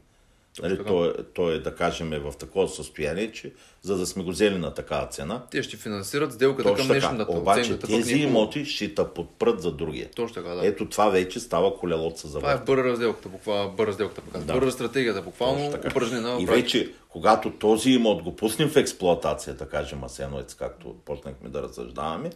[0.62, 0.90] Нали, така.
[0.90, 3.52] то, е, то е, да кажем, е в такова състояние, че
[3.82, 7.18] за да сме го взели на такава цена, Те ще финансират сделката към точно днешна
[7.18, 7.32] така.
[7.32, 10.12] Обаче Оценката тези е имоти ще те подпрат за другия.
[10.12, 10.68] Точно така, да.
[10.68, 14.40] Ето това вече става колелоца за Това е бърза разделката, буквално бърза сделката.
[14.40, 14.54] Да.
[14.54, 20.04] Бърза стратегията, буквално упражнена И вече, когато този имот го пуснем в експлоатация, да кажем
[20.04, 22.30] Асеновец, както почнахме да разсъждаваме,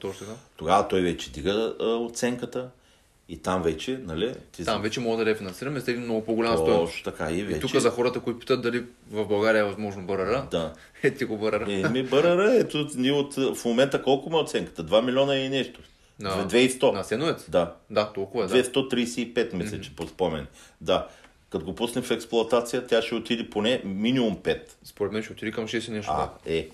[0.58, 2.70] тогава той вече дига а, оценката
[3.32, 6.94] и там вече, нали, ти Там вече мога да рефинансираме с един много по-голяма стоеност.
[6.94, 7.58] Точно така и вече.
[7.58, 10.74] И тук за хората, които питат дали в България е възможно БРР, Да.
[11.04, 11.68] е ти го БРР.
[11.68, 14.86] Еми, БРР, ето, ние от, в момента колко е оценката?
[14.86, 15.80] 2 милиона и нещо.
[16.20, 16.92] На- 2100.
[16.92, 17.50] На Сеновец?
[17.50, 17.76] Да.
[17.90, 18.64] Да, толкова е, да.
[18.64, 20.48] 235, мисля, че по спомен.
[20.82, 21.08] Да.
[21.50, 24.62] Като го пуснем в експлоатация, тя ще отиде поне минимум 5.
[24.84, 26.12] Според мен ще отиде към 6 и нещо.
[26.16, 26.54] А, да.
[26.56, 26.68] е,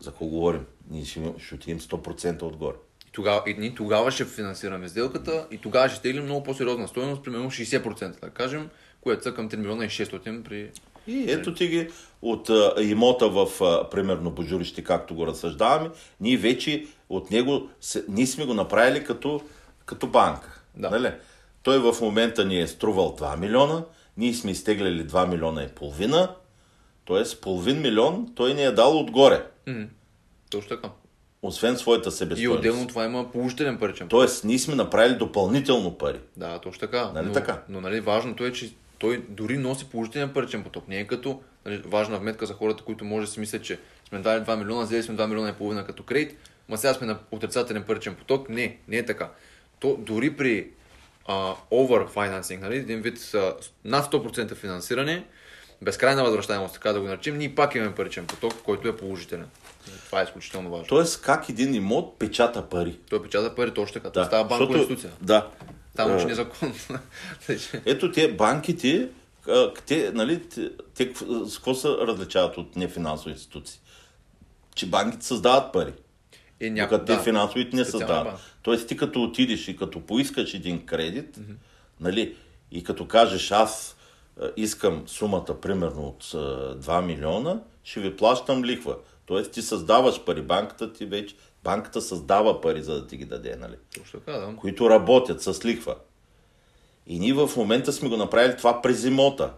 [0.00, 0.66] за какво говорим?
[0.90, 2.76] Ние ще, ще отидем 100% отгоре.
[3.10, 7.24] И тогава, и ние тогава ще финансираме сделката и тогава ще теглим много по-сериозна стоеност,
[7.24, 8.68] примерно 60%, да кажем,
[9.00, 10.70] което са към 3 милиона и 600 при...
[11.06, 11.88] И ето ти ги
[12.22, 18.04] от а, имота в, а, примерно, Божурище, както го разсъждаваме, ние вече от него, се,
[18.08, 19.42] ние сме го направили като,
[19.84, 20.62] като банка.
[20.76, 20.90] Да.
[20.90, 21.12] Нали?
[21.62, 23.84] Той в момента ни е струвал 2 милиона,
[24.16, 26.34] ние сме изтегляли 2 милиона и половина,
[27.06, 27.40] т.е.
[27.40, 29.82] половин милион той ни е дал отгоре, Мгм.
[30.50, 30.88] Точно така.
[31.42, 32.58] Освен своята И себестойност.
[32.58, 36.20] отделно това има положителен паричен Тоест, ние сме направили допълнително пари.
[36.36, 37.10] Да, точно така.
[37.14, 37.62] Нали но, така?
[37.68, 40.88] Но нали, важното е, че той дори носи положителен паричен поток.
[40.88, 44.18] Не е като нали, важна вметка за хората, които може да си мислят, че сме
[44.18, 46.36] дали 2 милиона, взели сме 2 милиона и половина като кредит,
[46.68, 48.48] ма сега сме на отрицателен паричен поток.
[48.48, 49.28] Не, не е така.
[49.80, 50.68] То дори при
[51.26, 53.54] а, overfinancing, нали, един вид а,
[53.84, 55.24] над 100% финансиране,
[55.82, 59.46] безкрайна възвръщаемост, така да го наречем, ние пак имаме паричен поток, който е положителен.
[60.06, 60.86] Това е изключително важно.
[60.86, 62.98] Тоест, как един имот печата пари.
[63.10, 64.10] Той печата пари точно така.
[64.10, 65.12] Да, става банкова защото- институция.
[65.22, 65.48] Да.
[65.96, 66.74] Там А, учи незаконно.
[67.86, 69.08] Ето те банките,
[69.86, 71.12] те, нали, те, те
[71.46, 73.80] с какво се различават от нефинансови институции?
[74.74, 75.92] Че банките създават пари.
[76.60, 78.24] е, Докато те финансовите не създават.
[78.24, 78.40] банка.
[78.62, 81.36] Тоест ти като отидеш и като поискаш един кредит,
[82.00, 82.36] нали,
[82.70, 83.96] и като кажеш аз
[84.56, 86.38] искам сумата примерно от а,
[86.76, 88.96] 2 милиона, ще ви плащам лихва.
[89.30, 91.34] Тоест ти създаваш пари, банката ти вече,
[91.64, 93.74] банката създава пари, за да ти ги даде, нали?
[93.98, 94.56] Точно така, да.
[94.56, 95.96] които работят с лихва.
[97.06, 99.52] И ние в момента сме го направили това през имота.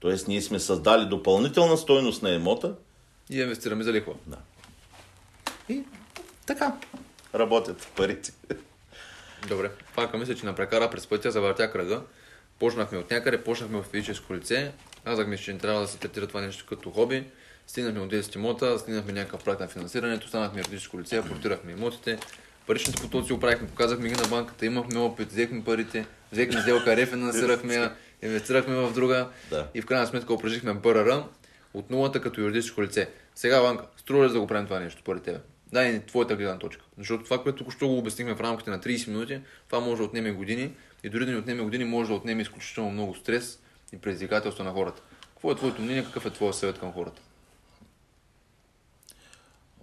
[0.00, 2.74] Тоест ние сме създали допълнителна стойност на имота
[3.30, 4.14] И инвестираме за лихва.
[4.26, 4.36] да.
[5.68, 5.84] и
[6.46, 6.76] така
[7.34, 8.32] работят парите.
[9.48, 9.70] Добре.
[9.94, 12.02] Пак мисля, че напрекара през пътя, завъртя кръга.
[12.58, 14.72] Почнахме от някъде, почнахме в физическо лице.
[15.04, 17.24] Казахме, че не трябва да се третира това нещо като хоби.
[17.66, 22.18] Стигнахме от 10 имота, стигнахме някакъв проект на финансирането, станахме юридическо лице, апортирахме имотите.
[22.66, 27.94] Паричните потоци оправихме, показахме ги на банката, имахме опит, взехме парите, взехме сделка, рефинансирахме я,
[28.22, 29.66] инвестирахме в друга Да.
[29.74, 31.22] и в крайна сметка упражнихме БРР
[31.74, 33.08] от нулата като юридическо лице.
[33.34, 35.38] Сега, Банка, струва ли да го правим това нещо според тебе?
[35.72, 36.84] Дай ни твоята гледна точка.
[36.98, 40.30] Защото това, което току-що го обяснихме в рамките на 30 минути, това може да отнеме
[40.32, 40.72] години
[41.04, 43.58] и дори да ни отнеме години, може да отнеме изключително много стрес
[43.92, 45.02] и предизвикателство на хората.
[45.34, 47.22] Какво е твоето мнение, какъв е твоят съвет към хората?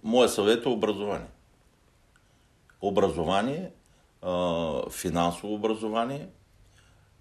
[0.04, 1.28] Моя съвет е образование.
[2.80, 3.70] Образование,
[4.22, 6.28] а, финансово образование,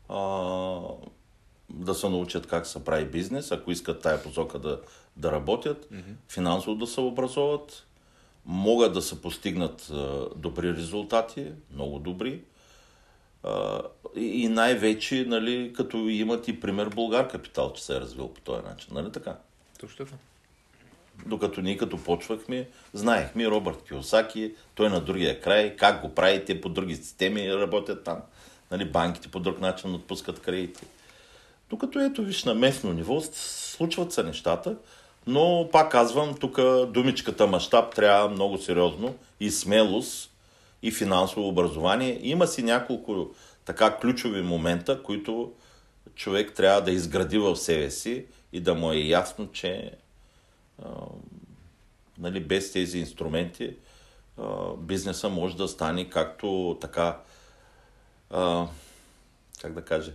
[0.10, 0.18] а,
[1.70, 4.82] да се научат как се прави бизнес, ако искат тая посока да,
[5.18, 5.90] да работят,
[6.30, 7.88] финансово да се образоват,
[8.46, 12.44] могат да се постигнат а, добри резултати, много добри.
[13.44, 13.82] А,
[14.16, 18.64] и най-вече, нали, като имат и пример Българ Капитал, че се е развил по този
[18.64, 18.94] начин.
[18.94, 19.38] Нали така?
[19.80, 20.18] Точно така.
[21.26, 26.61] Докато ние като почвахме, знаехме Робърт Киосаки, той на другия край, как го прави, те
[26.61, 28.18] по други системи работят там.
[28.72, 30.85] Нали, банките по друг начин отпускат кредити.
[31.69, 34.76] Докато ето виж на местно ниво, случват се нещата,
[35.27, 40.31] но пак казвам, тук думичката мащаб трябва много сериозно и смелост
[40.84, 42.19] и финансово образование.
[42.22, 43.30] Има си няколко
[43.65, 45.52] така ключови момента, които
[46.15, 49.91] човек трябва да изгради в себе си и да му е ясно, че
[50.82, 50.91] а,
[52.18, 53.78] нали, без тези инструменти
[54.38, 57.20] а, бизнеса може да стане както така,
[58.30, 58.68] а,
[59.62, 60.14] как да кажа,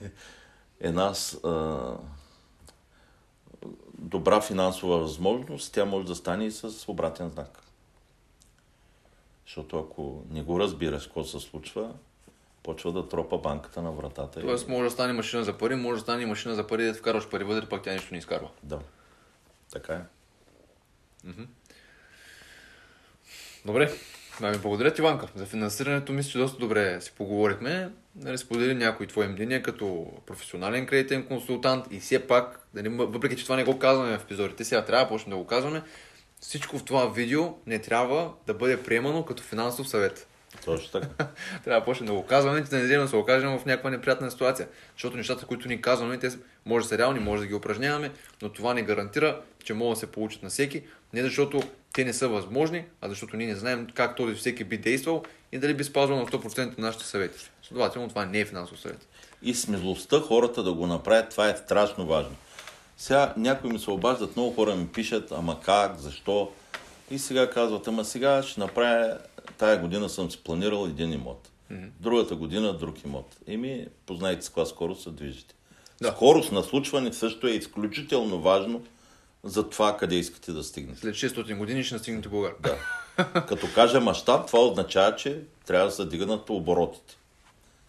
[0.80, 1.14] една
[1.44, 1.96] а,
[3.98, 7.58] добра финансова възможност, тя може да стане и с обратен знак.
[9.46, 11.92] Защото ако не го разбираш какво се случва,
[12.62, 14.40] почва да тропа банката на вратата.
[14.40, 17.28] Тоест може да стане машина за пари, може да стане машина за пари, да вкарваш
[17.28, 18.48] пари вътре, пак тя нищо не изкарва.
[18.62, 18.78] Да.
[19.72, 20.00] Така е.
[23.64, 23.92] Добре.
[24.40, 25.26] Да ми благодаря ти, Иванка.
[25.34, 27.90] За финансирането мисля, че доста добре си поговорихме.
[28.16, 33.44] Нали, сподели някои твои мнения като професионален кредитен консултант и все пак, нали, въпреки че
[33.44, 35.82] това не го казваме в епизодите, сега трябва да почнем да го казваме,
[36.40, 40.28] всичко в това видео не трябва да бъде приемано като финансов съвет.
[40.64, 41.28] Точно така.
[41.64, 44.30] трябва да почнем да го казваме, че да не да се окажем в някаква неприятна
[44.30, 44.68] ситуация.
[44.92, 46.30] Защото нещата, които ни казваме, те
[46.66, 48.10] може да са реални, може да ги упражняваме,
[48.42, 50.82] но това не гарантира, че могат да се получат на всеки.
[51.12, 51.62] Не защото
[51.92, 55.22] те не са възможни, а защото ние не знаем как този всеки би действал
[55.52, 57.50] и дали би спазвал на 100% нашите съвети.
[57.62, 59.08] Следователно, това не е финансов съвет.
[59.42, 62.36] И смелостта хората да го направят, това е страшно важно.
[62.96, 66.52] Сега някои ми се обаждат, много хора ми пишат, ама как, защо?
[67.10, 69.18] И сега казват, ама сега ще направя,
[69.58, 71.48] тая година съм си планирал един имот.
[71.72, 71.88] Mm-hmm.
[72.00, 73.36] Другата година друг имот.
[73.46, 75.54] Еми, познайте с каква скорост се движите.
[76.02, 76.10] Да.
[76.10, 78.82] Скорост на случване също е изключително важно
[79.44, 81.00] за това къде искате да стигнете.
[81.00, 82.54] След 600 години ще настигнете Българ.
[82.60, 82.76] Да.
[83.48, 87.16] Като кажа мащаб, това означава, че трябва да се дигнат оборотите.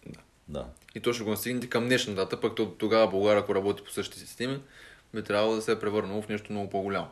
[0.06, 0.20] Да.
[0.48, 0.66] да.
[0.94, 4.26] И то ще го настигнете към днешна дата, пък тогава България, ако работи по същите
[4.26, 4.60] системи,
[5.14, 7.08] би трябвало да се е превърнало в нещо много по-голямо.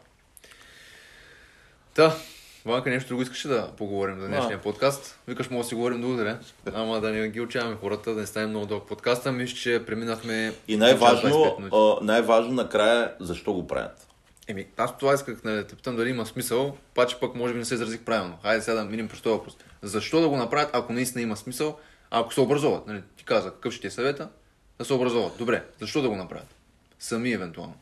[1.95, 2.17] Та,
[2.65, 4.61] Ванка, нещо друго искаше да поговорим за днешния а.
[4.61, 5.19] подкаст.
[5.29, 6.39] Викаш, може да си говорим до утре,
[6.75, 9.33] ама да не ги учаваме хората, да не ставим много дълъг подкаста.
[9.33, 10.53] Мисля, че преминахме...
[10.69, 11.57] И най-важно,
[12.03, 14.09] най-важно накрая, защо го правят?
[14.49, 17.59] Еми, аз това исках нали, да те питам дали има смисъл, паче пък може би
[17.59, 18.39] не се изразих правилно.
[18.43, 19.57] Хайде сега да минем през този въпрос.
[19.83, 21.79] Защо да го направят, ако наистина има смисъл,
[22.11, 22.87] ако се образуват?
[22.87, 24.29] Нали, ти каза, какъв ще ти е съвета?
[24.79, 25.39] Да се образуват.
[25.39, 26.55] Добре, защо да го направят?
[26.99, 27.75] Сами евентуално.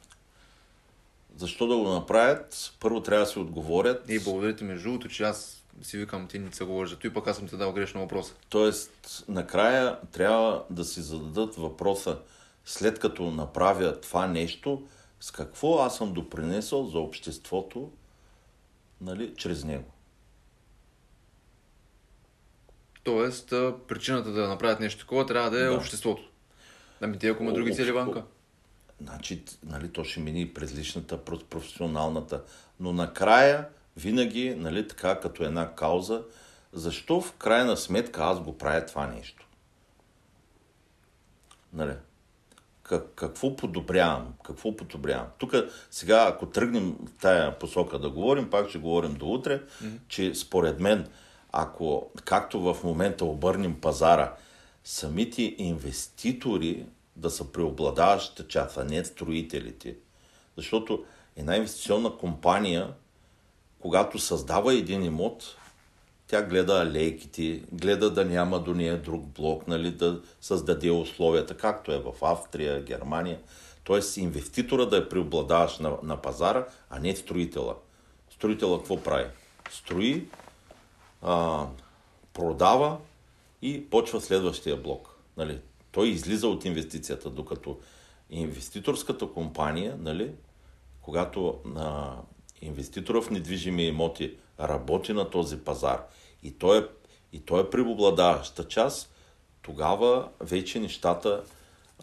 [1.41, 2.73] Защо да го направят?
[2.81, 4.11] Първо трябва да си отговорят.
[4.11, 7.13] И благодаря ти между другото, че аз си викам, ти не се говориш за и
[7.13, 8.35] пък аз съм те дал грешно въпроса.
[8.49, 12.19] Тоест, накрая трябва да си зададат въпроса,
[12.65, 14.83] след като направя това нещо,
[15.21, 17.91] с какво аз съм допринесъл за обществото
[19.01, 19.91] нали, чрез него.
[23.03, 23.49] Тоест,
[23.89, 25.75] причината да направят нещо такова трябва да е да.
[25.75, 26.23] обществото.
[27.01, 28.25] Ами те, ако има други цели банка.
[29.03, 32.43] Значи, нали, то ще мини през личната, през професионалната.
[32.81, 36.23] Но накрая, винаги, нали, така като една кауза,
[36.73, 39.47] защо в крайна сметка аз го правя това нещо?
[41.73, 41.95] Нали?
[42.91, 45.27] как, какво подобрявам, какво подобрявам.
[45.39, 45.55] Тук
[45.91, 49.99] сега, ако тръгнем в тая посока да говорим, пак ще говорим до утре, mm-hmm.
[50.09, 51.09] че според мен,
[51.53, 54.35] ако както в момента обърнем пазара,
[54.85, 56.87] самите инвеститори
[57.21, 59.97] да са преобладаващата част, а не строителите.
[60.57, 61.05] Защото
[61.37, 62.93] една инвестиционна компания,
[63.81, 65.57] когато създава един имот,
[66.27, 71.93] тя гледа алейките, гледа да няма до нея друг блок, нали, да създаде условията, както
[71.93, 73.39] е в Австрия, Германия.
[73.85, 77.75] Тоест инвеститора да е преобладаващ на, на пазара, а не строителя.
[78.31, 79.27] Строителя какво прави?
[79.71, 80.27] Строи,
[81.23, 81.67] а,
[82.33, 82.97] продава
[83.63, 85.19] и почва следващия блок.
[85.37, 85.61] Нали.
[85.93, 87.79] Той излиза от инвестицията, докато
[88.31, 90.31] инвеститорската компания, нали,
[91.01, 92.17] когато а,
[92.63, 96.07] инвеститора в недвижими имоти работи на този пазар
[96.43, 96.83] и той е,
[97.33, 99.15] и той е преобладаваща част,
[99.63, 101.43] тогава вече нещата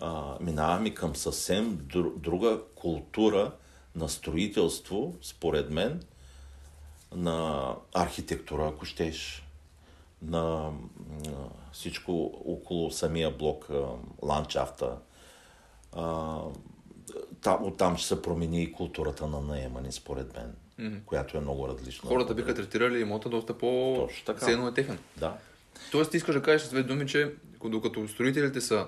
[0.01, 3.51] а, минаваме към съвсем друга култура
[3.95, 6.03] на строителство, според мен,
[7.15, 9.46] на архитектура, ако щеш,
[10.21, 10.71] на,
[11.71, 13.67] всичко около самия блок,
[14.23, 14.97] ландшафта.
[17.41, 21.03] Там, оттам ще се промени и културата на наемане, според мен mm-hmm.
[21.05, 22.09] която е много различна.
[22.09, 24.99] Хората биха третирали имота доста по ценно е техен.
[25.17, 25.37] Да.
[25.91, 27.33] Тоест, ти искаш да кажеш с две думи, че
[27.63, 28.87] докато строителите са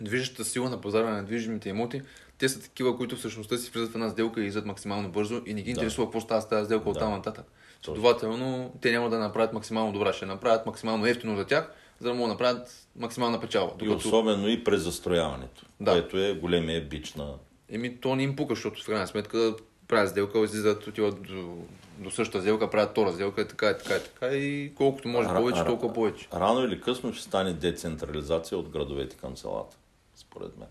[0.00, 2.02] движещата сила на пазара на движимите имоти,
[2.38, 5.54] те са такива, които всъщност си влизат в една сделка и излизат максимално бързо и
[5.54, 6.10] не ги интересува да.
[6.10, 6.90] какво става с тази сделка да.
[6.90, 7.44] от там нататък.
[7.84, 12.14] Следователно, те няма да направят максимално добра, ще направят максимално ефтино за тях, за да
[12.14, 13.72] могат да направят максимална печалба.
[13.72, 13.92] Докато...
[13.92, 15.92] И особено и през застрояването, да.
[15.92, 17.34] което е големия бич на...
[17.68, 19.54] Еми, то не им пука, защото в крайна сметка
[19.88, 21.56] правят сделка, излизат, отиват до,
[21.98, 25.28] до същата сделка, правят втора сделка и така и така и така и колкото може
[25.28, 26.28] а, повече, толкова повече.
[26.34, 29.76] Рано или късно ще стане децентрализация от градовете към селата,
[30.14, 30.68] според мен.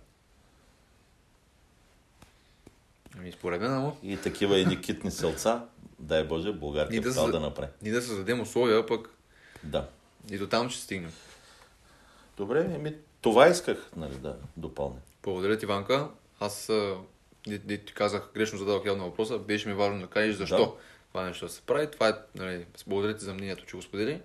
[3.17, 3.93] Ами според мен, ама.
[4.03, 5.65] И такива едни китни селца,
[6.01, 7.71] дай Боже, България да, да, да направи.
[7.81, 9.09] Ние да създадем условия, пък
[9.63, 9.87] да.
[10.31, 11.11] и до там ще стигнем.
[12.37, 14.99] Добре, еми, това исках нали, да допълня.
[15.23, 16.07] Благодаря ти, Ванка.
[16.39, 16.69] Аз
[17.47, 20.71] де, де ти казах, грешно зададох явно въпроса, беше ми важно да кажеш защо Да.
[21.11, 21.91] това нещо да се прави.
[21.91, 24.21] Това е, нали, благодаря ти за мнението, че го сподели.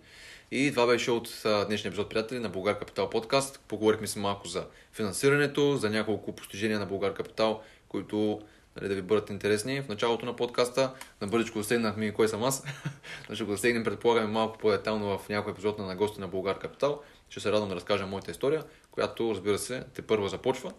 [0.50, 3.60] И това беше от а, днешния епизод, приятели, на Българ Капитал подкаст.
[3.68, 8.40] Поговорихме си малко за финансирането, за няколко постижения на Българ Капитал, които
[8.76, 9.80] нали, да ви бъдат интересни.
[9.80, 12.64] В началото на подкаста на бързичко засегнахме и кой съм аз.
[13.32, 17.02] Ще го засегнем, предполагаме, малко по-детално в някой епизод на гости на Българ Капитал.
[17.28, 20.72] Ще се радвам да разкажа моята история, която, разбира се, те първо започва.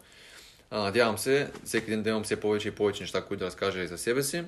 [0.71, 3.83] А, надявам се всеки ден да имам все повече и повече неща, които да разкажа
[3.83, 4.43] и за себе си,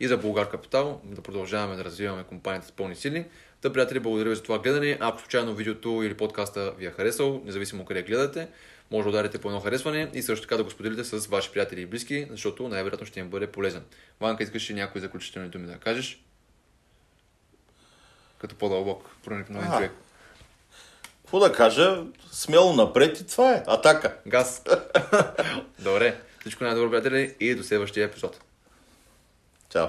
[0.00, 3.26] и за Българ Капитал, да продължаваме да развиваме компанията с пълни сили.
[3.60, 4.98] Та, приятели, благодаря ви за това гледане.
[5.00, 8.48] Ако случайно видеото или подкаста ви е харесал, независимо къде гледате,
[8.94, 11.80] може да ударите по едно харесване и също така да го споделите с ваши приятели
[11.80, 13.84] и близки, защото най-вероятно ще им бъде полезен.
[14.20, 16.24] Ванка, искаш ли някои заключителни думи да кажеш?
[18.38, 19.92] Като по-дълбок проникновен човек.
[21.22, 22.02] Какво да кажа?
[22.32, 23.62] Смело напред и това е.
[23.66, 24.16] Атака.
[24.26, 24.62] Газ.
[25.78, 26.20] Добре.
[26.40, 28.40] Всичко най-добро, приятели, и до следващия епизод.
[29.68, 29.88] Чао.